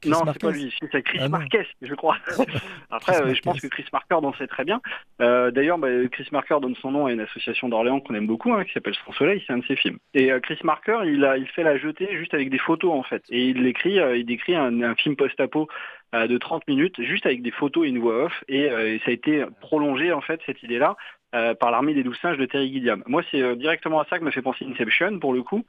Chris 0.00 0.10
non, 0.10 0.20
c'est 0.32 0.40
pas 0.40 0.50
lui, 0.50 0.72
c'est 0.92 1.02
Chris 1.02 1.18
Ah. 1.20 1.28
Marquez, 1.28 1.66
je 1.82 1.94
crois. 1.94 2.16
Après, 2.90 3.20
euh, 3.20 3.34
je 3.34 3.40
pense 3.42 3.60
que 3.60 3.66
Chris 3.66 3.84
Marker 3.92 4.18
dansait 4.22 4.46
très 4.46 4.64
bien. 4.64 4.80
Euh, 5.20 5.50
D'ailleurs, 5.50 5.78
bah, 5.78 5.88
Chris 6.10 6.28
Marker 6.30 6.58
donne 6.62 6.76
son 6.76 6.92
nom 6.92 7.06
à 7.06 7.12
une 7.12 7.20
association 7.20 7.68
d'Orléans 7.68 8.00
qu'on 8.00 8.14
aime 8.14 8.26
beaucoup, 8.26 8.52
hein, 8.52 8.64
qui 8.64 8.72
s'appelle 8.72 8.94
Sans 9.04 9.12
Soleil, 9.12 9.42
c'est 9.46 9.52
un 9.52 9.58
de 9.58 9.64
ses 9.66 9.76
films. 9.76 9.98
Et 10.14 10.30
euh, 10.30 10.40
Chris 10.40 10.58
Marker, 10.62 11.00
il, 11.04 11.24
a, 11.24 11.36
il 11.36 11.46
fait 11.48 11.62
la 11.64 11.78
jetée 11.78 12.16
juste 12.16 12.34
avec 12.34 12.50
des 12.50 12.58
photos, 12.58 12.92
en 12.92 13.02
fait. 13.02 13.22
Et 13.30 13.46
il 13.46 13.66
écrit, 13.66 13.98
il 14.16 14.24
décrit 14.24 14.54
un, 14.54 14.82
un 14.82 14.94
film 14.94 15.16
post-apo 15.16 15.68
de 16.14 16.38
30 16.38 16.66
minutes, 16.68 17.02
juste 17.02 17.26
avec 17.26 17.42
des 17.42 17.50
photos 17.50 17.84
et 17.84 17.90
une 17.90 17.98
voix 17.98 18.24
off. 18.24 18.44
Et, 18.48 18.62
et 18.62 18.98
ça 19.04 19.10
a 19.10 19.12
été 19.12 19.44
prolongé, 19.60 20.12
en 20.12 20.22
fait, 20.22 20.40
cette 20.46 20.62
idée-là. 20.62 20.96
Euh, 21.34 21.54
par 21.54 21.70
l'armée 21.70 21.94
des 21.94 22.02
douze 22.02 22.18
singes 22.20 22.38
de 22.38 22.46
Terry 22.46 22.72
Gilliam. 22.72 23.02
Moi, 23.06 23.22
c'est 23.30 23.42
euh, 23.42 23.54
directement 23.54 24.00
à 24.00 24.06
ça 24.06 24.18
que 24.18 24.24
me 24.24 24.30
fait 24.30 24.42
penser 24.42 24.64
Inception, 24.64 25.18
pour 25.18 25.32
le 25.32 25.42
coup. 25.42 25.64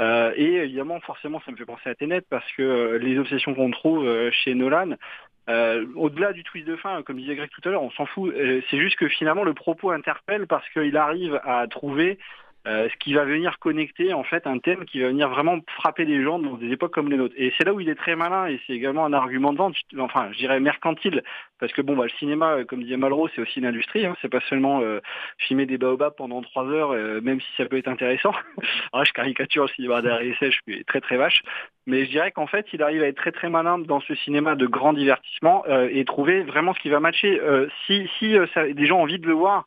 Euh, 0.00 0.32
et 0.36 0.54
évidemment, 0.56 1.00
forcément, 1.00 1.40
ça 1.44 1.52
me 1.52 1.56
fait 1.56 1.64
penser 1.64 1.88
à 1.88 1.94
Tenet, 1.94 2.22
parce 2.22 2.50
que 2.52 2.62
euh, 2.62 2.98
les 2.98 3.18
obsessions 3.18 3.54
qu'on 3.54 3.70
trouve 3.70 4.06
euh, 4.06 4.30
chez 4.32 4.54
Nolan, 4.54 4.96
au-delà 5.94 6.32
du 6.32 6.42
twist 6.42 6.66
de 6.66 6.74
fin, 6.76 7.02
comme 7.02 7.18
disait 7.18 7.36
Greg 7.36 7.50
tout 7.50 7.60
à 7.68 7.70
l'heure, 7.70 7.82
on 7.82 7.90
s'en 7.90 8.06
fout. 8.06 8.34
C'est 8.70 8.78
juste 8.78 8.96
que 8.96 9.08
finalement, 9.08 9.44
le 9.44 9.52
propos 9.52 9.90
interpelle 9.90 10.46
parce 10.46 10.66
qu'il 10.70 10.96
arrive 10.96 11.38
à 11.44 11.66
trouver 11.68 12.18
euh, 12.66 12.88
ce 12.88 12.96
qui 12.96 13.12
va 13.12 13.24
venir 13.24 13.58
connecter 13.58 14.12
en 14.14 14.24
fait 14.24 14.46
un 14.46 14.58
thème 14.58 14.84
qui 14.86 15.00
va 15.00 15.08
venir 15.08 15.28
vraiment 15.28 15.58
frapper 15.76 16.04
les 16.04 16.22
gens 16.22 16.38
dans 16.38 16.56
des 16.56 16.70
époques 16.70 16.94
comme 16.94 17.10
les 17.10 17.16
nôtres. 17.16 17.34
Et 17.36 17.52
c'est 17.56 17.64
là 17.64 17.74
où 17.74 17.80
il 17.80 17.88
est 17.88 17.94
très 17.94 18.16
malin 18.16 18.46
et 18.46 18.60
c'est 18.66 18.72
également 18.72 19.04
un 19.04 19.12
argument 19.12 19.52
de 19.52 19.58
vente, 19.58 19.76
enfin 19.98 20.28
je 20.32 20.38
dirais 20.38 20.60
mercantile, 20.60 21.22
parce 21.60 21.72
que 21.72 21.82
bon 21.82 21.96
bah 21.96 22.04
le 22.04 22.10
cinéma, 22.18 22.52
euh, 22.52 22.64
comme 22.64 22.82
disait 22.82 22.96
Malraux, 22.96 23.28
c'est 23.34 23.42
aussi 23.42 23.58
une 23.58 23.66
industrie, 23.66 24.06
hein, 24.06 24.16
c'est 24.22 24.28
pas 24.28 24.40
seulement 24.48 24.80
euh, 24.80 25.00
filmer 25.38 25.66
des 25.66 25.78
baobabs 25.78 26.14
pendant 26.16 26.42
trois 26.42 26.66
heures, 26.66 26.92
euh, 26.92 27.20
même 27.20 27.40
si 27.40 27.46
ça 27.56 27.66
peut 27.66 27.76
être 27.76 27.88
intéressant. 27.88 28.32
Alors, 28.92 29.04
je 29.06 29.12
caricature 29.12 29.64
le 29.64 29.68
cinéma 29.68 30.02
derrière 30.02 30.34
je 30.40 30.50
suis 30.50 30.84
très 30.84 31.00
très 31.00 31.16
vache, 31.16 31.42
mais 31.86 32.04
je 32.04 32.10
dirais 32.10 32.32
qu'en 32.32 32.46
fait 32.46 32.66
il 32.72 32.82
arrive 32.82 33.02
à 33.02 33.08
être 33.08 33.16
très 33.16 33.32
très 33.32 33.50
malin 33.50 33.78
dans 33.78 34.00
ce 34.00 34.14
cinéma 34.14 34.54
de 34.54 34.66
grand 34.66 34.92
divertissement 34.92 35.64
euh, 35.68 35.88
et 35.92 36.04
trouver 36.04 36.42
vraiment 36.42 36.74
ce 36.74 36.80
qui 36.80 36.88
va 36.88 37.00
matcher. 37.00 37.40
Si 37.86 38.08
si 38.18 38.36
ça, 38.54 38.66
des 38.68 38.86
gens 38.86 38.98
ont 38.98 39.02
envie 39.02 39.18
de 39.18 39.26
le 39.26 39.34
voir, 39.34 39.66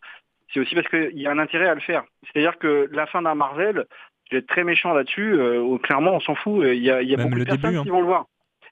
c'est 0.53 0.59
aussi 0.59 0.75
parce 0.75 0.87
qu'il 0.87 1.19
y 1.19 1.27
a 1.27 1.31
un 1.31 1.39
intérêt 1.39 1.67
à 1.67 1.75
le 1.75 1.81
faire. 1.81 2.03
C'est-à-dire 2.23 2.57
que 2.57 2.89
la 2.91 3.05
fin 3.05 3.21
d'un 3.21 3.35
Marvel, 3.35 3.85
je 4.29 4.35
vais 4.35 4.39
être 4.39 4.47
très 4.47 4.63
méchant 4.63 4.93
là-dessus, 4.93 5.33
euh, 5.33 5.77
clairement 5.79 6.15
on 6.15 6.19
s'en 6.19 6.35
fout, 6.35 6.65
il 6.65 6.83
y 6.83 6.91
a, 6.91 7.01
il 7.01 7.09
y 7.09 7.13
a 7.13 7.17
Même 7.17 7.27
beaucoup 7.27 7.39
de 7.39 7.45
personnes 7.45 7.71
début, 7.71 7.77
hein. 7.77 7.83
qui 7.83 7.89
vont 7.89 8.01
le 8.01 8.07
voir. 8.07 8.25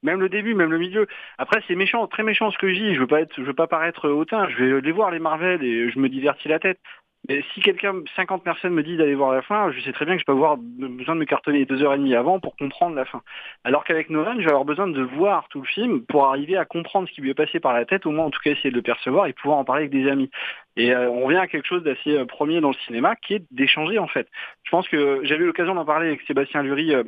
Même 0.04 0.20
le 0.20 0.30
début, 0.30 0.54
même 0.54 0.72
le 0.72 0.78
milieu. 0.78 1.08
Après, 1.38 1.64
c'est 1.68 1.76
méchant, 1.76 2.06
très 2.08 2.24
méchant 2.24 2.52
ce 2.52 2.58
que 2.58 2.70
je 2.70 2.80
dis. 2.80 2.94
Je 2.94 3.00
veux 3.00 3.08
pas 3.08 3.22
être, 3.22 3.34
je 3.38 3.42
veux 3.42 3.54
pas 3.54 3.68
paraître 3.68 4.10
hautain. 4.10 4.48
Je 4.50 4.64
vais 4.64 4.82
les 4.82 4.92
voir 4.92 5.10
les 5.10 5.20
Marvel 5.20 5.64
et 5.64 5.90
je 5.90 5.98
me 6.00 6.10
divertis 6.10 6.48
la 6.48 6.60
tête. 6.60 6.80
Mais 7.28 7.44
si 7.54 7.62
quelqu'un, 7.62 7.96
50 8.16 8.44
personnes 8.44 8.74
me 8.74 8.84
dit 8.84 8.98
d'aller 8.98 9.16
voir 9.16 9.32
la 9.32 9.42
fin, 9.42 9.72
je 9.72 9.80
sais 9.82 9.92
très 9.92 10.06
bien 10.06 10.16
que 10.16 10.22
je 10.22 10.26
peux 10.26 10.32
avoir 10.32 10.58
besoin 10.58 11.16
de 11.16 11.20
me 11.20 11.26
cartonner 11.26 11.66
deux 11.66 11.82
heures 11.82 11.94
et 11.94 11.98
demie 11.98 12.14
avant 12.14 12.40
pour 12.40 12.56
comprendre 12.56 12.96
la 12.96 13.06
fin. 13.06 13.22
Alors 13.64 13.84
qu'avec 13.84 14.10
Nolan, 14.10 14.36
je 14.36 14.44
vais 14.44 14.50
avoir 14.50 14.66
besoin 14.66 14.88
de 14.88 15.02
voir 15.02 15.48
tout 15.50 15.62
le 15.62 15.68
film 15.68 16.06
pour 16.06 16.28
arriver 16.28 16.58
à 16.58 16.66
comprendre 16.66 17.08
ce 17.08 17.14
qui 17.14 17.22
lui 17.22 17.32
est 17.32 17.36
passé 17.36 17.60
par 17.60 17.74
la 17.74 17.86
tête, 17.86 18.06
au 18.06 18.12
moins 18.12 18.26
en 18.26 18.30
tout 18.30 18.40
cas 18.44 18.52
essayer 18.52 18.70
de 18.70 18.76
le 18.76 18.82
percevoir 18.82 19.26
et 19.28 19.34
pouvoir 19.34 19.58
en 19.58 19.66
parler 19.66 19.84
avec 19.84 19.92
des 19.92 20.10
amis. 20.10 20.30
Et 20.78 20.94
euh, 20.94 21.10
on 21.10 21.26
revient 21.26 21.38
à 21.38 21.48
quelque 21.48 21.68
chose 21.68 21.84
d'assez 21.84 22.18
euh, 22.18 22.26
premier 22.26 22.62
dans 22.62 22.70
le 22.70 22.78
cinéma, 22.86 23.16
qui 23.16 23.36
est 23.36 23.44
d'échanger 23.52 23.98
en 23.98 24.08
fait. 24.08 24.28
Je 24.64 24.72
pense 24.72 24.88
que 24.88 25.22
j'avais 25.24 25.44
eu 25.44 25.48
l'occasion 25.48 25.74
d'en 25.74 25.86
parler 25.86 26.08
avec 26.08 26.22
Sébastien 26.24 26.64
Lurie 26.64 26.94
euh, 26.94 27.04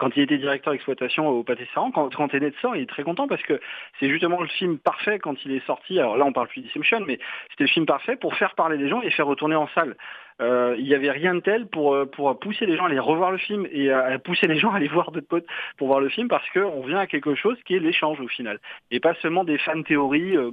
quand 0.00 0.16
il 0.16 0.22
était 0.22 0.38
directeur 0.38 0.72
d'exploitation 0.72 1.28
au 1.28 1.44
Pâté 1.44 1.68
Saran, 1.74 1.90
quand, 1.90 2.14
quand 2.14 2.28
Tenet 2.28 2.52
sort, 2.62 2.74
il 2.74 2.82
est 2.82 2.88
très 2.88 3.02
content 3.02 3.28
parce 3.28 3.42
que 3.42 3.60
c'est 4.00 4.08
justement 4.08 4.40
le 4.40 4.48
film 4.48 4.78
parfait 4.78 5.18
quand 5.18 5.36
il 5.44 5.52
est 5.52 5.64
sorti. 5.66 6.00
Alors 6.00 6.16
là, 6.16 6.24
on 6.24 6.32
parle 6.32 6.48
plus 6.48 6.62
d'Inception, 6.62 7.00
mais 7.06 7.18
c'était 7.50 7.64
le 7.64 7.68
film 7.68 7.86
parfait 7.86 8.16
pour 8.16 8.34
faire 8.34 8.54
parler 8.54 8.78
les 8.78 8.88
gens 8.88 9.02
et 9.02 9.10
faire 9.10 9.26
retourner 9.26 9.56
en 9.56 9.68
salle. 9.68 9.96
Euh, 10.40 10.74
il 10.78 10.86
n'y 10.86 10.94
avait 10.94 11.10
rien 11.10 11.34
de 11.34 11.40
tel 11.40 11.66
pour, 11.66 11.94
euh, 11.94 12.06
pour 12.06 12.38
pousser 12.38 12.64
les 12.64 12.78
gens 12.78 12.84
à 12.84 12.86
aller 12.86 12.98
revoir 12.98 13.30
le 13.30 13.36
film 13.36 13.66
et 13.70 13.90
à, 13.90 14.18
pousser 14.18 14.46
les 14.46 14.58
gens 14.58 14.72
à 14.72 14.76
aller 14.76 14.88
voir 14.88 15.10
d'autres 15.12 15.28
potes 15.28 15.46
pour 15.76 15.88
voir 15.88 16.00
le 16.00 16.08
film 16.08 16.28
parce 16.28 16.48
qu'on 16.50 16.80
vient 16.80 16.98
à 16.98 17.06
quelque 17.06 17.34
chose 17.34 17.58
qui 17.66 17.74
est 17.74 17.78
l'échange 17.78 18.20
au 18.20 18.28
final. 18.28 18.58
Et 18.90 19.00
pas 19.00 19.14
seulement 19.16 19.44
des 19.44 19.58
fan 19.58 19.84
théories 19.84 20.38
euh, 20.38 20.50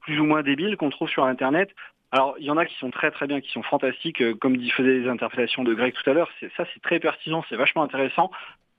plus 0.00 0.18
ou 0.18 0.24
moins 0.24 0.42
débiles 0.42 0.78
qu'on 0.78 0.88
trouve 0.88 1.10
sur 1.10 1.24
Internet. 1.24 1.68
Alors, 2.12 2.36
il 2.38 2.46
y 2.46 2.50
en 2.50 2.56
a 2.56 2.64
qui 2.64 2.76
sont 2.78 2.90
très 2.90 3.10
très 3.10 3.26
bien, 3.26 3.42
qui 3.42 3.50
sont 3.50 3.64
fantastiques, 3.64 4.22
comme 4.38 4.58
faisait 4.70 5.00
les 5.00 5.08
interprétations 5.08 5.64
de 5.64 5.74
Greg 5.74 5.92
tout 5.92 6.08
à 6.08 6.14
l'heure. 6.14 6.30
Ça, 6.56 6.64
c'est 6.72 6.80
très 6.80 7.00
pertinent, 7.00 7.44
c'est 7.48 7.56
vachement 7.56 7.82
intéressant. 7.82 8.30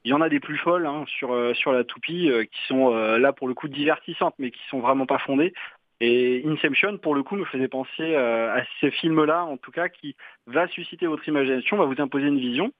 Il 0.03 0.11
y 0.11 0.13
en 0.13 0.21
a 0.21 0.29
des 0.29 0.39
plus 0.39 0.57
folles 0.57 0.85
hein, 0.85 1.03
sur, 1.07 1.33
euh, 1.33 1.53
sur 1.53 1.71
la 1.71 1.83
toupie 1.83 2.29
euh, 2.29 2.45
qui 2.45 2.59
sont 2.67 2.93
euh, 2.93 3.17
là 3.17 3.33
pour 3.33 3.47
le 3.47 3.53
coup 3.53 3.67
divertissantes, 3.67 4.35
mais 4.39 4.51
qui 4.51 4.61
sont 4.69 4.79
vraiment 4.79 5.05
pas 5.05 5.19
fondées. 5.19 5.53
Et 5.99 6.43
Inception, 6.45 6.97
pour 6.97 7.15
le 7.15 7.23
coup, 7.23 7.35
me 7.35 7.45
faisait 7.45 7.67
penser 7.67 8.15
à 8.15 8.63
ces 8.79 8.91
films-là, 8.91 9.45
en 9.45 9.57
tout 9.57 9.71
cas, 9.71 9.89
qui 9.89 10.15
va 10.45 10.67
susciter 10.67 11.07
votre 11.07 11.27
imagination, 11.27 11.75
va 11.75 11.85
vous 11.85 11.99
imposer 11.99 12.27
une 12.27 12.37
vision 12.39 12.71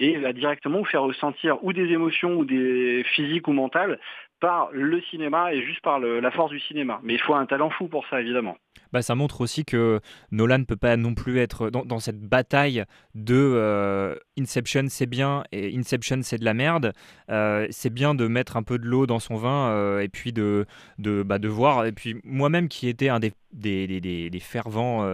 et 0.00 0.16
va 0.16 0.32
directement 0.32 0.78
vous 0.78 0.84
faire 0.84 1.02
ressentir 1.02 1.62
ou 1.62 1.72
des 1.72 1.92
émotions 1.92 2.34
ou 2.34 2.44
des 2.44 3.04
physiques 3.14 3.46
ou 3.46 3.52
mentales 3.52 4.00
par 4.44 4.68
le 4.72 5.00
cinéma 5.00 5.54
et 5.54 5.64
juste 5.64 5.80
par 5.80 5.98
la 5.98 6.30
force 6.30 6.50
du 6.50 6.60
cinéma. 6.60 7.00
Mais 7.02 7.14
il 7.14 7.20
faut 7.20 7.34
un 7.34 7.46
talent 7.46 7.70
fou 7.70 7.88
pour 7.88 8.06
ça, 8.08 8.20
évidemment. 8.20 8.58
Bah, 8.92 9.00
ça 9.00 9.14
montre 9.14 9.40
aussi 9.40 9.64
que 9.64 10.00
Nolan 10.32 10.58
ne 10.58 10.64
peut 10.64 10.76
pas 10.76 10.98
non 10.98 11.14
plus 11.14 11.38
être 11.38 11.70
dans, 11.70 11.98
cette 11.98 12.20
bataille 12.20 12.84
de 13.14 13.34
euh, 13.34 14.14
Inception 14.38 14.84
c'est 14.88 15.06
bien 15.06 15.44
et 15.50 15.74
Inception 15.76 16.20
c'est 16.22 16.38
de 16.38 16.44
la 16.44 16.54
merde. 16.54 16.92
Euh, 17.30 17.66
c'est 17.70 17.92
bien 17.92 18.14
de 18.14 18.28
mettre 18.28 18.56
un 18.58 18.62
peu 18.62 18.78
de 18.78 18.84
l'eau 18.84 19.06
dans 19.06 19.18
son 19.18 19.36
vin 19.36 19.68
euh, 19.70 20.00
et 20.00 20.08
puis 20.08 20.32
de, 20.32 20.66
bah, 20.98 21.38
de 21.38 21.48
voir. 21.48 21.86
Et 21.86 21.92
puis 21.92 22.20
moi-même 22.22 22.68
qui 22.68 22.88
était 22.88 23.08
un 23.08 23.20
des 23.20 23.32
des, 23.54 24.40
fervents 24.40 25.04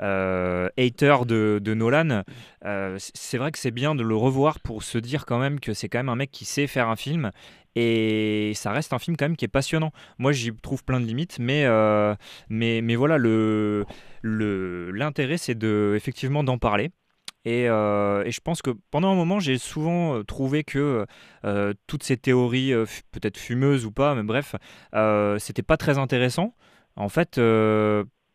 euh, 0.00 0.68
de, 0.78 1.74
Nolan, 1.74 2.22
c'est 2.98 3.38
vrai 3.38 3.52
que 3.52 3.58
c'est 3.58 3.70
bien 3.70 3.94
de 3.94 4.02
le 4.02 4.16
revoir 4.16 4.60
pour 4.60 4.82
se 4.82 4.98
dire 4.98 5.26
quand 5.26 5.38
même 5.38 5.60
que 5.60 5.74
c'est 5.74 5.88
quand 5.88 5.98
même 5.98 6.08
un 6.08 6.16
mec 6.16 6.30
qui 6.30 6.44
sait 6.44 6.66
faire 6.66 6.88
un 6.88 6.96
film. 6.96 7.30
Et 7.74 8.52
ça 8.54 8.72
reste 8.72 8.92
un 8.92 8.98
film 8.98 9.16
quand 9.16 9.24
même 9.24 9.36
qui 9.36 9.44
est 9.44 9.48
passionnant. 9.48 9.92
Moi, 10.18 10.32
j'y 10.32 10.54
trouve 10.54 10.84
plein 10.84 11.00
de 11.00 11.06
limites, 11.06 11.38
mais, 11.38 11.64
euh, 11.64 12.14
mais, 12.48 12.82
mais 12.82 12.96
voilà, 12.96 13.18
le, 13.18 13.86
le, 14.20 14.90
l'intérêt, 14.90 15.38
c'est 15.38 15.54
de, 15.54 15.94
effectivement 15.96 16.44
d'en 16.44 16.58
parler. 16.58 16.90
Et, 17.44 17.68
euh, 17.68 18.22
et 18.24 18.30
je 18.30 18.40
pense 18.40 18.62
que 18.62 18.70
pendant 18.90 19.10
un 19.10 19.16
moment, 19.16 19.40
j'ai 19.40 19.58
souvent 19.58 20.16
euh, 20.18 20.22
trouvé 20.22 20.64
que 20.64 21.06
toutes 21.86 22.02
ces 22.02 22.16
théories, 22.16 22.72
peut-être 23.10 23.38
fumeuses 23.38 23.84
ou 23.86 23.90
pas, 23.90 24.14
mais 24.14 24.22
bref, 24.22 24.54
c'était 25.40 25.62
pas 25.62 25.76
très 25.76 25.98
intéressant. 25.98 26.54
En 26.96 27.08
fait, 27.08 27.40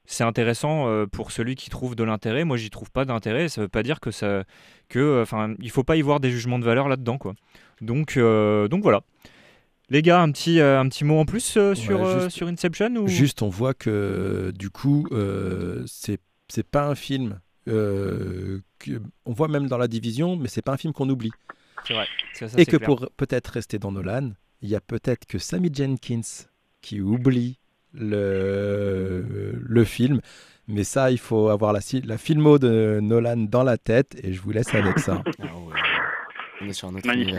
c'est 0.08 0.24
intéressant 0.24 0.88
euh, 0.88 1.06
pour 1.06 1.32
celui 1.32 1.54
qui 1.56 1.70
trouve 1.70 1.96
de 1.96 2.04
l'intérêt. 2.04 2.44
Moi, 2.46 2.58
j'y 2.58 2.70
trouve 2.72 2.90
pas 2.90 3.06
d'intérêt. 3.06 3.50
Ça 3.50 3.62
veut 3.62 3.68
pas 3.68 3.84
dire 3.84 4.00
que 4.00 4.10
ça, 4.10 4.44
que, 4.90 5.22
enfin, 5.22 5.54
il 5.60 5.70
faut 5.70 5.84
pas 5.84 5.98
y 5.98 6.02
voir 6.02 6.20
des 6.20 6.32
jugements 6.32 6.58
de 6.58 6.64
valeur 6.66 6.88
là-dedans, 6.88 7.18
quoi. 7.20 7.34
Donc, 7.82 8.18
euh, 8.18 8.68
donc 8.68 8.82
voilà. 8.82 9.02
Les 9.90 10.02
gars, 10.02 10.22
un 10.22 10.32
petit, 10.32 10.60
euh, 10.60 10.80
un 10.80 10.90
petit 10.90 11.06
mot 11.06 11.20
en 11.20 11.26
plus 11.26 11.56
euh, 11.58 11.76
sur, 11.76 12.00
Ouais, 12.02 12.06
euh, 12.08 12.30
sur 12.30 12.48
Inception 12.48 12.96
ou... 12.96 13.08
Juste, 13.08 13.42
on 13.42 13.50
voit 13.50 13.74
que 13.74 14.52
du 14.58 14.70
coup, 14.70 15.08
euh, 15.12 15.84
c'est 15.86 16.20
c'est 16.50 16.66
pas 16.68 16.88
un 16.88 16.96
film. 16.96 17.40
euh, 17.70 18.60
que- 18.80 19.02
on 19.26 19.34
voit 19.34 19.50
même 19.50 19.68
dans 19.68 19.78
la 19.78 19.90
division, 19.90 20.38
mais 20.38 20.48
c'est 20.48 20.62
pas 20.62 20.72
un 20.74 20.78
film 20.78 20.94
qu'on 20.94 21.10
oublie. 21.10 21.32
C'est 21.86 21.94
vrai. 21.94 22.08
Ça, 22.34 22.48
ça, 22.48 22.58
Et 22.60 22.66
que 22.66 22.78
clair. 22.78 22.86
pour 22.88 23.10
peut-être 23.18 23.48
rester 23.48 23.78
dans 23.80 23.92
Nolan, 23.92 24.32
il 24.62 24.70
y 24.70 24.76
a 24.76 24.80
peut-être 24.82 25.26
que 25.26 25.38
Sammy 25.38 25.70
Jenkins 25.74 26.22
qui 26.82 27.02
oublie 27.02 27.60
le, 27.98 29.54
le 29.58 29.84
film. 29.84 30.22
Mais 30.70 30.84
ça, 30.84 31.12
il 31.12 31.18
faut 31.18 31.48
avoir 31.50 31.72
la, 31.72 31.80
filmo 32.18 32.60
de 32.60 33.00
Nolan 33.02 33.38
dans 33.38 33.64
la 33.64 33.78
tête 33.78 34.18
et 34.22 34.34
je 34.34 34.42
vous 34.42 34.52
laisse 34.52 34.74
avec 34.76 35.00
ça. 35.00 35.24
Ah 35.40 35.46
ouais. 35.46 35.74
On 36.62 36.68
est 36.68 36.74
sur 36.74 36.88
un 36.90 36.96
autre 36.96 37.08
Magnifique. 37.08 37.36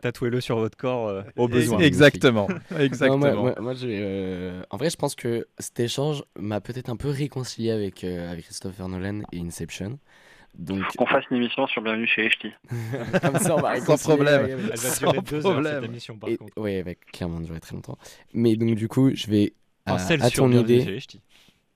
Tatouez-le 0.00 0.40
sur 0.40 0.56
votre 0.56 0.78
corps 0.78 1.08
euh, 1.08 1.22
au 1.36 1.48
besoin. 1.48 1.78
Exactement. 1.80 2.48
Non, 2.70 2.78
Exactement. 2.78 3.18
moi, 3.18 3.34
moi- 3.34 3.54
moi, 3.60 3.74
je 3.74 3.86
vais, 3.86 3.98
euh, 4.00 4.62
en 4.70 4.78
vrai, 4.78 4.88
je 4.88 4.96
pense 4.96 5.14
que 5.14 5.46
cet 5.58 5.78
échange 5.80 6.22
m'a 6.38 6.62
peut-être 6.62 6.88
un 6.88 6.96
peu 6.96 7.10
réconcilié 7.10 7.70
avec, 7.72 8.02
euh, 8.04 8.32
avec 8.32 8.44
Christopher 8.44 8.88
Nolan 8.88 9.20
et 9.32 9.40
Inception. 9.40 9.98
Donc, 10.58 10.82
Qu'on 10.96 11.06
fasse 11.06 11.24
une 11.30 11.36
émission 11.38 11.66
sur 11.66 11.82
Bienvenue 11.82 12.06
chez 12.06 12.26
HT. 12.26 12.50
comme 13.20 13.36
ça, 13.38 13.54
on 13.56 13.60
va 13.60 13.78
Sans 13.80 13.98
problème. 13.98 14.46
Elle 14.48 14.56
va 14.56 14.76
Sans 14.76 15.10
durer 15.10 15.22
deux 15.22 15.36
heures 15.46 15.52
problème. 15.52 15.74
cette 15.82 15.90
émission 15.90 16.16
par 16.16 16.30
Et- 16.30 16.36
contre. 16.38 16.66
elle 16.66 16.84
va 16.84 16.94
clairement 17.12 17.40
durer 17.40 17.60
très 17.60 17.74
longtemps. 17.74 17.98
Mais 18.32 18.56
donc, 18.56 18.74
du 18.76 18.88
coup, 18.88 19.10
je 19.14 19.26
vais 19.26 19.52
Enfin, 19.86 19.98
celle 19.98 20.22
à 20.22 20.28
sur 20.30 20.44
ton 20.44 20.52
idée. 20.52 21.00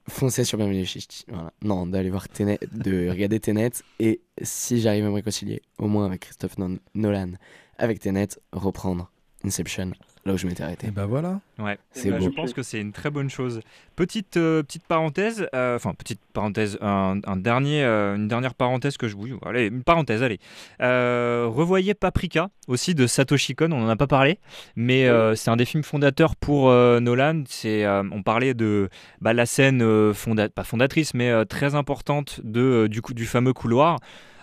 foncer 0.09 0.45
sur 0.45 0.59
Bienvenue 0.59 0.85
chez 0.85 1.01
Ch'ti. 1.01 1.25
Voilà. 1.29 1.53
Non, 1.63 1.87
d'aller 1.87 2.11
voir 2.11 2.29
Tenet, 2.29 2.59
de 2.73 3.09
regarder 3.11 3.41
Tenet 3.41 3.71
et 3.99 4.21
si 4.43 4.81
j'arrive 4.81 5.05
à 5.07 5.09
me 5.09 5.15
réconcilier, 5.15 5.63
au 5.79 5.87
moins 5.87 6.07
avec 6.07 6.21
Christophe 6.21 6.57
Nolan, 6.95 7.33
avec 7.79 8.01
Tenet, 8.01 8.29
reprendre 8.53 9.11
Inception, 9.45 9.93
là 10.27 10.33
où 10.33 10.37
je 10.39 10.47
m'étais 10.47 10.63
arrêté. 10.63 10.87
Et 10.87 10.91
ben 10.91 11.07
voilà. 11.07 11.41
Ouais, 11.59 11.79
C'est 11.93 12.11
Bah, 12.11 12.19
beau. 12.19 12.25
Je 12.25 12.31
pense 12.31 12.53
que 12.53 12.63
c'est 12.63 12.81
une 12.81 12.93
très 12.93 13.11
bonne 13.11 13.29
chose. 13.31 13.61
Petite, 13.97 14.37
euh, 14.37 14.63
petite 14.63 14.85
parenthèse, 14.87 15.47
euh, 15.55 15.77
enfin 15.77 15.95
petite 15.95 16.21
parenthèse, 16.33 16.79
un, 16.81 17.21
un 17.25 17.37
dernier, 17.37 17.85
euh, 17.85 18.17
une 18.17 18.27
dernière 18.27 18.55
parenthèse 18.55 18.97
que 18.97 19.07
je 19.07 19.17
vous... 19.17 19.27
Allez, 19.47 19.67
une 19.67 19.83
parenthèse, 19.85 20.23
allez. 20.23 20.41
Euh, 20.81 21.47
revoyez 21.49 21.95
Paprika, 21.95 22.49
aussi 22.67 22.95
de 22.95 23.07
Satoshi 23.07 23.55
Kon, 23.55 23.71
on 23.73 23.81
n'en 23.81 23.89
a 23.89 23.97
pas 23.97 24.07
parlé, 24.09 24.39
mais 24.75 25.07
euh, 25.07 25.35
c'est 25.37 25.51
un 25.51 25.57
des 25.57 25.65
films 25.65 25.85
fondateurs 25.85 26.35
pour 26.37 26.71
euh, 26.71 26.99
Nolan. 27.01 27.45
C'est, 27.47 27.85
euh, 27.85 28.03
on 28.11 28.23
parlait 28.23 28.55
de 28.55 28.89
bah, 29.21 29.33
la 29.33 29.47
scène, 29.47 29.83
euh, 29.83 30.13
fonda- 30.13 30.49
pas 30.49 30.65
fondatrice, 30.65 31.15
mais 31.15 31.31
euh, 31.31 31.45
très 31.45 31.75
importante 31.75 32.41
de, 32.43 32.61
euh, 32.61 32.89
du, 32.89 33.01
coup, 33.03 33.15
du 33.15 33.27
fameux 33.27 33.53
couloir. 33.53 33.99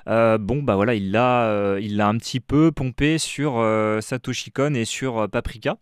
Euh, 0.08 0.38
bon, 0.38 0.64
bah 0.64 0.76
voilà, 0.76 0.93
il 0.95 1.12
l'a 1.12 1.45
euh, 1.45 1.80
il 1.82 1.97
l'a 1.97 2.08
un 2.08 2.18
petit 2.18 2.39
peu 2.39 2.72
pompé 2.72 3.18
sur 3.18 3.60
euh, 3.60 4.02
Satoshi 4.02 4.52
Kon 4.52 4.74
et 4.74 4.86
sur 4.86 5.20
euh, 5.20 5.28
Paprika. 5.28 5.78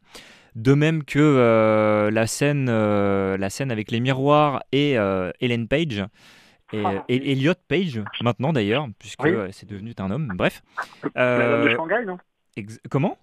De 0.56 0.74
même 0.74 1.04
que 1.04 2.10
la, 2.12 2.28
scène, 2.28 2.66
la 2.70 3.50
scène 3.50 3.72
avec 3.72 3.92
les 3.92 4.00
miroirs 4.00 4.64
et 4.72 4.94
Ellen 4.94 5.68
Page. 5.68 6.04
Et, 6.74 6.84
Ah, 6.84 7.04
et 7.08 7.32
Elliot 7.32 7.54
Page, 7.68 8.02
maintenant 8.22 8.52
d'ailleurs, 8.52 8.88
puisque 8.98 9.24
Oui. 9.24 9.32
c'est 9.52 9.70
devenu 9.70 9.94
un 10.00 10.12
homme. 10.12 10.32
Bref. 10.36 10.62
La 11.16 11.38
Dame 11.38 11.66
de 11.66 11.70
Shanghai, 11.76 12.06
non? 12.06 12.18
comment? 12.90 13.18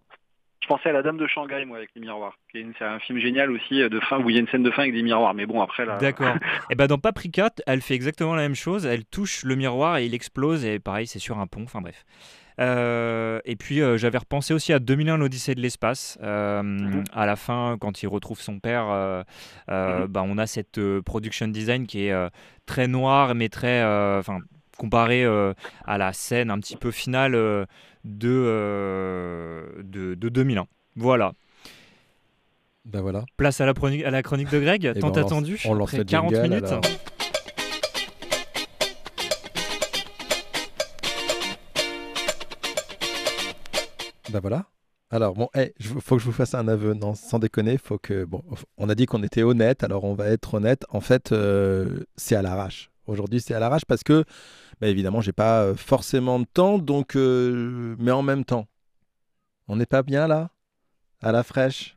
Je 0.66 0.74
pensais 0.74 0.88
à 0.88 0.92
La 0.92 1.02
Dame 1.02 1.16
de 1.16 1.28
Shanghai, 1.28 1.64
moi, 1.64 1.76
avec 1.76 1.90
les 1.94 2.00
miroirs. 2.00 2.36
C'est 2.52 2.84
un 2.84 2.98
film 2.98 3.20
génial 3.20 3.52
aussi 3.52 3.82
euh, 3.82 3.88
de 3.88 4.00
fin 4.00 4.18
où 4.18 4.28
il 4.30 4.34
y 4.34 4.36
a 4.36 4.40
une 4.40 4.48
scène 4.48 4.64
de 4.64 4.70
fin 4.72 4.82
avec 4.82 4.94
des 4.94 5.02
miroirs. 5.04 5.32
Mais 5.32 5.46
bon, 5.46 5.62
après, 5.62 5.86
là. 5.86 5.96
D'accord. 5.98 6.34
et 6.70 6.74
ben 6.74 6.88
dans 6.88 6.98
Paprika, 6.98 7.50
elle 7.68 7.80
fait 7.82 7.94
exactement 7.94 8.34
la 8.34 8.42
même 8.42 8.56
chose. 8.56 8.84
Elle 8.84 9.04
touche 9.04 9.44
le 9.44 9.54
miroir 9.54 9.98
et 9.98 10.06
il 10.06 10.12
explose. 10.14 10.64
Et 10.64 10.80
pareil, 10.80 11.06
c'est 11.06 11.20
sur 11.20 11.38
un 11.38 11.46
pont. 11.46 11.62
Enfin 11.62 11.80
bref. 11.80 12.04
Euh, 12.58 13.38
et 13.44 13.54
puis 13.54 13.80
euh, 13.80 13.96
j'avais 13.96 14.18
repensé 14.18 14.54
aussi 14.54 14.72
à 14.72 14.78
2001 14.80 15.18
l'Odyssée 15.18 15.54
de 15.54 15.60
l'espace. 15.60 16.18
Euh, 16.22 16.62
Mhm. 16.64 17.04
À 17.12 17.26
la 17.26 17.36
fin, 17.36 17.76
quand 17.80 18.02
il 18.02 18.08
retrouve 18.08 18.40
son 18.40 18.58
père, 18.58 18.86
Mhm. 19.68 20.06
bah, 20.08 20.24
on 20.26 20.36
a 20.36 20.46
cette 20.48 20.80
production 21.02 21.46
design 21.46 21.86
qui 21.86 22.06
est 22.08 22.14
très 22.66 22.88
noire, 22.88 23.36
mais 23.36 23.48
très, 23.48 23.84
enfin, 24.18 24.38
comparé 24.76 25.24
euh, 25.24 25.52
à 25.84 25.98
la 25.98 26.12
scène 26.12 26.50
un 26.50 26.58
petit 26.58 26.76
peu 26.76 26.90
finale 26.90 27.34
euh, 27.34 27.64
de, 28.04 28.28
euh, 28.30 29.66
de 29.82 30.14
de 30.14 30.28
2001. 30.28 30.66
Voilà. 30.96 31.32
Ben 32.84 33.00
voilà. 33.00 33.24
Place 33.36 33.60
à 33.60 33.66
la, 33.66 33.72
chronique- 33.74 34.04
à 34.04 34.10
la 34.10 34.22
chronique 34.22 34.50
de 34.50 34.60
Greg. 34.60 34.82
ben, 34.82 34.94
Tant 35.00 35.08
on 35.08 35.14
lance- 35.14 35.18
attendu. 35.26 35.60
on 35.66 35.74
lance 35.74 35.88
après 35.88 35.98
le 35.98 36.04
40 36.04 36.34
jingle, 36.34 36.48
minutes. 36.48 36.64
alors. 36.66 36.80
Ben 44.30 44.40
voilà. 44.40 44.66
Alors 45.10 45.34
bon, 45.34 45.48
il 45.54 45.86
faut 46.00 46.16
que 46.16 46.20
je 46.22 46.26
vous 46.26 46.32
fasse 46.32 46.54
un 46.54 46.66
aveu. 46.66 46.94
Non, 46.94 47.14
sans 47.14 47.38
déconner, 47.38 47.78
faut 47.78 47.98
que 47.98 48.24
bon, 48.24 48.42
on 48.76 48.88
a 48.88 48.94
dit 48.94 49.06
qu'on 49.06 49.22
était 49.22 49.44
honnête, 49.44 49.84
alors 49.84 50.04
on 50.04 50.14
va 50.14 50.26
être 50.28 50.54
honnête. 50.54 50.84
En 50.90 51.00
fait, 51.00 51.32
c'est 52.16 52.34
à 52.34 52.42
l'arrache. 52.42 52.90
Aujourd'hui, 53.06 53.40
c'est 53.40 53.54
à 53.54 53.58
l'arrache 53.60 53.84
parce 53.86 54.02
que, 54.02 54.24
bah, 54.80 54.88
évidemment, 54.88 55.20
j'ai 55.20 55.32
pas 55.32 55.62
euh, 55.62 55.74
forcément 55.74 56.38
de 56.40 56.46
temps, 56.46 56.78
donc, 56.78 57.16
euh, 57.16 57.94
mais 57.98 58.10
en 58.12 58.22
même 58.22 58.44
temps, 58.44 58.66
on 59.68 59.76
n'est 59.76 59.86
pas 59.86 60.02
bien 60.02 60.26
là, 60.26 60.50
à 61.22 61.32
la 61.32 61.42
fraîche? 61.42 61.96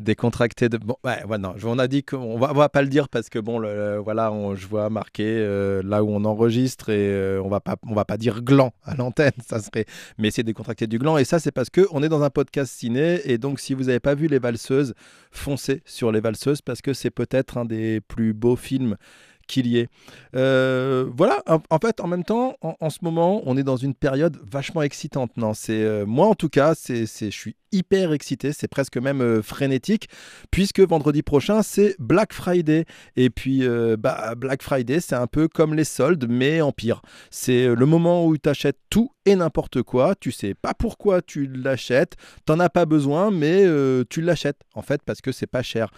Décontracté 0.00 0.70
de. 0.70 0.78
Bon, 0.78 0.96
ouais, 1.04 1.22
ouais, 1.24 1.36
non, 1.36 1.54
on 1.64 1.78
a 1.78 1.86
dit 1.86 2.02
qu'on 2.02 2.38
va, 2.38 2.50
on 2.50 2.54
va 2.54 2.70
pas 2.70 2.80
le 2.80 2.88
dire 2.88 3.10
parce 3.10 3.28
que 3.28 3.38
bon, 3.38 3.60
voilà, 4.02 4.32
on- 4.32 4.54
je 4.54 4.66
vois 4.66 4.88
marqué 4.88 5.24
euh, 5.26 5.82
là 5.84 6.02
où 6.02 6.08
on 6.10 6.24
enregistre 6.24 6.88
et 6.88 7.38
on 7.38 7.48
va 7.48 7.60
pas, 7.60 7.76
on 7.86 7.94
va 7.94 8.06
pas 8.06 8.16
dire 8.16 8.42
gland 8.42 8.72
à 8.84 8.94
l'antenne, 8.94 9.32
ça 9.46 9.60
serait. 9.60 9.84
Mais 10.16 10.30
c'est 10.30 10.42
décontracté 10.44 10.86
du 10.86 10.98
gland 10.98 11.18
et 11.18 11.24
ça 11.24 11.38
c'est 11.40 11.52
parce 11.52 11.68
que 11.68 11.86
on 11.90 12.02
est 12.02 12.08
dans 12.08 12.22
un 12.22 12.30
podcast 12.30 12.72
ciné 12.74 13.20
et 13.30 13.36
donc 13.36 13.60
si 13.60 13.74
vous 13.74 13.84
n'avez 13.84 14.00
pas 14.00 14.14
vu 14.14 14.28
les 14.28 14.38
valseuses, 14.38 14.94
foncez 15.30 15.82
sur 15.84 16.10
les 16.10 16.20
valseuses 16.20 16.62
parce 16.62 16.80
que 16.80 16.94
c'est 16.94 17.10
peut-être 17.10 17.58
un 17.58 17.66
des 17.66 18.00
plus 18.00 18.32
beaux 18.32 18.56
films 18.56 18.96
qu'il 19.46 19.66
y 19.66 19.78
ait. 19.78 19.88
Euh, 20.34 21.08
voilà, 21.16 21.42
en, 21.46 21.78
fait, 21.78 22.00
en 22.00 22.06
même 22.06 22.24
temps, 22.24 22.56
en, 22.60 22.90
ce 22.90 22.98
moment, 23.02 23.42
on 23.46 23.56
est 23.56 23.62
dans 23.62 23.76
une 23.76 23.94
période 23.94 24.38
vachement 24.50 24.82
excitante. 24.82 25.36
Non, 25.36 25.54
c'est 25.54 25.82
euh, 25.82 26.04
moi 26.06 26.26
en 26.26 26.34
tout 26.34 26.48
cas, 26.48 26.74
c'est, 26.74 27.06
je 27.06 27.30
suis 27.30 27.56
hyper 27.72 28.12
excité, 28.12 28.52
c'est 28.52 28.68
presque 28.68 28.96
même 28.96 29.20
euh, 29.20 29.42
frénétique, 29.42 30.08
puisque 30.50 30.80
vendredi 30.80 31.22
prochain 31.22 31.62
c'est 31.62 31.96
Black 31.98 32.32
Friday. 32.32 32.84
Et 33.16 33.30
puis, 33.30 33.66
bah, 33.98 34.34
Black 34.36 34.62
Friday, 34.62 35.00
c'est 35.00 35.14
un 35.14 35.26
peu 35.26 35.48
comme 35.48 35.74
les 35.74 35.84
soldes, 35.84 36.26
mais 36.28 36.60
en 36.60 36.72
pire. 36.72 37.02
C'est 37.30 37.74
le 37.74 37.86
moment 37.86 38.26
où 38.26 38.36
tu 38.36 38.48
achètes 38.48 38.78
tout 38.90 39.10
et 39.24 39.36
n'importe 39.36 39.82
quoi. 39.82 40.14
Tu 40.14 40.32
sais 40.32 40.54
pas 40.54 40.74
pourquoi 40.74 41.22
tu 41.22 41.46
l'achètes, 41.46 42.16
t'en 42.44 42.60
as 42.60 42.68
pas 42.68 42.86
besoin, 42.86 43.30
mais 43.30 43.64
tu 44.08 44.20
l'achètes 44.20 44.60
en 44.74 44.82
fait 44.82 45.02
parce 45.02 45.20
que 45.20 45.32
c'est 45.32 45.46
pas 45.46 45.62
cher. 45.62 45.90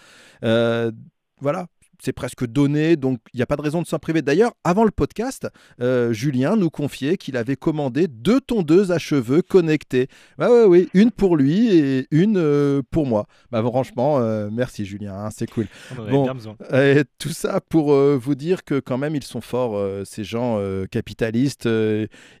Voilà, 1.41 1.67
c'est 2.01 2.13
presque 2.13 2.45
donné, 2.45 2.95
donc 2.95 3.19
il 3.33 3.37
n'y 3.37 3.43
a 3.43 3.45
pas 3.45 3.55
de 3.55 3.61
raison 3.61 3.81
de 3.81 3.87
s'en 3.87 3.99
priver. 3.99 4.21
D'ailleurs, 4.21 4.53
avant 4.63 4.83
le 4.83 4.91
podcast, 4.91 5.47
euh, 5.81 6.13
Julien 6.13 6.55
nous 6.55 6.69
confiait 6.69 7.17
qu'il 7.17 7.37
avait 7.37 7.55
commandé 7.55 8.07
deux 8.07 8.41
tondeuses 8.41 8.91
à 8.91 8.97
cheveux 8.99 9.41
connectées. 9.41 10.07
Ouais, 10.37 10.47
ouais, 10.47 10.65
oui, 10.65 10.89
une 10.93 11.11
pour 11.11 11.35
lui 11.35 11.75
et 11.77 12.07
une 12.11 12.37
euh, 12.37 12.81
pour 12.91 13.05
moi. 13.05 13.27
Bah, 13.51 13.61
franchement, 13.61 14.19
euh, 14.19 14.49
merci 14.51 14.85
Julien, 14.85 15.13
hein, 15.13 15.29
c'est 15.31 15.49
cool. 15.49 15.67
On 15.97 16.09
Bon. 16.09 16.23
bien 16.23 16.33
besoin. 16.33 16.55
Et 16.73 17.03
tout 17.17 17.29
ça 17.29 17.59
pour 17.61 17.93
vous 17.93 18.35
dire 18.35 18.63
que 18.63 18.79
quand 18.79 18.97
même 18.97 19.15
ils 19.15 19.23
sont 19.23 19.41
forts, 19.41 19.79
ces 20.05 20.23
gens 20.23 20.59
capitalistes. 20.91 21.67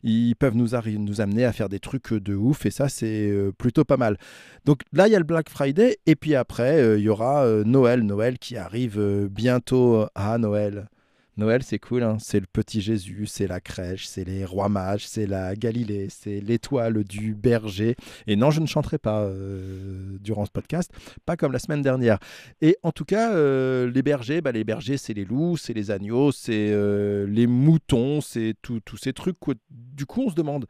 ils 0.03 0.35
peuvent 0.35 0.55
nous, 0.55 0.69
nous 0.97 1.21
amener 1.21 1.45
à 1.45 1.51
faire 1.51 1.69
des 1.69 1.79
trucs 1.79 2.13
de 2.13 2.35
ouf 2.35 2.65
et 2.65 2.71
ça 2.71 2.89
c'est 2.89 3.31
plutôt 3.57 3.83
pas 3.83 3.97
mal. 3.97 4.17
Donc 4.65 4.81
là 4.93 5.07
il 5.07 5.11
y 5.11 5.15
a 5.15 5.19
le 5.19 5.25
Black 5.25 5.49
Friday 5.49 5.97
et 6.05 6.15
puis 6.15 6.35
après 6.35 6.97
il 6.97 7.03
y 7.03 7.09
aura 7.09 7.45
Noël, 7.65 8.03
Noël 8.03 8.37
qui 8.39 8.57
arrive 8.57 8.99
euh, 8.99 9.27
bientôt. 9.49 10.05
Ah 10.13 10.37
Noël, 10.37 10.87
Noël, 11.35 11.63
c'est 11.63 11.79
cool, 11.79 12.03
hein. 12.03 12.17
c'est 12.19 12.39
le 12.39 12.45
petit 12.45 12.81
Jésus, 12.81 13.25
c'est 13.25 13.47
la 13.47 13.59
crèche, 13.59 14.05
c'est 14.05 14.23
les 14.23 14.45
rois 14.45 14.69
mages, 14.69 15.07
c'est 15.07 15.25
la 15.25 15.55
Galilée, 15.55 16.07
c'est 16.11 16.39
l'étoile 16.39 17.03
du 17.03 17.33
berger. 17.33 17.95
Et 18.27 18.35
non, 18.35 18.51
je 18.51 18.59
ne 18.59 18.67
chanterai 18.67 18.99
pas 18.99 19.23
euh, 19.23 20.19
durant 20.19 20.45
ce 20.45 20.51
podcast, 20.51 20.91
pas 21.25 21.35
comme 21.35 21.51
la 21.51 21.57
semaine 21.57 21.81
dernière. 21.81 22.19
Et 22.61 22.77
en 22.83 22.91
tout 22.91 23.05
cas, 23.05 23.33
euh, 23.33 23.89
les 23.89 24.03
bergers, 24.03 24.41
bah, 24.41 24.51
les 24.51 24.63
bergers, 24.63 24.97
c'est 24.97 25.15
les 25.15 25.25
loups, 25.25 25.57
c'est 25.57 25.73
les 25.73 25.89
agneaux, 25.89 26.31
c'est 26.31 26.69
euh, 26.71 27.25
les 27.25 27.47
moutons, 27.47 28.21
c'est 28.21 28.53
tous 28.61 28.97
ces 29.01 29.13
trucs. 29.13 29.37
Du 29.71 30.05
coup, 30.05 30.25
on 30.27 30.29
se 30.29 30.35
demande, 30.35 30.67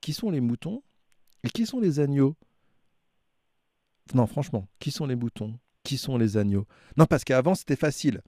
qui 0.00 0.14
sont 0.14 0.30
les 0.30 0.40
moutons 0.40 0.82
et 1.44 1.48
qui 1.48 1.64
sont 1.64 1.78
les 1.78 2.00
agneaux? 2.00 2.34
Non, 4.14 4.26
franchement, 4.26 4.66
qui 4.80 4.90
sont 4.90 5.06
les 5.06 5.14
moutons? 5.14 5.60
Qui 5.88 5.96
sont 5.96 6.18
les 6.18 6.36
agneaux 6.36 6.66
Non, 6.98 7.06
parce 7.06 7.24
qu'avant, 7.24 7.54
c'était 7.54 7.74
facile. 7.74 8.20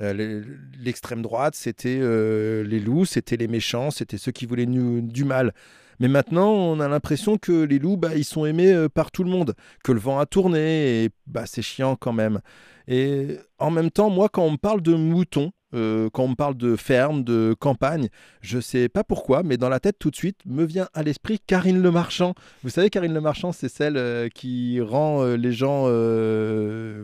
Euh, 0.00 0.44
l'extrême 0.78 1.20
droite, 1.20 1.56
c'était 1.56 1.98
euh, 2.00 2.62
les 2.62 2.78
loups, 2.78 3.06
c'était 3.06 3.36
les 3.36 3.48
méchants, 3.48 3.90
c'était 3.90 4.18
ceux 4.18 4.30
qui 4.30 4.46
voulaient 4.46 4.66
du 4.66 5.24
mal. 5.24 5.52
Mais 5.98 6.06
maintenant, 6.06 6.52
on 6.52 6.78
a 6.78 6.86
l'impression 6.86 7.38
que 7.38 7.64
les 7.64 7.80
loups, 7.80 7.96
bah, 7.96 8.14
ils 8.14 8.24
sont 8.24 8.46
aimés 8.46 8.72
euh, 8.72 8.88
par 8.88 9.10
tout 9.10 9.24
le 9.24 9.30
monde, 9.30 9.56
que 9.82 9.90
le 9.90 9.98
vent 9.98 10.20
a 10.20 10.26
tourné, 10.26 11.02
et 11.02 11.10
bah, 11.26 11.42
c'est 11.44 11.60
chiant 11.60 11.96
quand 11.96 12.12
même. 12.12 12.40
Et 12.86 13.36
en 13.58 13.72
même 13.72 13.90
temps, 13.90 14.08
moi, 14.08 14.28
quand 14.28 14.44
on 14.44 14.52
me 14.52 14.56
parle 14.56 14.80
de 14.80 14.94
moutons, 14.94 15.50
euh, 15.74 16.10
quand 16.12 16.24
on 16.24 16.28
me 16.28 16.34
parle 16.34 16.56
de 16.56 16.76
ferme, 16.76 17.24
de 17.24 17.54
campagne, 17.58 18.08
je 18.40 18.60
sais 18.60 18.88
pas 18.88 19.04
pourquoi, 19.04 19.42
mais 19.42 19.56
dans 19.56 19.68
la 19.68 19.80
tête 19.80 19.96
tout 19.98 20.10
de 20.10 20.16
suite 20.16 20.38
me 20.46 20.64
vient 20.64 20.88
à 20.94 21.02
l'esprit 21.02 21.38
Karine 21.46 21.82
Le 21.82 21.90
Marchand. 21.90 22.34
Vous 22.62 22.70
savez, 22.70 22.90
Karine 22.90 23.14
Le 23.14 23.20
Marchand, 23.20 23.52
c'est 23.52 23.68
celle 23.68 23.96
euh, 23.96 24.28
qui 24.28 24.80
rend 24.80 25.22
euh, 25.22 25.36
les 25.36 25.52
gens, 25.52 25.82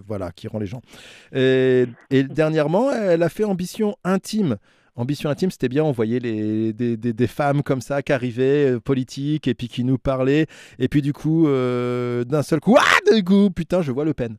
voilà, 0.07 0.33
qui 0.33 0.49
rend 0.49 0.59
les 0.59 0.66
gens. 0.66 0.83
Et, 1.33 1.87
dernièrement, 2.11 2.93
elle 2.93 3.23
a 3.23 3.29
fait 3.29 3.45
Ambition 3.45 3.97
intime. 4.05 4.57
Ambition 4.97 5.31
intime, 5.31 5.51
c'était 5.51 5.69
bien, 5.69 5.85
on 5.85 5.93
voyait 5.93 6.19
les, 6.19 6.73
des, 6.73 7.27
femmes 7.27 7.62
comme 7.62 7.81
ça 7.81 8.03
qui 8.03 8.12
arrivaient, 8.12 8.81
politiques, 8.81 9.47
et 9.47 9.55
puis 9.55 9.69
qui 9.69 9.85
nous 9.85 9.99
parlaient. 9.99 10.47
Et 10.79 10.89
puis 10.89 11.03
du 11.03 11.12
coup, 11.12 11.47
d'un 11.47 12.43
seul 12.43 12.61
coup, 12.61 12.77
ah, 12.79 13.14
du 13.14 13.23
coup, 13.23 13.51
putain, 13.51 13.81
je 13.83 13.93
vois 13.93 14.05
Le 14.05 14.14
Pen. 14.14 14.37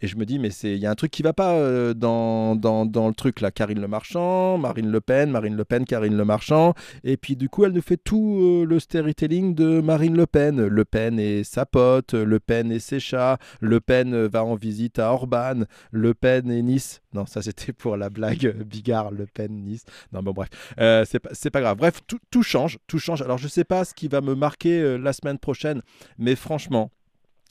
Et 0.00 0.06
je 0.06 0.16
me 0.16 0.24
dis, 0.24 0.38
mais 0.38 0.50
il 0.62 0.76
y 0.76 0.86
a 0.86 0.90
un 0.90 0.94
truc 0.94 1.10
qui 1.10 1.22
va 1.22 1.32
pas 1.32 1.54
euh, 1.54 1.92
dans, 1.92 2.54
dans, 2.54 2.86
dans, 2.86 3.08
le 3.08 3.14
truc 3.14 3.40
là. 3.40 3.50
Karine 3.50 3.80
Le 3.80 3.88
Marchand, 3.88 4.56
Marine 4.56 4.90
Le 4.90 5.00
Pen, 5.00 5.30
Marine 5.30 5.56
Le 5.56 5.64
Pen, 5.64 5.84
Karine 5.84 6.16
Le 6.16 6.24
Marchand. 6.24 6.74
Et 7.02 7.16
puis 7.16 7.34
du 7.34 7.48
coup, 7.48 7.64
elle 7.64 7.72
nous 7.72 7.82
fait 7.82 7.96
tout 7.96 8.38
euh, 8.40 8.64
le 8.64 8.78
storytelling 8.78 9.54
de 9.54 9.80
Marine 9.80 10.16
Le 10.16 10.26
Pen. 10.26 10.64
Le 10.66 10.84
Pen 10.84 11.18
et 11.18 11.42
sa 11.42 11.66
pote, 11.66 12.14
Le 12.14 12.38
Pen 12.38 12.70
et 12.70 12.78
ses 12.78 13.00
chats, 13.00 13.38
Le 13.60 13.80
Pen 13.80 14.26
va 14.26 14.44
en 14.44 14.54
visite 14.54 15.00
à 15.00 15.12
Orban, 15.12 15.64
Le 15.90 16.14
Pen 16.14 16.50
et 16.50 16.62
Nice. 16.62 17.00
Non, 17.12 17.26
ça 17.26 17.42
c'était 17.42 17.72
pour 17.72 17.96
la 17.96 18.10
blague 18.10 18.54
Bigard, 18.64 19.10
Le 19.10 19.26
Pen, 19.26 19.64
Nice. 19.64 19.84
Non, 20.12 20.22
bon, 20.22 20.32
bref, 20.32 20.48
euh, 20.78 21.04
c'est 21.06 21.18
pas, 21.18 21.30
pas 21.52 21.60
grave. 21.60 21.76
Bref, 21.76 22.00
tout, 22.06 22.20
tout, 22.30 22.42
change, 22.42 22.78
tout 22.86 22.98
change. 22.98 23.22
Alors, 23.22 23.38
je 23.38 23.48
sais 23.48 23.64
pas 23.64 23.84
ce 23.84 23.94
qui 23.94 24.06
va 24.06 24.20
me 24.20 24.34
marquer 24.34 24.98
la 24.98 25.12
semaine 25.12 25.38
prochaine, 25.38 25.82
mais 26.18 26.36
franchement, 26.36 26.90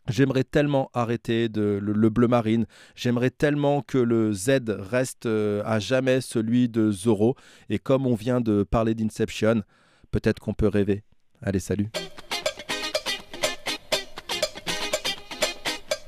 J'aimerais 0.09 0.43
tellement 0.43 0.89
arrêter 0.93 1.49
de, 1.49 1.79
le, 1.81 2.09
bleu 2.09 2.27
marine. 2.27 2.65
J'aimerais 2.95 3.29
tellement 3.29 3.81
que 3.81 3.97
le 3.97 4.31
Z 4.31 4.59
reste 4.69 5.25
euh, 5.25 5.61
à 5.65 5.79
jamais 5.79 6.21
celui 6.21 6.69
de 6.69 6.91
Zoro. 6.91 7.35
Et 7.69 7.77
comme 7.79 8.07
on 8.07 8.15
vient 8.15 8.39
de 8.39 8.63
parler 8.63 8.95
d'Inception, 8.95 9.63
peut-être 10.11 10.39
qu'on 10.39 10.53
peut 10.53 10.67
rêver. 10.67 11.03
Allez, 11.41 11.59
salut. 11.59 11.89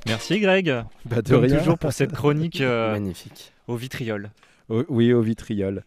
Merci 0.05 0.39
Greg. 0.39 0.83
Bah 1.05 1.21
de 1.21 1.35
rien. 1.35 1.59
toujours 1.59 1.77
pour 1.77 1.93
cette 1.93 2.13
chronique 2.13 2.61
euh, 2.61 2.93
magnifique 2.93 3.53
au 3.67 3.75
vitriol. 3.75 4.31
oui, 4.69 5.13
au 5.13 5.21
vitriol. 5.21 5.83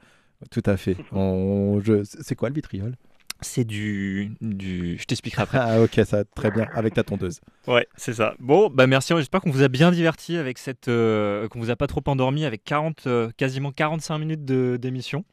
Tout 0.51 0.63
à 0.67 0.77
fait. 0.77 0.97
C'est 2.05 2.37
quoi 2.37 2.49
le 2.51 2.55
vitriol? 2.55 2.95
C'est 3.43 3.65
du, 3.65 4.33
du... 4.41 4.97
Je 4.99 5.05
t'expliquerai 5.05 5.43
après. 5.43 5.59
Ah 5.61 5.81
ok, 5.83 6.01
ça 6.05 6.25
très 6.25 6.51
bien, 6.51 6.67
avec 6.75 6.95
ta 6.95 7.03
tondeuse. 7.03 7.41
Ouais, 7.67 7.87
c'est 7.97 8.15
ça. 8.15 8.35
Bon, 8.39 8.71
bah 8.71 8.87
merci, 8.87 9.13
j'espère 9.17 9.41
qu'on 9.41 9.51
vous 9.51 9.63
a 9.63 9.69
bien 9.69 9.91
diverti 9.91 10.37
avec 10.37 10.59
cette... 10.59 10.89
Euh, 10.89 11.49
qu'on 11.49 11.61
vous 11.61 11.71
a 11.71 11.77
pas 11.77 11.87
trop 11.87 12.03
endormi 12.07 12.45
avec 12.45 12.65
40, 12.65 13.07
euh, 13.07 13.31
quasiment 13.37 13.73
45 13.73 14.19
minutes 14.19 14.45
d'émission. 14.45 15.25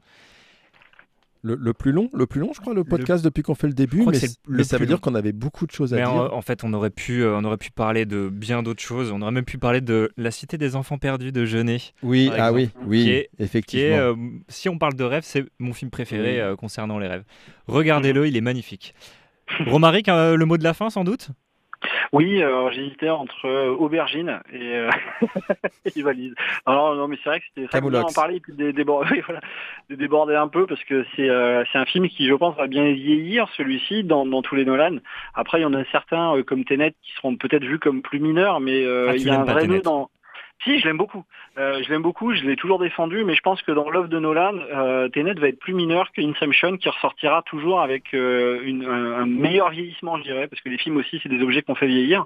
Le, 1.42 1.74
plus 1.74 1.94
long, 1.94 2.10
le 2.14 2.26
plus 2.26 2.42
long, 2.42 2.52
je 2.54 2.60
crois, 2.60 2.74
le 2.74 2.84
podcast 2.84 3.24
depuis 3.24 3.44
qu'on 3.44 3.56
fait 3.56 3.68
le 3.68 3.74
début, 3.74 4.06
mais, 4.48 4.64
ça 4.64 4.78
veut 4.78 4.86
dire 4.86 5.00
qu'on 5.00 5.16
avait 5.16 5.32
beaucoup 5.32 5.66
de 5.66 5.72
choses 5.72 5.94
à 5.94 5.98
dire. 5.98 6.34
En, 6.34 6.42
fait, 6.42 6.64
on 6.64 6.74
aurait 6.74 6.90
pu, 6.90 7.24
euh, 7.24 7.38
on 7.38 7.46
aurait 7.46 7.58
pu 7.58 7.72
parler 7.72 8.06
de 8.06 8.30
bien 8.30 8.62
d'autres 8.62 8.82
choses. 8.82 9.12
On 9.12 9.22
aurait 9.22 9.32
même 9.32 9.46
pu 9.46 9.58
parler 9.58 9.80
de 9.80 10.12
la 10.18 10.32
Cité 10.32 10.58
des 10.58 10.76
enfants 10.76 10.98
perdus 10.98 11.32
de 11.32 11.46
Genet. 11.46 11.80
Oui, 12.04 12.30
ah 12.38 12.52
oui, 12.52 12.70
oui, 12.86 13.26
effectivement. 13.40 13.96
Euh, 13.96 14.16
si 14.50 14.68
on 14.68 14.78
parle 14.78 14.96
de 14.96 15.04
rêve, 15.04 15.24
c'est 15.26 15.46
mon 15.60 15.74
film 15.74 15.92
préféré 15.92 16.42
euh, 16.42 16.56
concernant 16.56 17.00
les 17.00 17.08
rêves. 17.08 17.24
Regardez-le, 17.68 18.28
il 18.28 18.36
est 18.36 18.42
magnifique. 18.42 18.94
Romaric, 19.66 20.08
le 20.08 20.44
mot 20.44 20.58
de 20.58 20.64
la 20.64 20.74
fin, 20.74 20.90
sans 20.90 21.04
doute? 21.04 21.30
Oui, 22.12 22.42
alors 22.42 22.72
j'hésitais 22.72 23.10
entre 23.10 23.46
euh, 23.46 23.70
aubergine 23.70 24.40
et, 24.52 24.76
euh, 24.76 24.90
valise. 26.04 26.34
Alors 26.66 26.96
non, 26.96 27.08
mais 27.08 27.18
c'est 27.24 27.30
vrai 27.30 27.40
que 27.40 27.46
c'était 27.54 27.68
très 27.68 27.82
bien 27.82 27.92
d'en 27.92 28.08
parler 28.08 28.36
et 28.36 28.40
puis 28.40 28.54
de 28.54 28.72
déborder, 28.72 29.22
voilà, 29.26 29.42
de 29.90 29.96
déborder 29.96 30.36
un 30.36 30.48
peu 30.48 30.66
parce 30.66 30.84
que 30.84 31.06
c'est 31.16 31.30
euh, 31.30 31.64
c'est 31.72 31.78
un 31.78 31.86
film 31.86 32.08
qui, 32.10 32.28
je 32.28 32.34
pense, 32.34 32.56
va 32.56 32.68
bien 32.68 32.92
vieillir 32.92 33.48
celui-ci 33.56 34.04
dans, 34.04 34.26
dans 34.26 34.42
tous 34.42 34.56
les 34.56 34.66
Nolan. 34.66 34.98
Après, 35.34 35.60
il 35.60 35.64
y 35.64 35.66
en 35.66 35.74
a 35.74 35.84
certains 35.92 36.36
euh, 36.36 36.44
comme 36.44 36.66
Tenet 36.66 36.94
qui 37.02 37.14
seront 37.14 37.36
peut-être 37.36 37.64
vus 37.64 37.80
comme 37.80 38.02
plus 38.02 38.20
mineurs, 38.20 38.60
mais 38.60 38.86
ah, 38.86 39.16
il 39.16 39.24
y 39.24 39.30
a 39.30 39.40
un 39.40 39.44
vrai 39.44 39.68
nœud 39.68 39.82
dans 39.82 40.10
si, 40.64 40.80
je 40.80 40.86
l'aime 40.86 40.98
beaucoup. 40.98 41.24
Euh, 41.58 41.82
je 41.84 41.90
l'aime 41.90 42.02
beaucoup, 42.02 42.34
je 42.34 42.44
l'ai 42.44 42.58
toujours 42.58 42.80
défendu, 42.80 43.24
mais 43.24 43.34
je 43.34 43.42
pense 43.42 43.62
que 43.62 43.72
dans 43.72 43.90
l'œuvre 43.90 44.10
de 44.10 44.20
Nolan, 44.20 44.56
euh, 44.58 45.08
Tenet 45.08 45.36
va 45.36 45.48
être 45.48 45.60
plus 45.60 45.74
mineur 45.74 46.12
que 46.12 46.22
Inception, 46.22 46.76
qui 46.76 46.90
ressortira 46.90 47.44
toujours 47.44 47.80
avec 47.80 48.14
euh, 48.14 48.62
une, 48.64 48.86
un, 48.86 49.26
meilleur 49.26 49.70
vieillissement, 49.70 50.18
je 50.18 50.24
dirais, 50.24 50.48
parce 50.48 50.62
que 50.62 50.68
les 50.68 50.78
films 50.78 50.98
aussi, 50.98 51.20
c'est 51.24 51.30
des 51.30 51.42
objets 51.42 51.62
qu'on 51.62 51.76
fait 51.76 51.88
vieillir. 51.88 52.26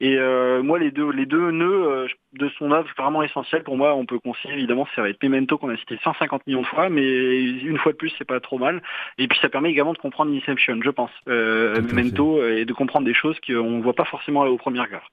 Et 0.00 0.16
euh, 0.16 0.62
moi, 0.64 0.80
les 0.80 0.90
deux, 0.90 1.12
les 1.12 1.26
deux 1.26 1.52
nœuds 1.52 1.86
euh, 1.86 2.08
de 2.32 2.48
son 2.58 2.72
œuvre 2.72 2.88
vraiment 2.98 3.22
essentiels 3.22 3.62
pour 3.62 3.76
moi, 3.76 3.94
on 3.94 4.04
peut 4.04 4.18
conseiller 4.18 4.54
évidemment, 4.54 4.88
ça 4.96 5.02
va 5.02 5.10
être 5.10 5.22
Memento 5.22 5.56
qu'on 5.56 5.68
a 5.68 5.76
cité 5.76 5.96
150 6.02 6.46
millions 6.48 6.62
de 6.62 6.66
fois, 6.66 6.88
mais 6.88 7.42
une 7.42 7.78
fois 7.78 7.92
de 7.92 7.98
plus, 7.98 8.12
c'est 8.18 8.24
pas 8.24 8.40
trop 8.40 8.58
mal. 8.58 8.82
Et 9.18 9.28
puis 9.28 9.38
ça 9.40 9.48
permet 9.48 9.70
également 9.70 9.92
de 9.92 9.98
comprendre 9.98 10.34
Inception, 10.34 10.80
je 10.82 10.90
pense, 10.90 11.10
Memento, 11.26 12.44
et 12.44 12.64
de 12.64 12.72
comprendre 12.72 13.06
des 13.06 13.14
choses 13.14 13.38
qu'on 13.46 13.78
ne 13.78 13.82
voit 13.82 13.94
pas 13.94 14.06
forcément 14.06 14.40
au 14.40 14.56
premier 14.56 14.80
regard. 14.80 15.08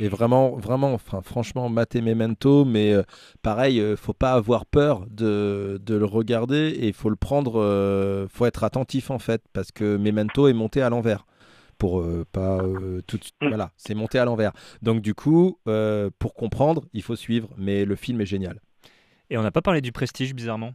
Et 0.00 0.08
vraiment, 0.08 0.56
vraiment, 0.56 0.94
enfin, 0.94 1.20
franchement, 1.22 1.68
maté 1.68 2.00
Memento, 2.00 2.64
mais 2.64 2.92
euh, 2.92 3.02
pareil, 3.42 3.80
euh, 3.80 3.96
faut 3.96 4.12
pas 4.12 4.32
avoir 4.32 4.64
peur 4.64 5.04
de, 5.10 5.80
de 5.84 5.94
le 5.96 6.04
regarder 6.04 6.68
et 6.68 6.88
il 6.88 6.92
faut 6.92 7.10
le 7.10 7.16
prendre, 7.16 7.60
euh, 7.60 8.28
faut 8.28 8.46
être 8.46 8.62
attentif 8.62 9.10
en 9.10 9.18
fait, 9.18 9.42
parce 9.52 9.72
que 9.72 9.96
Memento 9.96 10.46
est 10.46 10.52
monté 10.52 10.82
à 10.82 10.90
l'envers. 10.90 11.26
Pour 11.78 12.04
pas 12.32 12.58
tout 13.06 13.18
de 13.18 13.22
suite. 13.22 13.36
Mm. 13.40 13.48
Voilà, 13.50 13.70
c'est 13.76 13.94
monté 13.94 14.18
à 14.18 14.24
l'envers. 14.24 14.50
Donc, 14.82 15.00
du 15.00 15.14
coup, 15.14 15.60
pour 16.18 16.34
comprendre, 16.34 16.84
il 16.92 17.02
faut 17.02 17.14
suivre, 17.14 17.50
mais 17.56 17.84
le 17.84 17.94
film 17.94 18.20
est 18.20 18.26
génial. 18.26 18.60
Et 19.30 19.38
on 19.38 19.42
n'a 19.42 19.52
pas 19.52 19.62
parlé 19.62 19.80
du 19.80 19.92
prestige, 19.92 20.34
bizarrement. 20.34 20.74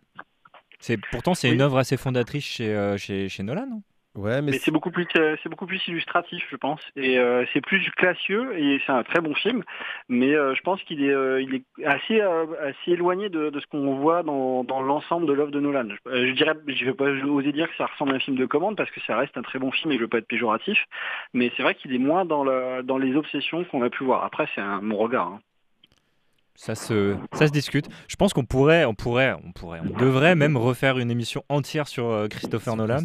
C'est 0.79 0.97
pourtant 1.11 1.33
c'est 1.33 1.49
une 1.49 1.59
œuvre 1.59 1.77
assez 1.77 1.97
fondatrice 1.97 2.45
chez, 2.45 2.95
chez, 2.97 3.27
chez 3.27 3.43
Nolan. 3.43 3.81
Ouais, 4.15 4.43
mais, 4.43 4.51
c'est 4.59 4.69
beaucoup 4.69 4.91
plus 4.91 5.07
c'est 5.11 5.49
beaucoup 5.49 5.65
plus 5.65 5.81
illustratif, 5.87 6.45
je 6.51 6.55
pense, 6.55 6.79
et 6.95 7.17
euh, 7.17 7.45
c'est 7.51 7.61
plus 7.61 7.81
classieux 7.97 8.55
et 8.59 8.79
c'est 8.85 8.91
un 8.91 9.01
très 9.01 9.21
bon 9.21 9.33
film. 9.33 9.63
Mais 10.07 10.35
euh, 10.35 10.53
je 10.53 10.61
pense 10.61 10.83
qu'il 10.83 11.03
est 11.03 11.11
euh, 11.11 11.41
il 11.41 11.55
est 11.55 11.85
assez 11.85 12.21
assez 12.21 12.91
éloigné 12.91 13.29
de, 13.29 13.49
de 13.49 13.59
ce 13.59 13.65
qu'on 13.65 13.95
voit 13.95 14.21
dans, 14.21 14.63
dans 14.63 14.81
l'ensemble 14.81 15.25
de 15.25 15.33
l'œuvre 15.33 15.49
de 15.49 15.59
Nolan. 15.59 15.87
Je, 15.89 16.27
je, 16.27 16.31
dirais, 16.33 16.53
je 16.67 16.85
vais 16.85 16.93
pas 16.93 17.09
oser 17.09 17.51
dire 17.53 17.67
que 17.67 17.75
ça 17.75 17.87
ressemble 17.87 18.11
à 18.11 18.15
un 18.15 18.19
film 18.19 18.37
de 18.37 18.45
commande 18.45 18.77
parce 18.77 18.91
que 18.91 19.01
ça 19.01 19.17
reste 19.17 19.35
un 19.35 19.41
très 19.41 19.57
bon 19.57 19.71
film 19.71 19.91
et 19.91 19.95
je 19.95 20.01
veux 20.01 20.07
pas 20.07 20.19
être 20.19 20.27
péjoratif. 20.27 20.77
Mais 21.33 21.51
c'est 21.57 21.63
vrai 21.63 21.73
qu'il 21.73 21.93
est 21.95 21.97
moins 21.97 22.23
dans 22.23 22.43
la, 22.43 22.83
dans 22.83 22.99
les 22.99 23.15
obsessions 23.15 23.63
qu'on 23.65 23.81
a 23.81 23.89
pu 23.89 24.03
voir. 24.03 24.23
Après, 24.23 24.47
c'est 24.53 24.61
un 24.61 24.79
mon 24.81 24.97
regard. 24.97 25.27
Hein. 25.27 25.39
Ça 26.55 26.75
se, 26.75 27.15
ça 27.33 27.47
se 27.47 27.51
discute. 27.51 27.89
Je 28.07 28.15
pense 28.15 28.31
qu'on 28.31 28.45
pourrait, 28.45 28.85
on 28.85 28.93
pourrait, 28.93 29.33
on 29.43 29.51
pourrait, 29.51 29.81
on 29.83 29.97
devrait 29.97 30.35
même 30.35 30.55
refaire 30.55 30.99
une 30.99 31.09
émission 31.09 31.43
entière 31.49 31.87
sur 31.87 32.05
euh, 32.05 32.27
Christopher, 32.27 32.75
Nolan, 32.75 33.03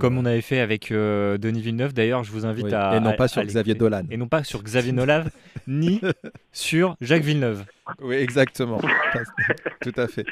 comme 0.00 0.16
on 0.16 0.24
avait 0.24 0.40
fait 0.40 0.60
avec 0.60 0.90
euh, 0.90 1.36
Denis 1.36 1.60
Villeneuve. 1.60 1.92
D'ailleurs, 1.92 2.24
je 2.24 2.32
vous 2.32 2.46
invite 2.46 2.72
à 2.72 2.96
et 2.96 3.00
non 3.00 3.12
pas 3.12 3.28
sur 3.28 3.44
Xavier 3.44 3.74
Dolan 3.74 4.04
et 4.10 4.16
non 4.16 4.26
pas 4.26 4.42
sur 4.42 4.62
Xavier 4.62 4.92
Nolan 4.92 5.24
ni 5.68 6.00
sur 6.50 6.96
Jacques 7.00 7.22
Villeneuve. 7.22 7.64
Oui, 8.00 8.16
exactement. 8.16 8.80
tout 9.82 9.92
à 9.96 10.08
fait. 10.08 10.24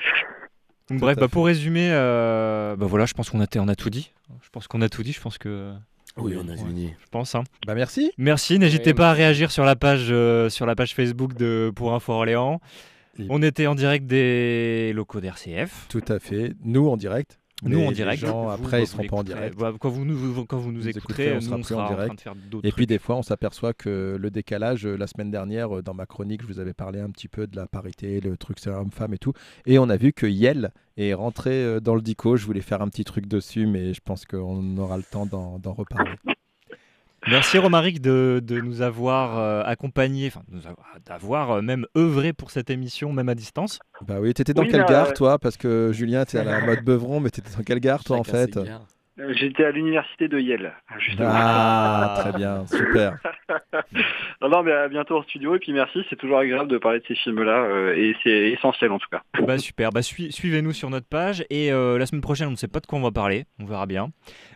bref, 0.90 1.18
bah, 1.18 1.28
pour 1.28 1.46
résumer, 1.46 1.90
euh, 1.92 2.74
bah 2.74 2.86
voilà, 2.86 3.04
je 3.04 3.12
pense 3.12 3.28
qu'on 3.28 3.42
a, 3.42 3.46
on 3.56 3.68
a 3.68 3.76
tout 3.76 3.90
dit. 3.90 4.12
Je 4.42 4.48
pense 4.50 4.66
qu'on 4.66 4.80
a 4.80 4.88
tout 4.88 5.02
dit. 5.02 5.12
Je 5.12 5.20
pense 5.20 5.36
que 5.36 5.72
oui, 6.18 6.34
on 6.36 6.48
a 6.48 6.56
fini. 6.56 6.94
Je 6.98 7.06
pense. 7.10 7.34
Hein. 7.34 7.44
Bah 7.66 7.74
merci. 7.74 8.12
Merci. 8.18 8.58
N'hésitez 8.58 8.94
pas 8.94 9.10
à 9.10 9.12
réagir 9.12 9.50
sur 9.50 9.64
la 9.64 9.76
page, 9.76 10.08
euh, 10.10 10.48
sur 10.48 10.66
la 10.66 10.74
page 10.74 10.94
Facebook 10.94 11.34
de 11.34 11.70
Pour 11.74 11.94
Info 11.94 12.12
Orléans. 12.12 12.60
On 13.30 13.42
était 13.42 13.66
en 13.66 13.74
direct 13.74 14.06
des 14.06 14.92
locaux 14.94 15.20
d'RCF. 15.20 15.86
Tout 15.88 16.04
à 16.08 16.18
fait. 16.18 16.52
Nous 16.64 16.88
en 16.88 16.96
direct. 16.96 17.38
Nous 17.62 17.80
en 17.80 17.88
les 17.88 17.94
direct. 17.94 18.20
gens, 18.20 18.48
après, 18.50 18.82
ils 18.82 18.86
seront 18.86 19.04
pas 19.04 19.16
en 19.16 19.24
direct. 19.24 19.56
Bah, 19.56 19.72
quand 19.80 19.88
vous 19.88 20.04
nous, 20.04 20.44
quand 20.46 20.58
vous 20.58 20.72
nous 20.72 20.82
Vous 20.82 20.88
écouterez, 20.88 21.30
écouterez, 21.30 21.32
on 21.32 21.40
nous, 21.40 21.40
sera 21.40 21.56
on 21.56 21.62
plus 21.62 21.74
en 21.74 21.86
direct. 21.86 22.06
train 22.08 22.14
de 22.14 22.20
faire 22.20 22.34
d'autres 22.36 22.66
Et 22.66 22.72
puis 22.72 22.86
trucs. 22.86 22.88
des 22.88 22.98
fois, 22.98 23.16
on 23.16 23.22
s'aperçoit 23.22 23.72
que 23.72 24.16
le 24.20 24.30
décalage, 24.30 24.86
euh, 24.86 24.96
la 24.96 25.06
semaine 25.06 25.30
dernière, 25.30 25.78
euh, 25.78 25.82
dans 25.82 25.94
ma 25.94 26.04
chronique, 26.06 26.42
je 26.42 26.46
vous 26.46 26.58
avais 26.60 26.74
parlé 26.74 27.00
un 27.00 27.10
petit 27.10 27.28
peu 27.28 27.46
de 27.46 27.56
la 27.56 27.66
parité, 27.66 28.20
le 28.20 28.36
truc 28.36 28.58
c'est 28.60 28.68
homme-femme 28.70 29.14
et 29.14 29.18
tout. 29.18 29.32
Et 29.64 29.78
on 29.78 29.88
a 29.88 29.96
vu 29.96 30.12
que 30.12 30.26
Yel 30.26 30.70
est 30.98 31.14
rentré 31.14 31.52
euh, 31.64 31.80
dans 31.80 31.94
le 31.94 32.02
dico. 32.02 32.36
Je 32.36 32.44
voulais 32.44 32.60
faire 32.60 32.82
un 32.82 32.88
petit 32.88 33.04
truc 33.04 33.26
dessus, 33.26 33.66
mais 33.66 33.94
je 33.94 34.00
pense 34.04 34.26
qu'on 34.26 34.76
aura 34.76 34.98
le 34.98 35.02
temps 35.04 35.24
d'en 35.26 35.58
reparler. 35.72 36.12
Merci 37.28 37.58
Romaric 37.58 38.00
de, 38.00 38.40
de 38.44 38.60
nous 38.60 38.82
avoir 38.82 39.38
euh, 39.38 39.62
accompagnés, 39.64 40.28
enfin 40.28 40.42
d'avoir 41.04 41.50
euh, 41.50 41.62
même 41.62 41.86
œuvré 41.96 42.32
pour 42.32 42.50
cette 42.50 42.70
émission, 42.70 43.12
même 43.12 43.28
à 43.28 43.34
distance. 43.34 43.80
Bah 44.06 44.16
oui, 44.20 44.32
t'étais 44.32 44.54
dans 44.54 44.62
Oui, 44.62 44.68
quelle 44.70 44.84
gare, 44.84 45.08
euh, 45.08 45.12
toi? 45.12 45.38
Parce 45.38 45.56
que 45.56 45.90
Julien, 45.92 46.24
t'es 46.24 46.38
à 46.38 46.44
la 46.44 46.60
mode 46.66 46.84
Beuvron, 46.84 47.20
mais 47.20 47.30
t'étais 47.30 47.50
dans 47.56 47.64
quelle 47.64 47.80
gare, 47.80 48.04
toi, 48.04 48.18
en 48.18 48.24
fait? 48.24 48.58
J'étais 49.30 49.64
à 49.64 49.70
l'université 49.70 50.28
de 50.28 50.38
Yale, 50.38 50.74
justement. 50.98 51.30
Ah, 51.32 52.14
très 52.18 52.32
bien, 52.38 52.66
super. 52.66 53.16
Non, 54.42 54.48
non, 54.50 54.62
mais 54.62 54.72
à 54.72 54.88
bientôt 54.88 55.16
au 55.18 55.22
studio 55.22 55.54
et 55.54 55.58
puis 55.58 55.72
merci, 55.72 56.00
c'est 56.10 56.16
toujours 56.16 56.38
agréable 56.38 56.70
de 56.70 56.76
parler 56.78 56.98
de 57.00 57.04
ces 57.08 57.14
films-là 57.14 57.64
euh, 57.64 57.94
et 57.94 58.14
c'est 58.22 58.50
essentiel 58.50 58.90
en 58.92 58.98
tout 58.98 59.08
cas. 59.10 59.22
Bah 59.46 59.56
super, 59.58 59.90
bah 59.90 60.02
sui- 60.02 60.30
suivez-nous 60.30 60.72
sur 60.72 60.90
notre 60.90 61.06
page 61.06 61.44
et 61.48 61.72
euh, 61.72 61.98
la 61.98 62.04
semaine 62.06 62.20
prochaine 62.20 62.48
on 62.48 62.52
ne 62.52 62.56
sait 62.56 62.68
pas 62.68 62.80
de 62.80 62.86
quoi 62.86 62.98
on 62.98 63.02
va 63.02 63.10
parler, 63.10 63.46
on 63.58 63.64
verra 63.64 63.86
bien. 63.86 64.10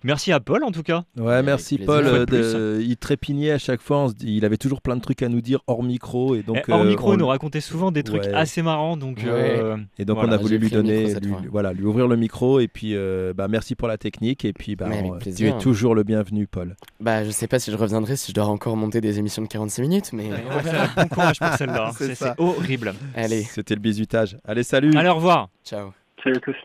Merci 0.05 0.33
à 0.33 0.41
Paul 0.41 0.65
en 0.65 0.71
tout 0.71 0.83
cas. 0.83 1.05
Ouais, 1.19 1.43
merci. 1.43 1.79
Paul. 1.79 2.05
Euh, 2.07 2.27
de 2.27 2.77
de- 2.79 2.83
il 2.83 2.97
trépignait 2.99 3.53
à 3.53 3.59
chaque 3.59 3.81
fois. 3.81 4.09
dit- 4.15 4.37
il 4.37 4.45
avait 4.45 4.59
toujours 4.59 4.83
plein 4.83 4.97
de 4.97 5.01
trucs 5.01 5.23
à 5.23 5.29
nous 5.29 5.41
dire 5.41 5.61
hors 5.67 5.83
micro. 5.83 6.35
Et 6.35 6.43
donc, 6.43 6.63
Eh, 6.69 6.73
hors 6.73 6.83
euh, 6.83 6.85
micro, 6.85 7.11
on- 7.11 7.15
il 7.15 7.19
nous 7.19 7.27
racontait 7.27 7.61
souvent 7.61 7.91
des 7.91 8.03
trucs 8.03 8.23
Ouais. 8.25 8.35
assez 8.35 8.63
marrants, 8.63 8.97
donc 8.99 9.19
Ouais. 9.19 9.25
euh, 9.29 9.77
Et 9.99 10.05
donc 10.05 10.19
Voilà, 10.19 10.33
on 10.33 10.35
a 10.35 10.39
voulu 10.39 10.59
lui 10.59 10.71
donner, 10.71 11.15
lui, 11.15 11.33
voilà, 11.51 11.73
lui 11.73 11.85
ouvrir 11.85 12.07
le 12.09 12.17
micro 12.17 12.61
et 12.61 12.69
puis 12.69 12.95
euh, 12.95 13.33
bah, 13.35 13.49
merci 13.49 13.75
pour 13.75 13.89
la 13.89 13.97
technique 13.99 14.45
et 14.45 14.50
puis 14.53 14.77
bah, 14.77 14.87
on- 14.91 15.19
tu 15.19 15.47
es 15.49 15.59
toujours 15.59 15.95
le 15.95 16.03
bienvenu 16.03 16.47
Paul. 16.47 16.77
Bah, 17.01 17.25
je 17.25 17.31
sais 17.31 17.47
pas 17.47 17.59
si 17.59 17.71
je 17.71 17.77
reviendrai, 17.77 18.17
si 18.17 18.33
je 18.33 18.35
dois 18.35 18.47
encore 18.47 18.77
monter 18.77 19.01
des 19.01 19.19
émissions 19.19 19.43
de 19.43 19.49
46 19.49 19.83
minutes, 19.83 20.13
mais 20.13 20.29
on 20.51 20.55
va 20.55 20.63
faire 20.63 20.93
bon 20.97 21.09
courage 21.09 21.39
pour 21.39 21.53
celle-là. 21.55 21.93
c'est 22.15 22.39
horrible. 22.39 22.95
allez, 23.15 23.43
C'était 23.45 23.75
le 23.75 23.81
bisutage. 23.81 24.37
Allez 24.45 24.63
salut. 24.63 24.97
Allez, 24.97 25.09
au 25.09 25.15
revoir. 25.17 25.49
ciao. 25.65 25.93
Salut 26.23 26.37
à 26.37 26.41
tous. 26.41 26.57